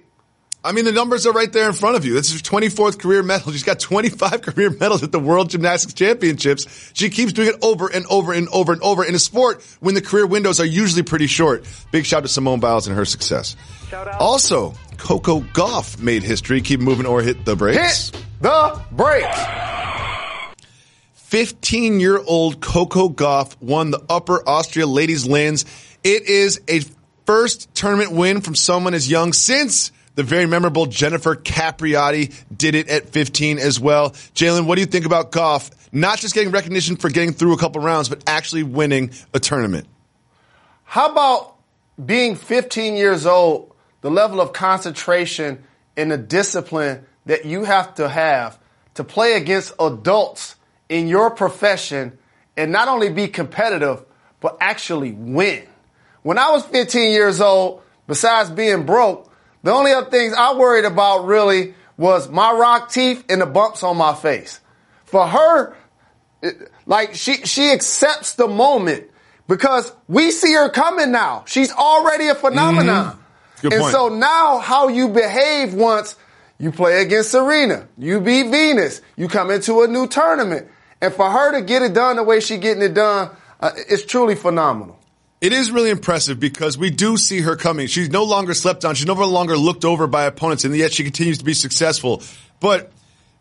I 0.62 0.72
mean, 0.72 0.84
the 0.84 0.92
numbers 0.92 1.26
are 1.26 1.32
right 1.32 1.50
there 1.50 1.66
in 1.66 1.72
front 1.72 1.96
of 1.96 2.04
you. 2.04 2.12
This 2.12 2.32
is 2.32 2.34
her 2.34 2.44
24th 2.44 2.98
career 2.98 3.22
medal. 3.22 3.50
She's 3.52 3.62
got 3.62 3.80
25 3.80 4.42
career 4.42 4.70
medals 4.70 5.02
at 5.02 5.10
the 5.10 5.18
World 5.18 5.50
Gymnastics 5.50 5.94
Championships. 5.94 6.92
She 6.92 7.08
keeps 7.08 7.32
doing 7.32 7.48
it 7.48 7.56
over 7.62 7.88
and 7.88 8.04
over 8.06 8.32
and 8.32 8.48
over 8.50 8.72
and 8.72 8.82
over 8.82 9.04
in 9.04 9.14
a 9.14 9.18
sport 9.18 9.62
when 9.80 9.94
the 9.94 10.02
career 10.02 10.26
windows 10.26 10.60
are 10.60 10.66
usually 10.66 11.02
pretty 11.02 11.26
short. 11.26 11.64
Big 11.92 12.04
shout 12.04 12.18
out 12.18 12.22
to 12.22 12.28
Simone 12.28 12.60
Biles 12.60 12.86
and 12.86 12.96
her 12.96 13.06
success. 13.06 13.56
Also, 13.92 14.74
Coco 14.96 15.40
Gauff 15.40 16.00
made 16.00 16.22
history. 16.22 16.60
Keep 16.60 16.80
moving 16.80 17.06
or 17.06 17.22
hit 17.22 17.44
the 17.44 17.56
brakes. 17.56 18.10
Hit 18.10 18.24
the 18.40 18.80
brakes. 18.92 19.38
15 21.14 22.00
year 22.00 22.18
old 22.18 22.60
Coco 22.60 23.08
Gauff 23.08 23.60
won 23.60 23.90
the 23.90 24.02
Upper 24.08 24.46
Austria 24.48 24.86
Ladies 24.86 25.26
Linz. 25.26 25.64
It 26.02 26.24
is 26.24 26.60
a 26.68 26.80
first 27.24 27.72
tournament 27.74 28.12
win 28.12 28.40
from 28.40 28.54
someone 28.54 28.94
as 28.94 29.08
young 29.08 29.32
since 29.32 29.92
the 30.16 30.22
very 30.24 30.46
memorable 30.46 30.86
Jennifer 30.86 31.36
Capriati 31.36 32.34
did 32.54 32.74
it 32.74 32.88
at 32.88 33.10
15 33.10 33.58
as 33.58 33.78
well. 33.78 34.10
Jalen, 34.10 34.66
what 34.66 34.74
do 34.74 34.80
you 34.80 34.86
think 34.86 35.06
about 35.06 35.30
Gauff? 35.30 35.70
Not 35.92 36.18
just 36.18 36.34
getting 36.34 36.50
recognition 36.50 36.96
for 36.96 37.08
getting 37.08 37.32
through 37.32 37.54
a 37.54 37.58
couple 37.58 37.80
rounds, 37.80 38.08
but 38.08 38.22
actually 38.26 38.62
winning 38.62 39.12
a 39.32 39.40
tournament. 39.40 39.86
How 40.84 41.10
about 41.10 41.54
being 42.04 42.34
15 42.34 42.96
years 42.96 43.26
old, 43.26 43.69
the 44.00 44.10
level 44.10 44.40
of 44.40 44.52
concentration 44.52 45.62
and 45.96 46.10
the 46.10 46.18
discipline 46.18 47.04
that 47.26 47.44
you 47.44 47.64
have 47.64 47.94
to 47.96 48.08
have 48.08 48.58
to 48.94 49.04
play 49.04 49.34
against 49.34 49.72
adults 49.78 50.56
in 50.88 51.06
your 51.08 51.30
profession 51.30 52.18
and 52.56 52.72
not 52.72 52.88
only 52.88 53.10
be 53.10 53.28
competitive, 53.28 54.04
but 54.40 54.56
actually 54.60 55.12
win. 55.12 55.66
When 56.22 56.38
I 56.38 56.50
was 56.50 56.64
15 56.66 57.12
years 57.12 57.40
old, 57.40 57.82
besides 58.06 58.50
being 58.50 58.84
broke, 58.84 59.30
the 59.62 59.72
only 59.72 59.92
other 59.92 60.10
things 60.10 60.34
I 60.34 60.54
worried 60.54 60.84
about 60.84 61.26
really 61.26 61.74
was 61.96 62.28
my 62.28 62.52
rock 62.52 62.90
teeth 62.90 63.24
and 63.28 63.40
the 63.40 63.46
bumps 63.46 63.82
on 63.82 63.96
my 63.96 64.14
face. 64.14 64.60
For 65.04 65.26
her, 65.26 65.76
like 66.86 67.14
she, 67.14 67.34
she 67.44 67.70
accepts 67.70 68.34
the 68.34 68.48
moment 68.48 69.10
because 69.46 69.92
we 70.08 70.30
see 70.30 70.52
her 70.54 70.70
coming 70.70 71.12
now. 71.12 71.44
She's 71.46 71.72
already 71.72 72.28
a 72.28 72.34
phenomenon. 72.34 73.12
Mm-hmm. 73.12 73.19
Good 73.62 73.72
and 73.72 73.82
point. 73.82 73.92
so 73.92 74.08
now 74.08 74.58
how 74.58 74.88
you 74.88 75.08
behave 75.08 75.74
once 75.74 76.16
you 76.58 76.72
play 76.72 77.02
against 77.02 77.30
Serena, 77.30 77.88
you 77.96 78.20
beat 78.20 78.50
Venus, 78.50 79.00
you 79.16 79.28
come 79.28 79.50
into 79.50 79.82
a 79.82 79.88
new 79.88 80.06
tournament. 80.06 80.68
And 81.00 81.14
for 81.14 81.30
her 81.30 81.52
to 81.52 81.62
get 81.62 81.82
it 81.82 81.94
done 81.94 82.16
the 82.16 82.22
way 82.22 82.40
she 82.40 82.58
getting 82.58 82.82
it 82.82 82.94
done, 82.94 83.30
uh, 83.58 83.70
it's 83.74 84.04
truly 84.04 84.34
phenomenal. 84.34 84.98
It 85.40 85.54
is 85.54 85.70
really 85.70 85.88
impressive 85.88 86.38
because 86.38 86.76
we 86.76 86.90
do 86.90 87.16
see 87.16 87.40
her 87.40 87.56
coming. 87.56 87.86
She's 87.86 88.10
no 88.10 88.24
longer 88.24 88.52
slept 88.52 88.84
on. 88.84 88.94
She's 88.94 89.06
no 89.06 89.14
longer 89.14 89.56
looked 89.56 89.86
over 89.86 90.06
by 90.06 90.24
opponents, 90.24 90.64
and 90.64 90.76
yet 90.76 90.92
she 90.92 91.02
continues 91.02 91.38
to 91.38 91.44
be 91.44 91.54
successful. 91.54 92.22
But 92.60 92.92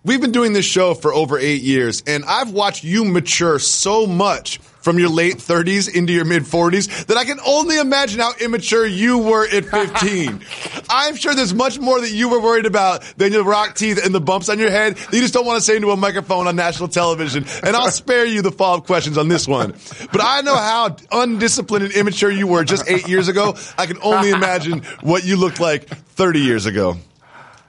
we've 0.03 0.21
been 0.21 0.31
doing 0.31 0.53
this 0.53 0.65
show 0.65 0.93
for 0.93 1.13
over 1.13 1.37
eight 1.37 1.61
years, 1.61 2.03
and 2.07 2.23
I've 2.25 2.51
watched 2.51 2.83
you 2.83 3.05
mature 3.05 3.59
so 3.59 4.05
much 4.07 4.59
from 4.81 4.97
your 4.97 5.09
late 5.09 5.35
30s 5.35 5.93
into 5.93 6.13
your 6.13 6.25
mid 6.25 6.43
40s 6.43 7.05
that 7.07 7.17
I 7.17 7.25
can 7.25 7.39
only 7.45 7.77
imagine 7.77 8.19
how 8.19 8.31
immature 8.39 8.85
you 8.85 9.17
were 9.17 9.45
at 9.45 9.65
15. 9.65 10.41
I'm 10.89 11.15
sure 11.15 11.35
there's 11.35 11.53
much 11.53 11.79
more 11.79 11.99
that 12.01 12.11
you 12.11 12.29
were 12.29 12.39
worried 12.39 12.65
about 12.65 13.01
than 13.17 13.33
your 13.33 13.43
rock 13.43 13.75
teeth 13.75 14.03
and 14.03 14.15
the 14.15 14.21
bumps 14.21 14.49
on 14.49 14.57
your 14.57 14.71
head 14.71 14.95
that 14.95 15.13
you 15.13 15.21
just 15.21 15.33
don't 15.33 15.45
want 15.45 15.59
to 15.59 15.65
say 15.65 15.75
into 15.75 15.91
a 15.91 15.97
microphone 15.97 16.47
on 16.47 16.55
national 16.55 16.89
television. 16.89 17.45
And 17.63 17.75
I'll 17.75 17.91
spare 17.91 18.25
you 18.25 18.41
the 18.41 18.51
follow-up 18.51 18.85
questions 18.85 19.17
on 19.17 19.27
this 19.27 19.47
one. 19.47 19.73
But 20.11 20.21
I 20.23 20.41
know 20.41 20.55
how 20.55 20.95
undisciplined 21.11 21.85
and 21.85 21.93
immature 21.93 22.31
you 22.31 22.47
were 22.47 22.63
just 22.63 22.89
eight 22.89 23.07
years 23.07 23.27
ago. 23.27 23.55
I 23.77 23.85
can 23.85 23.97
only 24.01 24.29
imagine 24.29 24.83
what 25.01 25.25
you 25.25 25.35
looked 25.35 25.59
like 25.59 25.87
30 25.87 26.39
years 26.39 26.65
ago. 26.65 26.97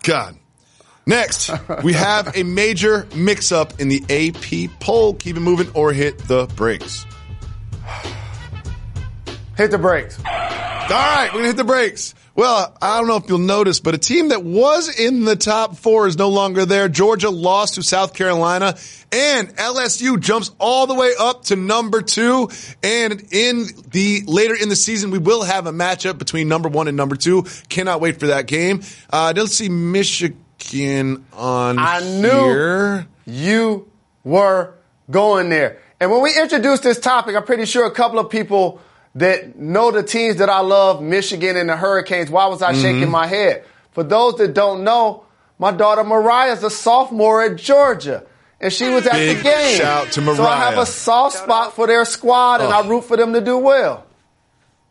God. 0.03 0.37
Next, 1.07 1.51
we 1.83 1.93
have 1.95 2.37
a 2.37 2.43
major 2.43 3.07
mix 3.15 3.53
up 3.53 3.81
in 3.81 3.89
the 3.89 4.03
AP 4.09 4.79
poll. 4.81 5.15
Keep 5.15 5.37
it 5.37 5.41
moving 5.41 5.69
or 5.75 5.93
hit 5.93 6.19
the 6.19 6.47
brakes. 6.57 7.07
Hit 9.57 9.71
the 9.71 9.79
brakes. 9.79 10.19
All 10.19 10.25
right, 10.27 11.29
we're 11.29 11.41
going 11.41 11.43
to 11.45 11.49
hit 11.49 11.57
the 11.57 11.65
brakes. 11.65 12.15
Well, 12.35 12.77
I 12.81 12.99
don't 12.99 13.07
know 13.07 13.17
if 13.17 13.29
you'll 13.29 13.39
notice, 13.39 13.81
but 13.81 13.95
a 13.95 13.99
team 13.99 14.29
that 14.29 14.43
was 14.43 14.89
in 14.99 15.25
the 15.25 15.37
top 15.37 15.77
four 15.77 16.07
is 16.07 16.17
no 16.17 16.29
longer 16.31 16.65
there. 16.65 16.89
Georgia 16.89 17.29
lost 17.29 17.75
to 17.75 17.83
South 17.83 18.15
Carolina 18.15 18.79
and 19.13 19.55
LSU 19.57 20.19
jumps 20.19 20.51
all 20.59 20.87
the 20.87 20.95
way 20.95 21.13
up 21.19 21.45
to 21.45 21.57
number 21.57 22.03
two. 22.03 22.49
And 22.83 23.25
in 23.31 23.67
the 23.91 24.23
later 24.27 24.55
in 24.55 24.69
the 24.69 24.77
season, 24.77 25.11
we 25.11 25.19
will 25.19 25.43
have 25.43 25.67
a 25.67 25.73
matchup 25.73 26.19
between 26.19 26.49
number 26.49 26.69
one 26.69 26.89
and 26.89 26.97
number 26.97 27.17
two. 27.17 27.45
Cannot 27.69 28.01
wait 28.01 28.19
for 28.19 28.29
that 28.29 28.47
game. 28.47 28.83
Uh, 29.11 29.33
don't 29.33 29.49
see 29.49 29.69
Michigan 29.69 30.43
on 31.33 31.79
I 31.79 32.01
knew 32.01 32.29
here. 32.29 33.07
you 33.27 33.89
were 34.25 34.75
going 35.11 35.49
there. 35.51 35.79
And 35.99 36.11
when 36.11 36.23
we 36.23 36.37
introduced 36.39 36.83
this 36.83 36.99
topic, 37.01 37.37
I'm 37.37 37.45
pretty 37.45 37.65
sure 37.67 37.87
a 37.87 37.91
couple 37.91 38.19
of 38.19 38.31
people 38.31 38.81
that 39.17 39.59
know 39.59 39.91
the 39.91 40.03
teams 40.03 40.37
that 40.37 40.49
I 40.49 40.61
love, 40.61 41.03
Michigan 41.03 41.57
and 41.57 41.69
the 41.69 41.77
Hurricanes, 41.77 42.31
why 42.31 42.47
was 42.47 42.63
I 42.63 42.73
Mm-hmm. 42.73 42.83
shaking 42.83 43.11
my 43.11 43.27
head? 43.27 43.65
For 43.93 44.05
those 44.05 44.37
that 44.37 44.55
don't 44.55 44.85
know, 44.85 45.25
my 45.59 45.73
daughter 45.73 46.05
Mariah's 46.05 46.63
a 46.63 46.71
sophomore 46.71 47.43
at 47.43 47.57
Georgia. 47.57 48.25
And 48.61 48.73
she 48.73 48.89
was 48.89 49.07
at 49.07 49.15
Big 49.15 49.39
the 49.39 49.43
game. 49.43 49.77
shout 49.79 50.13
to 50.13 50.21
Mariah. 50.21 50.37
So 50.37 50.45
I 50.45 50.57
have 50.57 50.79
a 50.79 50.87
soft 50.87 51.39
spot 51.39 51.75
for 51.75 51.87
their 51.87 52.05
squad 52.05 52.61
and 52.61 52.73
Oh. 52.73 52.77
I 52.83 52.87
root 52.89 53.05
for 53.05 53.17
them 53.17 53.33
to 53.33 53.41
do 53.41 53.59
well. 53.59 54.05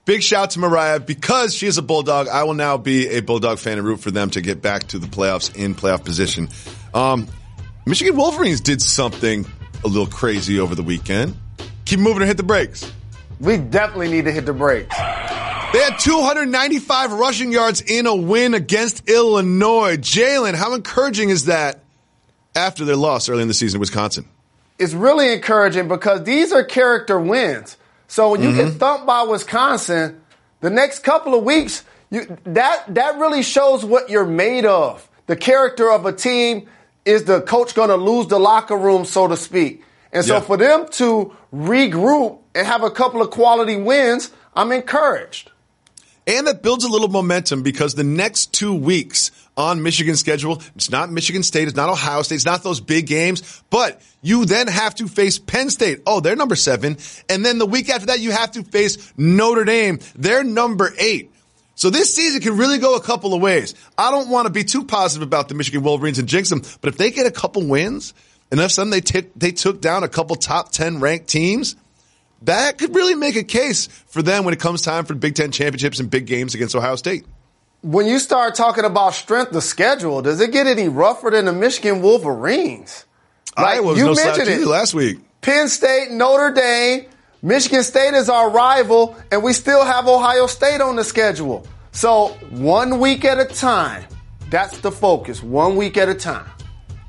Big 0.10 0.24
shout 0.24 0.50
to 0.50 0.60
Mariah 0.60 1.00
because 1.00 1.54
she 1.54 1.68
is 1.68 1.78
a 1.78 1.84
Bulldog. 1.84 2.28
I 2.30 2.44
will 2.44 2.56
now 2.56 2.78
be 2.78 3.10
a 3.10 3.20
Bulldog 3.20 3.60
fan 3.60 3.78
and 3.78 3.86
root 3.86 4.00
for 4.00 4.10
them 4.10 4.32
to 4.32 4.42
get 4.42 4.60
back 4.60 4.86
to 4.86 4.98
the 4.98 5.06
playoffs 5.06 5.56
in 5.56 5.76
playoff 5.76 6.04
position. 6.04 6.50
Um, 6.96 7.28
Michigan 7.86 8.18
Wolverines 8.18 8.60
did 8.60 8.82
something 8.82 9.46
a 9.84 9.88
little 9.88 10.08
crazy 10.08 10.60
over 10.60 10.74
the 10.74 10.82
weekend. 10.82 11.38
Keep 11.86 12.00
moving 12.00 12.24
or 12.24 12.26
hit 12.26 12.38
the 12.38 12.44
brakes. 12.44 12.92
We 13.40 13.58
definitely 13.58 14.10
need 14.10 14.26
to 14.26 14.32
hit 14.32 14.48
the 14.48 14.54
brakes. 14.54 14.98
They 14.98 15.80
had 15.80 16.00
295 16.00 17.14
rushing 17.14 17.52
yards 17.52 17.82
in 17.82 18.08
a 18.08 18.16
win 18.16 18.56
against 18.56 19.08
Illinois. 19.08 19.98
Jalen, 19.98 20.56
how 20.56 20.74
encouraging 20.74 21.30
is 21.30 21.46
that 21.46 21.84
after 22.56 22.84
their 22.84 22.96
loss 22.96 23.30
early 23.30 23.44
in 23.44 23.48
the 23.48 23.54
season 23.54 23.78
in 23.78 23.82
Wisconsin? 23.82 24.26
it's 24.80 24.94
really 24.94 25.34
encouraging 25.34 25.90
because 25.90 26.24
these 26.24 26.52
are 26.54 26.64
character 26.64 27.20
wins. 27.20 27.76
So 28.10 28.32
when 28.32 28.42
you 28.42 28.54
get 28.54 28.68
mm-hmm. 28.68 28.78
thumped 28.78 29.06
by 29.06 29.22
Wisconsin, 29.22 30.20
the 30.62 30.72
next 30.72 31.00
couple 31.00 31.36
of 31.36 31.44
weeks, 31.44 31.86
you, 32.10 32.38
that 32.44 32.84
that 32.96 33.20
really 33.20 33.44
shows 33.44 33.86
what 33.86 34.10
you're 34.10 34.26
made 34.26 34.66
of. 34.66 35.08
The 35.28 35.36
character 35.36 35.92
of 35.92 36.08
a 36.08 36.12
team 36.12 36.68
is 37.06 37.26
the 37.26 37.42
coach 37.42 37.76
going 37.76 37.90
to 37.90 37.96
lose 37.96 38.28
the 38.28 38.40
locker 38.40 38.76
room, 38.76 39.06
so 39.06 39.28
to 39.28 39.38
speak. 39.38 39.84
And 40.12 40.26
so 40.26 40.36
Yeah. 40.36 40.40
for 40.42 40.58
them 40.58 40.88
to 40.94 41.32
regroup 41.54 42.40
and 42.56 42.66
have 42.66 42.82
a 42.84 42.90
couple 42.90 43.22
of 43.22 43.30
quality 43.30 43.76
wins, 43.76 44.32
I'm 44.56 44.72
encouraged. 44.72 45.52
And 46.26 46.48
that 46.48 46.64
builds 46.64 46.84
a 46.84 46.90
little 46.90 47.10
momentum 47.10 47.62
because 47.62 47.94
the 47.94 48.04
next 48.04 48.54
two 48.54 48.74
weeks 48.74 49.30
on 49.60 49.84
Michigan's 49.84 50.22
schedule, 50.22 50.62
it's 50.76 50.90
not 50.90 51.12
Michigan 51.12 51.44
State, 51.44 51.68
it's 51.68 51.76
not 51.76 51.90
Ohio 51.90 52.22
State, 52.22 52.36
it's 52.36 52.46
not 52.46 52.64
those 52.64 52.80
big 52.80 53.06
games, 53.06 53.62
but 53.70 54.02
you 54.22 54.46
then 54.46 54.68
have 54.68 54.96
to 54.96 55.08
face 55.08 55.38
Penn 55.38 55.70
State. 55.70 56.02
Oh, 56.08 56.22
they're 56.22 56.38
number 56.38 56.56
seven. 56.56 56.98
And 57.28 57.46
then 57.46 57.58
the 57.58 57.66
week 57.66 57.90
after 57.90 58.08
that, 58.08 58.22
you 58.22 58.32
have 58.32 58.52
to 58.52 58.64
face 58.64 59.14
Notre 59.18 59.66
Dame. 59.66 60.00
They're 60.16 60.46
number 60.46 60.94
eight. 60.98 61.32
So 61.76 61.90
this 61.90 62.16
season 62.16 62.42
can 62.42 62.58
really 62.58 62.78
go 62.78 62.96
a 62.96 63.02
couple 63.02 63.34
of 63.34 63.42
ways. 63.42 63.76
I 63.98 64.12
don't 64.12 64.30
want 64.30 64.48
to 64.48 64.52
be 64.52 64.64
too 64.64 64.86
positive 64.86 65.28
about 65.28 65.50
the 65.50 65.56
Michigan 65.56 65.84
Wolverines 65.84 66.20
and 66.20 66.28
jinx 66.28 66.50
them, 66.50 66.62
but 66.82 66.90
if 66.90 66.98
they 66.98 67.12
get 67.12 67.26
a 67.26 67.32
couple 67.32 67.66
wins, 67.68 68.14
and 68.52 68.60
if 68.60 68.72
sudden 68.72 68.92
they, 68.92 69.02
t- 69.02 69.30
they 69.36 69.52
took 69.52 69.82
down 69.82 70.04
a 70.04 70.08
couple 70.08 70.36
top 70.38 70.72
10 70.72 71.02
ranked 71.02 71.28
teams, 71.28 71.76
that 72.44 72.78
could 72.78 72.96
really 72.96 73.16
make 73.16 73.36
a 73.36 73.44
case 73.44 73.88
for 74.08 74.22
them 74.22 74.46
when 74.46 74.54
it 74.54 74.60
comes 74.60 74.82
time 74.82 75.06
for 75.06 75.14
Big 75.14 75.36
Ten 75.36 75.52
championships 75.52 76.00
and 76.00 76.10
big 76.10 76.26
games 76.26 76.56
against 76.56 76.76
Ohio 76.76 76.96
State. 76.96 77.26
When 77.82 78.08
you 78.08 78.20
start 78.20 78.56
talking 78.56 78.84
about 78.84 79.14
strength 79.14 79.56
of 79.56 79.64
schedule, 79.64 80.22
does 80.22 80.42
it 80.42 80.52
get 80.52 80.68
any 80.68 80.90
rougher 80.90 81.30
than 81.30 81.46
the 81.46 81.54
Michigan 81.54 82.02
Wolverines? 82.02 83.06
Iowa 83.56 83.88
was 83.88 83.98
you 83.98 84.06
no 84.06 84.14
mentioned 84.16 84.50
it. 84.50 84.68
last 84.68 84.94
week. 84.94 85.20
Penn 85.42 85.70
State, 85.70 86.12
Notre 86.12 86.52
Dame, 86.52 87.06
Michigan 87.42 87.84
State 87.84 88.14
is 88.16 88.28
our 88.28 88.50
rival, 88.50 89.16
and 89.32 89.42
we 89.42 89.54
still 89.54 89.86
have 89.86 90.10
Ohio 90.10 90.48
State 90.48 90.82
on 90.82 90.98
the 90.98 91.06
schedule. 91.06 91.66
So 91.94 92.30
one 92.50 93.00
week 93.00 93.24
at 93.24 93.40
a 93.40 93.46
time. 93.46 94.06
That's 94.50 94.80
the 94.80 94.92
focus. 94.92 95.42
One 95.42 95.78
week 95.78 95.96
at 95.96 96.10
a 96.10 96.16
time. 96.16 96.48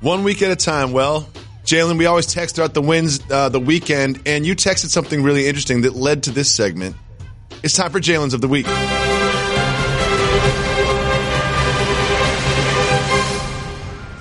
One 0.03 0.23
week 0.23 0.41
at 0.41 0.53
a 0.53 0.57
time. 0.57 0.93
Well, 0.93 1.29
Jalen, 1.65 1.99
we 1.99 2.07
always 2.07 2.27
text 2.27 2.55
throughout 2.57 2.75
the 2.75 2.83
wins 2.83 3.21
uh, 3.29 3.49
the 3.49 3.61
weekend, 3.61 4.23
and 4.25 4.47
you 4.47 4.55
texted 4.55 4.91
something 4.91 5.25
really 5.25 5.49
interesting 5.49 5.81
that 5.81 5.95
led 5.95 6.23
to 6.25 6.31
this 6.31 6.55
segment. 6.55 6.95
It's 7.65 7.75
time 7.75 7.91
for 7.91 7.99
Jalen's 7.99 8.35
of 8.35 8.41
the 8.41 8.49
week. 8.49 8.67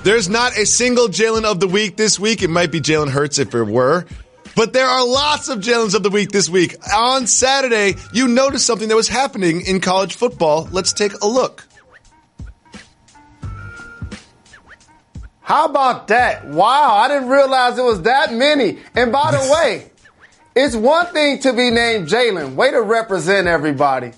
There's 0.10 0.28
not 0.28 0.58
a 0.58 0.66
single 0.66 1.08
Jalen 1.08 1.44
of 1.44 1.60
the 1.60 1.68
week 1.68 1.96
this 1.96 2.20
week. 2.20 2.42
It 2.42 2.50
might 2.50 2.72
be 2.72 2.82
Jalen 2.82 3.12
Hurts 3.12 3.38
if 3.38 3.54
it 3.54 3.64
were. 3.64 4.08
But 4.56 4.74
there 4.74 4.88
are 4.88 5.06
lots 5.06 5.50
of 5.50 5.60
Jalen's 5.60 5.94
of 5.94 6.02
the 6.02 6.10
week 6.10 6.32
this 6.32 6.50
week. 6.50 6.76
On 6.92 7.28
Saturday, 7.28 7.94
you 8.12 8.28
noticed 8.28 8.66
something 8.66 8.88
that 8.88 8.96
was 8.96 9.08
happening 9.08 9.62
in 9.68 9.82
college 9.82 10.16
football. 10.16 10.68
Let's 10.72 10.94
take 10.94 11.14
a 11.22 11.28
look. 11.28 11.64
How 15.42 15.66
about 15.66 16.08
that? 16.08 16.48
Wow, 16.48 16.96
I 16.96 17.08
didn't 17.08 17.30
realize 17.30 17.78
it 17.78 17.84
was 17.84 18.02
that 18.02 18.34
many. 18.34 18.80
And 18.96 19.12
by 19.12 19.30
the 19.30 19.52
way, 19.64 19.92
it's 20.56 20.76
one 20.76 21.06
thing 21.14 21.38
to 21.42 21.54
be 21.54 21.70
named 21.70 22.08
Jalen, 22.08 22.56
way 22.56 22.72
to 22.72 22.82
represent 22.82 23.46
everybody. 23.46 24.14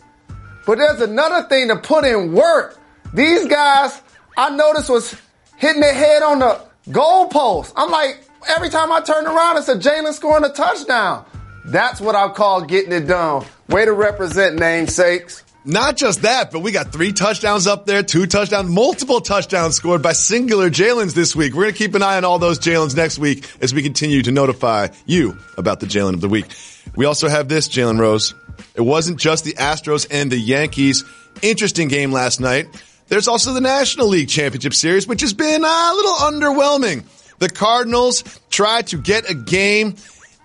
But 0.65 0.77
there's 0.77 1.01
another 1.01 1.49
thing 1.49 1.67
to 1.67 1.75
put 1.75 2.05
in 2.05 2.31
work. 2.31 2.79
These 3.13 3.47
guys, 3.47 4.01
I 4.37 4.55
noticed 4.55 4.89
was 4.89 5.13
hitting 5.61 5.81
their 5.81 5.93
head 5.93 6.23
on 6.23 6.39
the 6.39 6.59
goalpost. 6.89 7.71
I'm 7.77 7.91
like, 7.91 8.19
every 8.49 8.69
time 8.69 8.91
I 8.91 8.99
turn 8.99 9.27
around, 9.27 9.57
it's 9.57 9.69
a 9.69 9.75
Jalen 9.75 10.11
scoring 10.13 10.43
a 10.43 10.49
touchdown. 10.49 11.23
That's 11.65 12.01
what 12.01 12.15
I 12.15 12.27
call 12.29 12.63
getting 12.63 12.91
it 12.91 13.07
done. 13.07 13.45
Way 13.69 13.85
to 13.85 13.93
represent 13.93 14.57
namesakes. 14.57 15.43
Not 15.63 15.95
just 15.95 16.23
that, 16.23 16.51
but 16.51 16.61
we 16.61 16.71
got 16.71 16.91
three 16.91 17.13
touchdowns 17.13 17.67
up 17.67 17.85
there, 17.85 18.01
two 18.01 18.25
touchdowns, 18.25 18.71
multiple 18.71 19.21
touchdowns 19.21 19.75
scored 19.75 20.01
by 20.01 20.13
singular 20.13 20.71
Jalen's 20.71 21.13
this 21.13 21.35
week. 21.35 21.53
We're 21.53 21.65
going 21.65 21.73
to 21.73 21.77
keep 21.77 21.93
an 21.93 22.01
eye 22.01 22.17
on 22.17 22.25
all 22.25 22.39
those 22.39 22.57
Jalen's 22.57 22.95
next 22.95 23.19
week 23.19 23.47
as 23.61 23.71
we 23.71 23.83
continue 23.83 24.23
to 24.23 24.31
notify 24.31 24.87
you 25.05 25.37
about 25.59 25.79
the 25.79 25.85
Jalen 25.85 26.15
of 26.15 26.21
the 26.21 26.29
week. 26.29 26.47
We 26.95 27.05
also 27.05 27.29
have 27.29 27.47
this, 27.47 27.69
Jalen 27.69 27.99
Rose. 27.99 28.33
It 28.73 28.81
wasn't 28.81 29.19
just 29.19 29.43
the 29.43 29.53
Astros 29.53 30.07
and 30.09 30.31
the 30.31 30.39
Yankees. 30.39 31.03
Interesting 31.43 31.87
game 31.87 32.11
last 32.11 32.39
night. 32.39 32.65
There's 33.11 33.27
also 33.27 33.51
the 33.51 33.59
National 33.59 34.07
League 34.07 34.29
Championship 34.29 34.73
Series, 34.73 35.05
which 35.05 35.19
has 35.19 35.33
been 35.33 35.65
uh, 35.65 35.67
a 35.67 35.93
little 35.93 36.13
underwhelming. 36.13 37.03
The 37.39 37.49
Cardinals 37.49 38.23
tried 38.49 38.87
to 38.87 38.97
get 38.97 39.29
a 39.29 39.33
game 39.33 39.95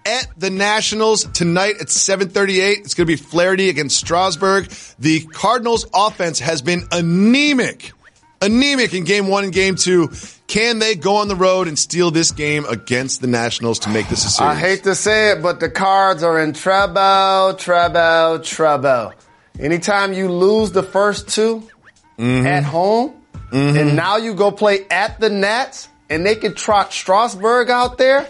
at 0.05 0.27
the 0.37 0.51
Nationals 0.51 1.27
tonight 1.27 1.77
at 1.81 1.87
7:38. 1.87 2.79
It's 2.79 2.95
going 2.95 3.07
to 3.07 3.13
be 3.13 3.15
Flaherty 3.15 3.69
against 3.69 3.97
Strasburg. 3.99 4.69
The 4.99 5.21
Cardinals 5.27 5.87
offense 5.95 6.41
has 6.41 6.61
been 6.61 6.89
anemic. 6.91 7.93
Anemic 8.43 8.95
in 8.95 9.05
game 9.05 9.29
1 9.29 9.45
and 9.45 9.53
game 9.53 9.77
2. 9.77 10.11
Can 10.49 10.81
they 10.81 10.97
go 10.97 11.17
on 11.17 11.29
the 11.29 11.37
road 11.37 11.69
and 11.69 11.79
steal 11.79 12.11
this 12.11 12.33
game 12.33 12.65
against 12.69 13.21
the 13.21 13.29
Nationals 13.29 13.79
to 13.81 13.91
make 13.91 14.09
this 14.09 14.25
a 14.25 14.29
series? 14.29 14.57
I 14.57 14.59
hate 14.59 14.83
to 14.83 14.97
say 14.97 15.31
it, 15.31 15.41
but 15.41 15.61
the 15.61 15.71
cards 15.71 16.25
are 16.25 16.41
in 16.41 16.53
trouble, 16.53 17.55
trouble, 17.55 18.41
trouble. 18.41 19.13
Anytime 19.61 20.13
you 20.13 20.31
lose 20.31 20.73
the 20.73 20.83
first 20.83 21.29
2 22.19 22.47
at 22.47 22.65
home, 22.65 23.15
mm-hmm. 23.51 23.77
and 23.77 23.97
now 23.97 24.17
you 24.17 24.35
go 24.35 24.51
play 24.51 24.87
at 24.91 25.21
the 25.21 25.31
Nats, 25.31 25.89
and 26.09 26.25
they 26.25 26.35
can 26.35 26.55
trot 26.55 26.93
Strasburg 26.93 27.71
out 27.71 27.99
there, 27.99 28.29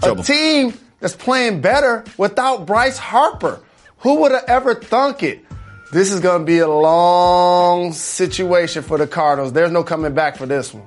Trouble. 0.00 0.22
a 0.22 0.24
team 0.24 0.74
that's 1.00 1.16
playing 1.16 1.60
better 1.60 2.04
without 2.16 2.66
Bryce 2.66 2.98
Harper. 2.98 3.60
Who 3.98 4.20
would 4.20 4.32
have 4.32 4.44
ever 4.44 4.74
thunk 4.74 5.22
it? 5.22 5.44
This 5.90 6.12
is 6.12 6.20
going 6.20 6.40
to 6.40 6.44
be 6.44 6.58
a 6.58 6.68
long 6.68 7.92
situation 7.92 8.82
for 8.82 8.98
the 8.98 9.06
Cardinals. 9.06 9.52
There's 9.52 9.72
no 9.72 9.82
coming 9.82 10.12
back 10.14 10.36
for 10.36 10.44
this 10.44 10.74
one. 10.74 10.86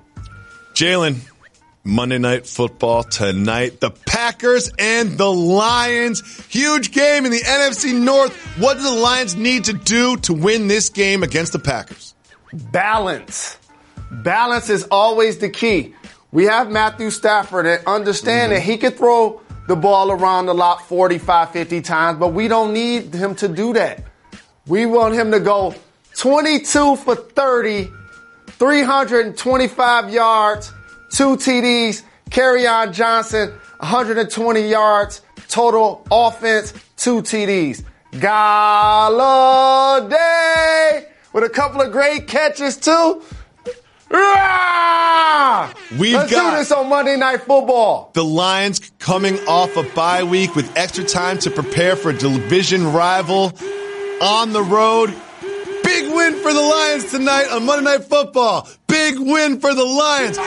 Jalen, 0.74 1.18
Monday 1.84 2.20
Night 2.20 2.46
Football 2.46 3.04
tonight. 3.04 3.80
The 3.80 3.90
Packers 3.90 4.72
and 4.78 5.18
the 5.18 5.32
Lions. 5.32 6.22
Huge 6.48 6.92
game 6.92 7.26
in 7.26 7.32
the 7.32 7.40
NFC 7.42 8.00
North. 8.00 8.36
What 8.60 8.78
do 8.78 8.84
the 8.84 8.92
Lions 8.92 9.36
need 9.36 9.66
to 9.66 9.74
do 9.74 10.18
to 10.18 10.34
win 10.34 10.68
this 10.68 10.90
game 10.90 11.24
against 11.24 11.54
the 11.54 11.60
Packers? 11.60 12.11
Balance. 12.54 13.58
Balance 14.12 14.70
is 14.70 14.84
always 14.92 15.38
the 15.38 15.50
key. 15.50 15.96
We 16.32 16.46
have 16.46 16.72
Matthew 16.72 17.10
Stafford 17.10 17.66
and 17.66 17.86
understand 17.86 18.52
that 18.52 18.62
mm-hmm. 18.62 18.72
he 18.72 18.78
could 18.78 18.98
throw 18.98 19.42
the 19.68 19.76
ball 19.76 20.12
around 20.12 20.48
a 20.50 20.54
lot 20.54 20.88
45, 20.88 21.52
50 21.52 21.82
times, 21.82 22.20
but 22.20 22.30
we 22.30 22.48
don't 22.48 22.74
need 22.74 23.14
him 23.14 23.36
to 23.36 23.48
do 23.48 23.74
that. 23.74 24.04
We 24.68 24.86
want 24.86 25.14
him 25.14 25.32
to 25.32 25.40
go 25.40 25.76
22 26.16 26.98
for 26.98 27.16
30, 27.16 27.90
325 28.48 30.10
yards, 30.10 30.74
two 31.12 31.38
TDs, 31.38 32.04
Kerryon 32.30 32.94
Johnson, 32.94 33.50
120 33.80 34.62
yards, 34.68 35.22
total 35.48 36.06
offense, 36.12 36.74
two 36.98 37.22
TDs. 37.22 37.84
Golladay 38.14 39.22
with 41.34 41.44
a 41.44 41.50
couple 41.50 41.82
of 41.82 41.92
great 41.92 42.28
catches 42.28 42.78
too. 42.78 43.22
We've 45.98 46.14
Let's 46.14 46.32
got- 46.32 46.52
do 46.52 46.58
this 46.58 46.72
on 46.72 46.90
Monday 46.90 47.16
Night 47.18 47.42
Football. 47.44 48.12
The 48.14 48.24
Lions 48.26 48.82
coming 49.00 49.38
off 49.48 49.76
a 49.78 49.84
bye 49.84 50.24
week 50.24 50.56
with 50.56 50.70
extra 50.78 51.04
time 51.04 51.38
to 51.40 51.50
prepare 51.52 51.96
for 51.96 52.10
a 52.10 52.14
division 52.18 52.92
rival 52.92 53.54
on 54.22 54.52
the 54.52 54.62
road. 54.64 55.14
Big 55.84 56.14
win 56.14 56.36
for 56.42 56.54
the 56.54 56.62
Lions 56.62 57.10
tonight 57.12 57.48
on 57.52 57.66
Monday 57.66 57.86
Night 57.86 58.04
Football. 58.06 58.68
Big 58.88 59.18
win 59.18 59.60
for 59.60 59.74
the 59.74 59.84
Lions. 59.86 60.38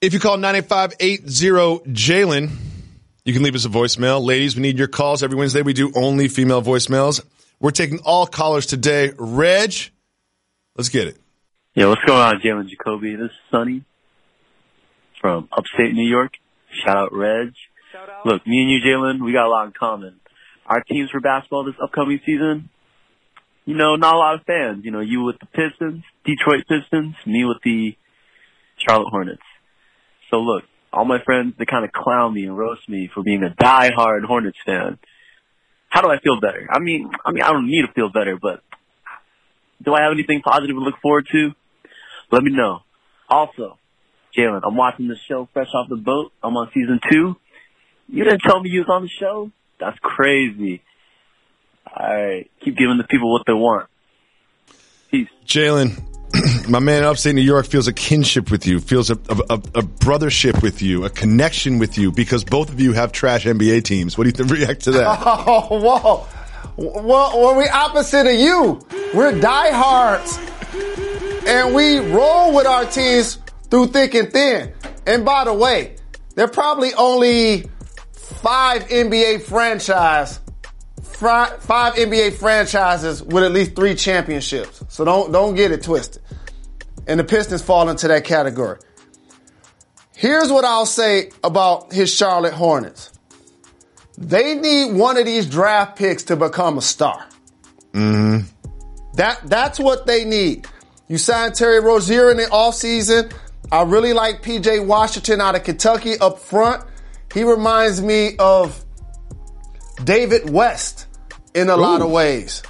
If 0.00 0.12
you 0.12 0.20
call 0.20 0.36
985-80 0.36 1.86
Jalen, 1.86 2.50
you 3.24 3.32
can 3.32 3.42
leave 3.42 3.54
us 3.54 3.64
a 3.64 3.70
voicemail. 3.70 4.24
Ladies, 4.24 4.54
we 4.54 4.62
need 4.62 4.78
your 4.78 4.88
calls. 4.88 5.22
Every 5.22 5.36
Wednesday 5.36 5.62
we 5.62 5.72
do 5.72 5.92
only 5.94 6.28
female 6.28 6.62
voicemails. 6.62 7.24
We're 7.58 7.70
taking 7.70 8.00
all 8.04 8.26
callers 8.26 8.66
today. 8.66 9.12
Reg, 9.16 9.72
let's 10.76 10.90
get 10.90 11.08
it. 11.08 11.16
Yo, 11.74 11.88
what's 11.88 12.04
going 12.04 12.20
on, 12.20 12.40
Jalen 12.40 12.68
Jacoby? 12.68 13.16
This 13.16 13.30
is 13.30 13.36
Sonny 13.50 13.84
from 15.20 15.48
upstate 15.50 15.94
New 15.94 16.08
York. 16.08 16.34
Shout 16.84 16.96
out, 16.96 17.12
Reg. 17.12 17.54
Shout 17.92 18.10
out. 18.10 18.26
Look, 18.26 18.46
me 18.46 18.60
and 18.60 18.70
you, 18.70 18.80
Jalen, 18.80 19.24
we 19.24 19.32
got 19.32 19.46
a 19.46 19.48
lot 19.48 19.66
in 19.66 19.72
common. 19.72 20.20
Our 20.66 20.82
teams 20.82 21.10
for 21.10 21.20
basketball 21.20 21.64
this 21.64 21.74
upcoming 21.82 22.20
season, 22.26 22.68
you 23.64 23.74
know, 23.74 23.96
not 23.96 24.14
a 24.14 24.18
lot 24.18 24.34
of 24.34 24.42
fans. 24.42 24.84
You 24.84 24.90
know, 24.90 25.00
you 25.00 25.22
with 25.22 25.36
the 25.38 25.46
Pistons, 25.46 26.04
Detroit 26.24 26.64
Pistons, 26.68 27.14
me 27.24 27.44
with 27.44 27.58
the 27.64 27.96
Charlotte 28.76 29.08
Hornets. 29.10 29.42
So 30.30 30.40
look, 30.40 30.64
all 30.94 31.04
my 31.04 31.22
friends, 31.22 31.54
they 31.58 31.66
kind 31.66 31.84
of 31.84 31.92
clown 31.92 32.32
me 32.34 32.44
and 32.44 32.56
roast 32.56 32.88
me 32.88 33.10
for 33.12 33.22
being 33.22 33.42
a 33.42 33.50
die-hard 33.50 34.24
Hornets 34.24 34.58
fan. 34.64 34.98
How 35.88 36.00
do 36.00 36.10
I 36.10 36.18
feel 36.18 36.40
better? 36.40 36.66
I 36.70 36.78
mean, 36.78 37.10
I 37.24 37.32
mean, 37.32 37.42
I 37.42 37.52
don't 37.52 37.66
need 37.66 37.82
to 37.82 37.92
feel 37.92 38.10
better, 38.10 38.36
but 38.40 38.62
do 39.82 39.94
I 39.94 40.02
have 40.02 40.12
anything 40.12 40.40
positive 40.40 40.76
to 40.76 40.80
look 40.80 41.00
forward 41.02 41.26
to? 41.32 41.52
Let 42.30 42.42
me 42.42 42.52
know. 42.52 42.80
Also, 43.28 43.78
Jalen, 44.36 44.60
I'm 44.64 44.76
watching 44.76 45.08
the 45.08 45.16
show 45.28 45.48
fresh 45.52 45.68
off 45.74 45.88
the 45.88 45.96
boat. 45.96 46.32
I'm 46.42 46.56
on 46.56 46.70
season 46.74 47.00
two. 47.10 47.36
You 48.08 48.24
didn't 48.24 48.40
tell 48.40 48.60
me 48.60 48.70
you 48.70 48.80
was 48.80 48.88
on 48.88 49.02
the 49.02 49.08
show? 49.08 49.50
That's 49.78 49.98
crazy. 50.00 50.82
Alright, 51.86 52.50
keep 52.60 52.76
giving 52.76 52.98
the 52.98 53.04
people 53.04 53.32
what 53.32 53.42
they 53.46 53.52
want. 53.52 53.88
Peace, 55.10 55.28
Jalen, 55.46 56.02
my 56.68 56.78
man 56.78 57.04
upstate 57.04 57.34
New 57.34 57.42
York 57.42 57.66
feels 57.66 57.88
a 57.88 57.92
kinship 57.92 58.50
with 58.50 58.66
you, 58.66 58.80
feels 58.80 59.10
a, 59.10 59.14
a, 59.28 59.36
a, 59.50 59.54
a 59.54 59.82
brothership 59.82 60.62
with 60.62 60.82
you, 60.82 61.04
a 61.04 61.10
connection 61.10 61.78
with 61.78 61.96
you, 61.98 62.12
because 62.12 62.44
both 62.44 62.70
of 62.70 62.80
you 62.80 62.92
have 62.92 63.12
trash 63.12 63.44
NBA 63.44 63.84
teams. 63.84 64.18
What 64.18 64.32
do 64.32 64.42
you 64.42 64.48
react 64.48 64.82
to 64.82 64.92
that? 64.92 65.04
Oh, 65.46 65.78
whoa. 65.78 66.26
Well, 66.76 67.38
well, 67.38 67.56
we 67.56 67.68
opposite 67.68 68.26
of 68.26 68.34
you. 68.34 68.80
We're 69.14 69.38
diehards. 69.38 70.38
And 71.46 71.74
we 71.74 71.98
roll 71.98 72.54
with 72.54 72.66
our 72.66 72.84
teams 72.86 73.38
through 73.70 73.88
thick 73.88 74.14
and 74.14 74.32
thin. 74.32 74.72
And 75.06 75.24
by 75.24 75.44
the 75.44 75.52
way, 75.52 75.96
there 76.34 76.46
are 76.46 76.50
probably 76.50 76.94
only 76.94 77.70
five 78.12 78.88
NBA 78.88 79.42
franchise, 79.42 80.40
five 81.02 81.94
NBA 81.94 82.34
franchises 82.34 83.22
with 83.22 83.44
at 83.44 83.52
least 83.52 83.76
three 83.76 83.94
championships. 83.94 84.82
So 84.88 85.04
don't, 85.04 85.30
don't 85.30 85.54
get 85.54 85.70
it 85.70 85.82
twisted. 85.82 86.22
And 87.06 87.20
the 87.20 87.24
Pistons 87.24 87.62
fall 87.62 87.88
into 87.88 88.08
that 88.08 88.24
category. 88.24 88.78
Here's 90.16 90.50
what 90.50 90.64
I'll 90.64 90.86
say 90.86 91.30
about 91.42 91.92
his 91.92 92.14
Charlotte 92.14 92.54
Hornets. 92.54 93.10
They 94.16 94.54
need 94.54 94.92
one 94.92 95.18
of 95.18 95.26
these 95.26 95.46
draft 95.46 95.98
picks 95.98 96.24
to 96.24 96.36
become 96.36 96.78
a 96.78 96.82
star. 96.82 97.26
Mm-hmm. 97.92 98.46
That 99.14 99.40
that's 99.44 99.78
what 99.78 100.06
they 100.06 100.24
need. 100.24 100.66
You 101.08 101.18
signed 101.18 101.54
Terry 101.54 101.80
Rozier 101.80 102.30
in 102.30 102.36
the 102.36 102.44
offseason. 102.44 103.32
I 103.70 103.82
really 103.82 104.12
like 104.12 104.42
PJ 104.42 104.86
Washington 104.86 105.40
out 105.40 105.54
of 105.54 105.64
Kentucky 105.64 106.16
up 106.18 106.38
front. 106.38 106.84
He 107.32 107.44
reminds 107.44 108.00
me 108.00 108.36
of 108.38 108.84
David 110.02 110.48
West 110.50 111.06
in 111.54 111.68
a 111.68 111.76
lot 111.76 112.00
of 112.00 112.10
ways. 112.10 112.62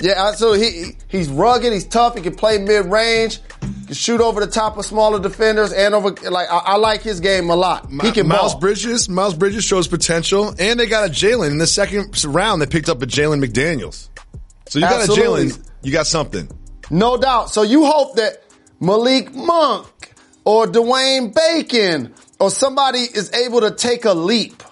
Yeah, 0.00 0.32
so 0.32 0.52
he 0.52 0.96
he's 1.08 1.28
rugged, 1.28 1.72
he's 1.72 1.86
tough, 1.86 2.16
he 2.16 2.22
can 2.22 2.34
play 2.34 2.58
mid 2.58 2.86
range. 2.86 3.40
Can 3.60 3.94
shoot 3.94 4.20
over 4.20 4.40
the 4.40 4.50
top 4.50 4.78
of 4.78 4.86
smaller 4.86 5.20
defenders 5.20 5.72
and 5.72 5.94
over 5.94 6.10
like 6.30 6.48
I, 6.50 6.58
I 6.58 6.76
like 6.76 7.02
his 7.02 7.20
game 7.20 7.50
a 7.50 7.56
lot. 7.56 7.88
He 8.02 8.12
can 8.12 8.28
Miles 8.28 8.52
ball. 8.52 8.60
Bridges. 8.60 9.08
Miles 9.08 9.34
Bridges 9.34 9.64
shows 9.64 9.88
potential, 9.88 10.54
and 10.58 10.78
they 10.78 10.86
got 10.86 11.08
a 11.08 11.12
Jalen 11.12 11.50
in 11.50 11.58
the 11.58 11.66
second 11.66 12.24
round. 12.24 12.62
They 12.62 12.66
picked 12.66 12.88
up 12.88 13.02
a 13.02 13.06
Jalen 13.06 13.44
McDaniels. 13.44 14.08
So 14.68 14.78
you 14.78 14.84
got 14.84 15.02
Absolutely. 15.02 15.42
a 15.42 15.46
Jalen. 15.46 15.70
You 15.82 15.92
got 15.92 16.06
something. 16.06 16.48
No 16.90 17.16
doubt. 17.16 17.50
So 17.50 17.62
you 17.62 17.84
hope 17.84 18.16
that 18.16 18.42
Malik 18.80 19.34
Monk 19.34 19.86
or 20.44 20.66
Dwayne 20.66 21.34
Bacon 21.34 22.14
or 22.38 22.50
somebody 22.50 23.00
is 23.00 23.32
able 23.32 23.60
to 23.60 23.70
take 23.70 24.04
a 24.04 24.12
leap. 24.12 24.62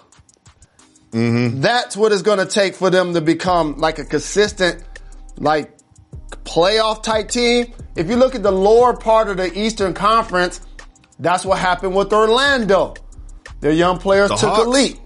Mm-hmm. 1.11 1.61
That's 1.61 1.97
what 1.97 2.11
it's 2.11 2.21
going 2.21 2.39
to 2.39 2.45
take 2.45 2.75
for 2.75 2.89
them 2.89 3.13
to 3.13 3.21
become 3.21 3.77
like 3.77 3.99
a 3.99 4.05
consistent, 4.05 4.83
like 5.37 5.77
playoff 6.43 7.03
type 7.03 7.29
team. 7.29 7.73
If 7.95 8.09
you 8.09 8.15
look 8.15 8.35
at 8.35 8.43
the 8.43 8.51
lower 8.51 8.95
part 8.95 9.29
of 9.29 9.37
the 9.37 9.57
Eastern 9.57 9.93
Conference, 9.93 10.61
that's 11.19 11.43
what 11.45 11.59
happened 11.59 11.95
with 11.95 12.13
Orlando. 12.13 12.93
Their 13.61 13.71
young 13.73 13.97
players 13.99 14.29
The 14.29 14.35
took 14.37 14.49
Hawks. 14.51 14.65
a 14.65 14.69
leap. 14.69 14.97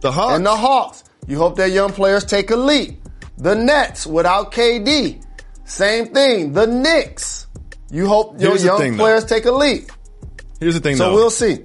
The 0.00 0.10
Hawks. 0.12 0.34
And 0.36 0.44
the 0.46 0.56
Hawks. 0.56 1.04
You 1.28 1.38
hope 1.38 1.56
their 1.56 1.68
young 1.68 1.92
players 1.92 2.24
take 2.24 2.50
a 2.50 2.56
leap. 2.56 3.00
The 3.38 3.54
Nets 3.54 4.06
without 4.06 4.50
KD. 4.52 5.22
Same 5.64 6.06
thing. 6.12 6.52
The 6.52 6.66
Knicks. 6.66 7.46
You 7.90 8.08
hope 8.08 8.40
your 8.40 8.50
Here's 8.50 8.64
young 8.64 8.78
thing, 8.78 8.96
though. 8.96 9.04
players 9.04 9.24
take 9.24 9.44
a 9.44 9.52
leap. 9.52 9.90
Here's 10.58 10.74
the 10.74 10.80
thing, 10.80 10.96
So 10.96 11.10
though. 11.10 11.14
we'll 11.14 11.30
see. 11.30 11.64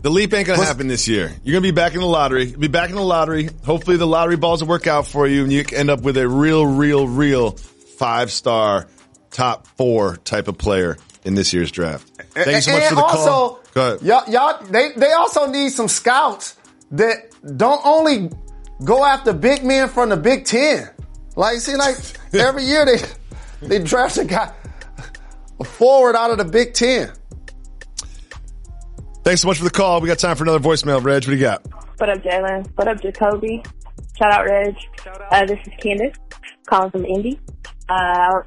The 0.00 0.10
leap 0.10 0.32
ain't 0.32 0.46
gonna 0.46 0.58
What's- 0.58 0.68
happen 0.68 0.86
this 0.88 1.08
year. 1.08 1.32
You're 1.42 1.54
gonna 1.54 1.62
be 1.62 1.70
back 1.72 1.94
in 1.94 2.00
the 2.00 2.06
lottery. 2.06 2.44
You'll 2.46 2.60
be 2.60 2.68
back 2.68 2.90
in 2.90 2.96
the 2.96 3.02
lottery. 3.02 3.50
Hopefully 3.64 3.96
the 3.96 4.06
lottery 4.06 4.36
balls 4.36 4.62
will 4.62 4.68
work 4.68 4.86
out 4.86 5.06
for 5.06 5.26
you 5.26 5.42
and 5.42 5.52
you 5.52 5.64
end 5.72 5.90
up 5.90 6.02
with 6.02 6.16
a 6.16 6.28
real, 6.28 6.66
real, 6.66 7.08
real 7.08 7.52
five 7.98 8.30
star, 8.30 8.86
top 9.30 9.66
four 9.76 10.16
type 10.18 10.46
of 10.48 10.56
player 10.56 10.96
in 11.24 11.34
this 11.34 11.52
year's 11.52 11.70
draft. 11.72 12.08
Thank 12.32 12.46
you 12.46 12.60
so 12.60 12.72
much 12.72 12.84
for 12.88 12.94
the 12.94 13.02
also, 13.02 13.60
call. 13.74 13.96
Y'all, 13.98 14.30
y'all, 14.30 14.64
they, 14.64 14.92
they 14.96 15.12
also 15.12 15.46
need 15.50 15.70
some 15.70 15.88
scouts 15.88 16.56
that 16.92 17.32
don't 17.56 17.84
only 17.84 18.30
go 18.84 19.04
after 19.04 19.32
big 19.32 19.64
men 19.64 19.88
from 19.88 20.10
the 20.10 20.16
Big 20.16 20.44
Ten. 20.44 20.88
Like, 21.34 21.58
see, 21.58 21.74
like 21.76 21.96
every 22.32 22.62
year 22.64 22.86
they 22.86 22.98
they 23.66 23.78
draft 23.82 24.16
a 24.18 24.24
guy 24.24 24.52
a 25.60 25.64
forward 25.64 26.14
out 26.14 26.30
of 26.30 26.38
the 26.38 26.44
Big 26.44 26.72
Ten. 26.74 27.10
Thanks 29.28 29.42
so 29.42 29.48
much 29.48 29.58
for 29.58 29.64
the 29.64 29.70
call. 29.70 30.00
We 30.00 30.08
got 30.08 30.18
time 30.18 30.36
for 30.36 30.44
another 30.44 30.58
voicemail. 30.58 31.04
Reg, 31.04 31.24
what 31.24 31.26
do 31.26 31.32
you 31.32 31.38
got? 31.38 31.60
What 31.98 32.08
up, 32.08 32.22
Jalen? 32.22 32.66
What 32.76 32.88
up, 32.88 33.02
Jacoby? 33.02 33.62
Shout 34.18 34.32
out, 34.32 34.46
Reg. 34.46 34.74
Shout 35.04 35.20
out. 35.20 35.30
Uh, 35.30 35.44
this 35.44 35.58
is 35.66 35.72
Candace, 35.82 36.16
calling 36.64 36.90
from 36.90 37.04
Indy. 37.04 37.38
Uh, 37.90 38.40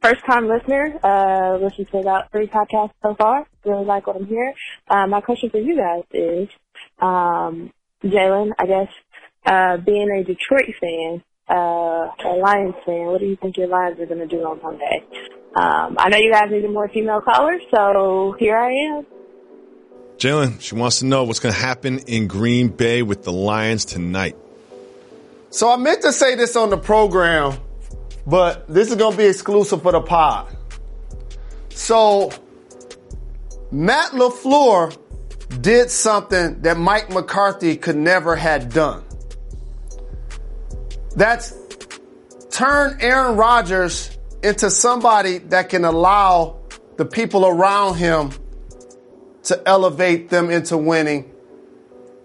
first 0.00 0.24
time 0.24 0.48
listener, 0.48 0.98
uh, 1.04 1.58
listened 1.62 1.88
to 1.90 1.98
about 1.98 2.32
three 2.32 2.46
podcasts 2.46 2.92
so 3.02 3.14
far. 3.16 3.46
Really 3.66 3.84
like 3.84 4.06
what 4.06 4.16
I'm 4.16 4.26
hearing. 4.26 4.54
Uh, 4.88 5.06
my 5.06 5.20
question 5.20 5.50
for 5.50 5.58
you 5.58 5.76
guys 5.76 6.04
is, 6.14 6.48
um, 6.98 7.70
Jalen, 8.02 8.52
I 8.58 8.64
guess, 8.64 8.88
uh, 9.44 9.76
being 9.76 10.10
a 10.10 10.24
Detroit 10.24 10.74
fan, 10.80 11.22
uh, 11.50 12.08
a 12.24 12.32
Lions 12.40 12.74
fan, 12.86 13.04
what 13.08 13.20
do 13.20 13.26
you 13.26 13.36
think 13.36 13.58
your 13.58 13.68
Lions 13.68 14.00
are 14.00 14.06
going 14.06 14.26
to 14.26 14.26
do 14.26 14.42
on 14.44 14.62
Monday? 14.62 15.04
Um, 15.54 15.96
I 15.98 16.08
know 16.08 16.16
you 16.16 16.32
guys 16.32 16.50
needed 16.50 16.70
more 16.70 16.88
female 16.88 17.20
callers, 17.20 17.60
so 17.70 18.34
here 18.38 18.56
I 18.56 18.70
am. 18.70 19.06
Jalen, 20.18 20.60
she 20.62 20.74
wants 20.74 21.00
to 21.00 21.04
know 21.04 21.24
what's 21.24 21.40
going 21.40 21.54
to 21.54 21.60
happen 21.60 21.98
in 22.00 22.26
Green 22.26 22.68
Bay 22.68 23.02
with 23.02 23.22
the 23.22 23.32
Lions 23.32 23.84
tonight. 23.84 24.36
So 25.50 25.70
I 25.70 25.76
meant 25.76 26.02
to 26.02 26.12
say 26.12 26.34
this 26.34 26.56
on 26.56 26.70
the 26.70 26.78
program, 26.78 27.58
but 28.26 28.66
this 28.66 28.88
is 28.90 28.96
going 28.96 29.12
to 29.12 29.18
be 29.18 29.26
exclusive 29.26 29.82
for 29.82 29.92
the 29.92 30.00
pod. 30.00 30.56
So 31.70 32.30
Matt 33.70 34.12
LaFleur 34.12 34.96
did 35.60 35.90
something 35.90 36.62
that 36.62 36.78
Mike 36.78 37.10
McCarthy 37.10 37.76
could 37.76 37.96
never 37.96 38.36
had 38.36 38.72
done. 38.72 39.04
That's 41.14 41.52
turn 42.50 42.98
Aaron 43.00 43.36
Rodgers 43.36 44.16
into 44.42 44.70
somebody 44.70 45.38
that 45.38 45.68
can 45.68 45.84
allow 45.84 46.56
the 46.96 47.04
people 47.04 47.46
around 47.46 47.96
him 47.96 48.30
to 49.46 49.62
elevate 49.66 50.28
them 50.28 50.50
into 50.50 50.76
winning 50.76 51.32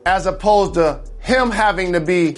as 0.06 0.26
opposed 0.26 0.76
to 0.76 1.02
him 1.20 1.52
having 1.52 1.94
to 1.94 2.00
be 2.00 2.36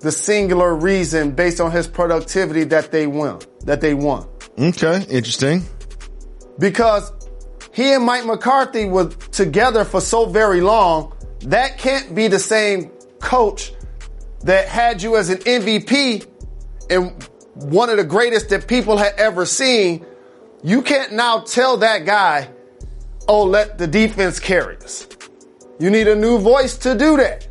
the 0.00 0.12
singular 0.12 0.74
reason 0.74 1.32
based 1.32 1.60
on 1.60 1.70
his 1.70 1.86
productivity 1.86 2.64
that 2.64 2.92
they 2.92 3.06
won, 3.06 3.40
that 3.64 3.80
they 3.80 3.94
won. 3.94 4.26
Okay, 4.58 5.04
interesting. 5.08 5.62
Because 6.58 7.12
he 7.72 7.92
and 7.92 8.04
Mike 8.04 8.24
McCarthy 8.24 8.86
were 8.86 9.08
together 9.08 9.84
for 9.84 10.00
so 10.00 10.26
very 10.26 10.60
long, 10.60 11.14
that 11.40 11.78
can't 11.78 12.14
be 12.14 12.28
the 12.28 12.38
same 12.38 12.90
coach 13.20 13.72
that 14.44 14.68
had 14.68 15.02
you 15.02 15.16
as 15.16 15.28
an 15.30 15.38
MVP 15.38 16.26
and 16.90 17.28
one 17.54 17.90
of 17.90 17.96
the 17.96 18.04
greatest 18.04 18.50
that 18.50 18.68
people 18.68 18.96
had 18.96 19.14
ever 19.16 19.46
seen. 19.46 20.04
You 20.62 20.82
can't 20.82 21.12
now 21.12 21.40
tell 21.40 21.78
that 21.78 22.04
guy, 22.06 22.48
oh, 23.28 23.44
let 23.44 23.78
the 23.78 23.86
defense 23.86 24.38
carry 24.38 24.76
us. 24.78 25.06
You 25.78 25.90
need 25.90 26.08
a 26.08 26.16
new 26.16 26.38
voice 26.38 26.78
to 26.78 26.96
do 26.96 27.16
that. 27.18 27.46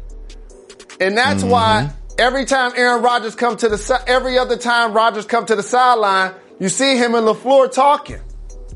And 0.99 1.17
that's 1.17 1.41
mm-hmm. 1.41 1.51
why 1.51 1.91
every 2.17 2.45
time 2.45 2.71
Aaron 2.75 3.03
Rodgers 3.03 3.35
come 3.35 3.57
to 3.57 3.69
the 3.69 3.77
si- 3.77 3.93
every 4.07 4.37
other 4.37 4.57
time 4.57 4.93
Rodgers 4.93 5.25
come 5.25 5.45
to 5.45 5.55
the 5.55 5.63
sideline, 5.63 6.33
you 6.59 6.69
see 6.69 6.97
him 6.97 7.15
and 7.15 7.27
LaFleur 7.27 7.71
talking. 7.71 8.21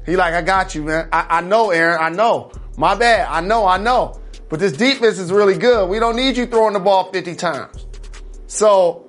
He 0.05 0.15
like, 0.15 0.33
I 0.33 0.41
got 0.41 0.75
you, 0.75 0.83
man. 0.83 1.09
I, 1.11 1.37
I 1.37 1.41
know, 1.41 1.71
Aaron. 1.71 1.99
I 2.01 2.09
know. 2.09 2.51
My 2.77 2.95
bad. 2.95 3.27
I 3.29 3.41
know. 3.41 3.65
I 3.65 3.77
know. 3.77 4.19
But 4.49 4.59
this 4.59 4.73
defense 4.73 5.19
is 5.19 5.31
really 5.31 5.57
good. 5.57 5.89
We 5.89 5.99
don't 5.99 6.15
need 6.15 6.35
you 6.35 6.45
throwing 6.45 6.73
the 6.73 6.79
ball 6.79 7.11
50 7.11 7.35
times. 7.35 7.85
So 8.47 9.07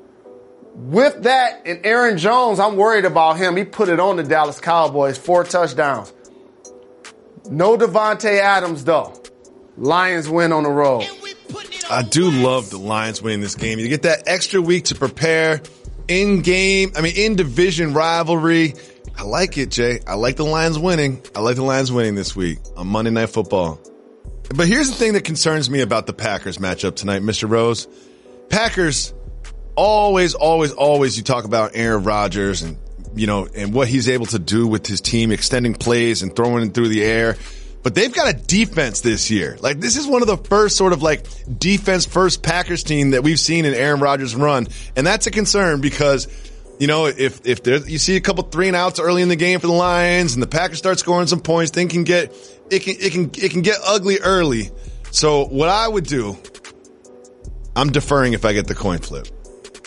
with 0.74 1.22
that 1.22 1.62
and 1.66 1.84
Aaron 1.84 2.18
Jones, 2.18 2.61
I'm 2.61 2.76
worried 2.76 3.05
about 3.05 3.38
him. 3.38 3.57
He 3.57 3.64
put 3.64 3.88
it 3.88 3.99
on 3.99 4.16
the 4.16 4.22
Dallas 4.22 4.61
Cowboys, 4.61 5.18
four 5.18 5.45
touchdowns. 5.45 6.12
No 7.49 7.76
Davante 7.76 8.38
Adams 8.41 8.84
though. 8.84 9.14
Lions 9.76 10.28
win 10.28 10.53
on 10.53 10.64
the 10.64 10.70
road. 10.70 11.07
I 11.91 12.03
do 12.03 12.30
love 12.30 12.70
the 12.70 12.78
Lions 12.78 13.22
winning 13.22 13.41
this 13.41 13.55
game. 13.55 13.78
You 13.78 13.88
get 13.88 14.03
that 14.03 14.24
extra 14.26 14.61
week 14.61 14.86
to 14.86 14.95
prepare 14.95 15.62
in 16.07 16.43
game, 16.43 16.93
I 16.97 17.01
mean, 17.01 17.14
in 17.16 17.36
division 17.36 17.95
rivalry. 17.95 18.74
I 19.16 19.22
like 19.22 19.59
it, 19.59 19.70
Jay. 19.70 20.01
I 20.07 20.14
like 20.14 20.36
the 20.36 20.45
Lions 20.45 20.78
winning. 20.78 21.22
I 21.34 21.41
like 21.41 21.57
the 21.57 21.62
Lions 21.62 21.91
winning 21.91 22.14
this 22.14 22.36
week 22.36 22.59
on 22.76 22.86
Monday 22.86 23.11
Night 23.11 23.30
Football. 23.30 23.80
But 24.55 24.66
here's 24.66 24.88
the 24.88 24.97
thing 24.97 25.12
that 25.12 25.24
concerns 25.24 25.70
me 25.70 25.80
about 25.80 26.07
the 26.07 26.12
Packers 26.12 26.59
matchup 26.59 26.97
tonight, 26.97 27.22
Mr. 27.22 27.49
Rose. 27.49 27.86
Packers, 28.49 29.14
always, 29.76 30.34
always, 30.34 30.72
always 30.72 31.16
you 31.16 31.22
talk 31.22 31.45
about 31.45 31.72
Aaron 31.74 32.03
Rodgers 32.03 32.62
and, 32.62 32.76
you 33.15 33.27
know, 33.27 33.49
and 33.55 33.73
what 33.73 33.89
he's 33.89 34.09
able 34.09 34.27
to 34.27 34.39
do 34.39 34.67
with 34.67 34.87
his 34.87 35.01
team, 35.01 35.33
extending 35.33 35.75
plays 35.75 36.23
and 36.23 36.35
throwing 36.35 36.67
it 36.67 36.75
through 36.75 36.89
the 36.89 37.03
air. 37.03 37.37
But 37.83 37.95
they've 37.95 38.13
got 38.13 38.35
a 38.35 38.37
defense 38.37 39.01
this 39.01 39.31
year. 39.31 39.57
Like 39.61 39.81
this 39.81 39.97
is 39.97 40.07
one 40.07 40.23
of 40.23 40.29
the 40.29 40.37
first 40.37 40.77
sort 40.77 40.93
of 40.93 41.03
like 41.03 41.25
defense 41.59 42.05
first 42.05 42.43
Packers 42.43 42.83
team 42.83 43.13
that 43.13 43.23
we've 43.23 43.41
seen 43.41 43.65
in 43.65 43.75
Aaron 43.75 44.01
Rodgers 44.01 44.35
run. 44.35 44.67
And 44.97 45.07
that's 45.07 45.27
a 45.27 45.31
concern 45.31 45.81
because, 45.81 46.29
you 46.79 46.87
know, 46.87 47.07
if, 47.07 47.47
if 47.47 47.63
there, 47.63 47.79
you 47.79 47.99
see 47.99 48.17
a 48.17 48.21
couple 48.21 48.45
three 48.45 48.67
and 48.67 48.77
outs 48.77 49.01
early 49.01 49.23
in 49.23 49.29
the 49.29 49.37
game 49.37 49.61
for 49.61 49.67
the 49.67 49.73
Lions 49.73 50.35
and 50.35 50.43
the 50.43 50.47
Packers 50.47 50.79
start 50.79 50.99
scoring 50.99 51.27
some 51.27 51.41
points, 51.41 51.71
then 51.71 51.89
can 51.89 52.05
get, 52.05 52.35
it 52.71 52.81
can, 52.81 52.97
it 53.01 53.13
can, 53.13 53.31
it 53.43 53.51
can 53.51 53.63
get 53.63 53.79
ugly 53.85 54.19
early. 54.19 54.71
So 55.11 55.47
what 55.47 55.71
I 55.71 55.89
would 55.89 56.05
do, 56.05 56.37
I'm 57.75 57.91
deferring 57.91 58.35
if 58.35 58.45
I 58.45 58.53
get 58.53 58.67
the 58.67 58.75
coin 58.75 58.99
flip. 58.99 59.27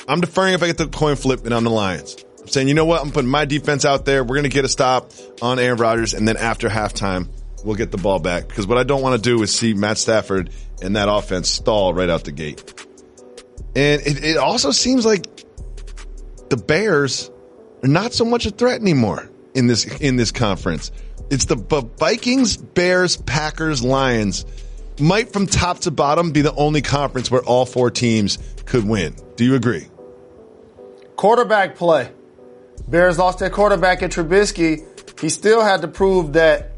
I'm 0.07 0.19
deferring 0.19 0.55
if 0.55 0.63
I 0.63 0.67
get 0.67 0.77
the 0.77 0.87
coin 0.87 1.15
flip 1.15 1.45
and 1.45 1.53
I'm 1.53 1.63
the 1.63 1.69
Lions. 1.69 2.17
Saying, 2.45 2.67
you 2.67 2.73
know 2.73 2.85
what? 2.85 3.01
I'm 3.01 3.11
putting 3.11 3.29
my 3.29 3.45
defense 3.45 3.85
out 3.85 4.05
there. 4.05 4.23
We're 4.23 4.35
going 4.35 4.43
to 4.43 4.49
get 4.49 4.65
a 4.65 4.69
stop 4.69 5.11
on 5.41 5.59
Aaron 5.59 5.77
Rodgers. 5.77 6.13
And 6.13 6.27
then 6.27 6.37
after 6.37 6.69
halftime, 6.69 7.27
we'll 7.63 7.75
get 7.75 7.91
the 7.91 7.97
ball 7.97 8.19
back. 8.19 8.47
Because 8.47 8.67
what 8.67 8.77
I 8.77 8.83
don't 8.83 9.01
want 9.01 9.21
to 9.21 9.29
do 9.29 9.41
is 9.43 9.55
see 9.55 9.73
Matt 9.73 9.97
Stafford 9.97 10.49
and 10.81 10.95
that 10.95 11.09
offense 11.09 11.49
stall 11.49 11.93
right 11.93 12.09
out 12.09 12.25
the 12.25 12.31
gate. 12.31 12.61
And 13.75 14.01
it, 14.01 14.23
it 14.23 14.37
also 14.37 14.71
seems 14.71 15.05
like 15.05 15.25
the 16.49 16.57
Bears 16.57 17.31
are 17.81 17.87
not 17.87 18.13
so 18.13 18.25
much 18.25 18.45
a 18.45 18.51
threat 18.51 18.81
anymore 18.81 19.29
in 19.53 19.67
this, 19.67 19.85
in 19.99 20.17
this 20.17 20.31
conference. 20.31 20.91
It's 21.29 21.45
the 21.45 21.55
Vikings, 21.55 22.57
Bears, 22.57 23.17
Packers, 23.17 23.81
Lions 23.81 24.45
might 24.99 25.33
from 25.33 25.47
top 25.47 25.79
to 25.79 25.91
bottom 25.91 26.31
be 26.31 26.41
the 26.41 26.53
only 26.53 26.81
conference 26.81 27.31
where 27.31 27.41
all 27.41 27.65
four 27.65 27.89
teams 27.89 28.37
could 28.65 28.87
win. 28.87 29.15
Do 29.35 29.45
you 29.45 29.55
agree? 29.55 29.87
Quarterback 31.15 31.75
play. 31.75 32.11
Bears 32.87 33.17
lost 33.17 33.39
their 33.39 33.49
quarterback 33.49 34.01
in 34.01 34.09
Trubisky. 34.09 34.85
He 35.19 35.29
still 35.29 35.61
had 35.61 35.81
to 35.81 35.87
prove 35.87 36.33
that 36.33 36.71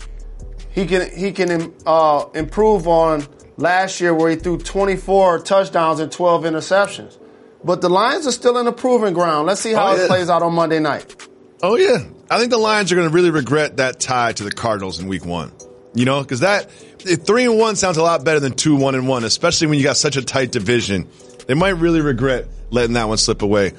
he 0.71 0.85
can 0.85 1.09
he 1.15 1.31
can 1.31 1.73
uh, 1.85 2.25
improve 2.33 2.87
on 2.87 3.25
last 3.57 4.01
year 4.01 4.13
where 4.13 4.29
he 4.29 4.35
threw 4.35 4.57
24 4.57 5.39
touchdowns 5.39 5.99
and 5.99 6.11
12 6.11 6.43
interceptions. 6.43 7.17
But 7.63 7.81
the 7.81 7.89
Lions 7.89 8.27
are 8.27 8.31
still 8.31 8.57
in 8.59 8.65
the 8.65 8.71
proving 8.71 9.13
ground. 9.13 9.47
Let's 9.47 9.61
see 9.61 9.71
how 9.73 9.93
Oh, 9.93 9.95
it 10.03 10.07
plays 10.07 10.29
out 10.29 10.43
on 10.43 10.53
Monday 10.53 10.79
night. 10.79 11.27
Oh 11.63 11.75
yeah, 11.77 12.03
I 12.29 12.37
think 12.37 12.51
the 12.51 12.57
Lions 12.59 12.91
are 12.91 12.95
going 12.95 13.07
to 13.07 13.13
really 13.13 13.31
regret 13.31 13.77
that 13.77 13.99
tie 13.99 14.33
to 14.33 14.43
the 14.43 14.51
Cardinals 14.51 14.99
in 14.99 15.07
Week 15.07 15.25
One. 15.25 15.51
You 15.95 16.05
know, 16.05 16.21
because 16.21 16.41
that 16.41 16.69
three 16.69 17.45
and 17.45 17.57
one 17.57 17.77
sounds 17.77 17.97
a 17.97 18.03
lot 18.03 18.23
better 18.23 18.39
than 18.41 18.53
two 18.53 18.75
one 18.75 18.93
and 18.93 19.07
one, 19.07 19.23
especially 19.23 19.67
when 19.67 19.77
you 19.79 19.83
got 19.83 19.97
such 19.97 20.17
a 20.17 20.21
tight 20.21 20.51
division. 20.51 21.07
They 21.47 21.53
might 21.53 21.69
really 21.77 22.01
regret 22.01 22.47
letting 22.69 22.93
that 22.93 23.07
one 23.07 23.17
slip 23.17 23.41
away. 23.41 23.71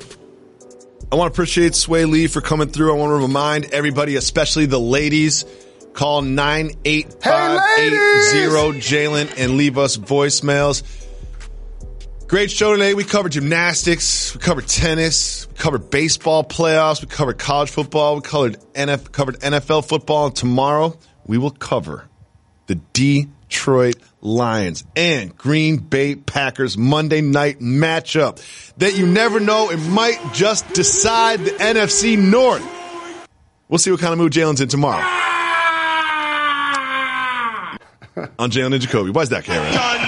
I 1.10 1.16
want 1.16 1.32
to 1.32 1.34
appreciate 1.34 1.72
Swae 1.72 2.08
Lee 2.08 2.26
for 2.26 2.40
coming 2.40 2.68
through. 2.68 2.92
I 2.92 2.96
want 2.96 3.10
to 3.10 3.26
remind 3.26 3.66
everybody, 3.66 4.16
especially 4.16 4.66
the 4.66 4.80
ladies, 4.80 5.44
call 5.92 6.22
98580 6.22 8.80
Jalen 8.80 9.32
and 9.38 9.56
leave 9.56 9.78
us 9.78 9.96
voicemails. 9.96 10.82
Great 12.26 12.50
show 12.50 12.72
today. 12.72 12.94
We 12.94 13.04
covered 13.04 13.32
gymnastics, 13.32 14.34
we 14.34 14.40
covered 14.40 14.66
tennis, 14.66 15.46
we 15.48 15.54
covered 15.54 15.90
baseball 15.90 16.42
playoffs, 16.42 17.00
we 17.00 17.06
covered 17.06 17.38
college 17.38 17.70
football, 17.70 18.16
we 18.16 18.22
covered 18.22 18.58
NFL, 18.74 19.12
covered 19.12 19.38
NFL 19.38 19.88
football. 19.88 20.26
And 20.26 20.34
tomorrow 20.34 20.98
we 21.24 21.38
will 21.38 21.52
cover 21.52 22.08
the 22.66 22.74
Detroit 22.92 23.95
Lions 24.26 24.84
and 24.96 25.36
Green 25.36 25.76
Bay 25.78 26.16
Packers 26.16 26.76
Monday 26.76 27.20
night 27.20 27.60
matchup 27.60 28.42
that 28.78 28.98
you 28.98 29.06
never 29.06 29.38
know. 29.40 29.70
It 29.70 29.78
might 29.78 30.18
just 30.34 30.68
decide 30.74 31.40
the 31.40 31.52
NFC 31.52 32.18
North. 32.18 32.62
We'll 33.68 33.78
see 33.78 33.90
what 33.90 34.00
kind 34.00 34.12
of 34.12 34.18
mood 34.18 34.32
Jalen's 34.32 34.60
in 34.60 34.68
tomorrow. 34.68 35.02
On 38.38 38.50
Jalen 38.50 38.72
and 38.72 38.82
Jacoby. 38.82 39.10
Why 39.10 39.22
is 39.22 39.28
that, 39.28 39.44
Karen? 39.44 39.72
done. 39.72 40.00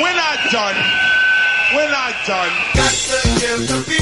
We're 0.00 0.16
not 0.16 0.38
done. 0.50 0.76
We're 1.74 1.90
not 1.90 2.14
done. 2.26 2.52
Got 2.74 2.92
to 2.92 3.28
give 3.40 3.68
the 3.68 3.84
people 3.86 4.01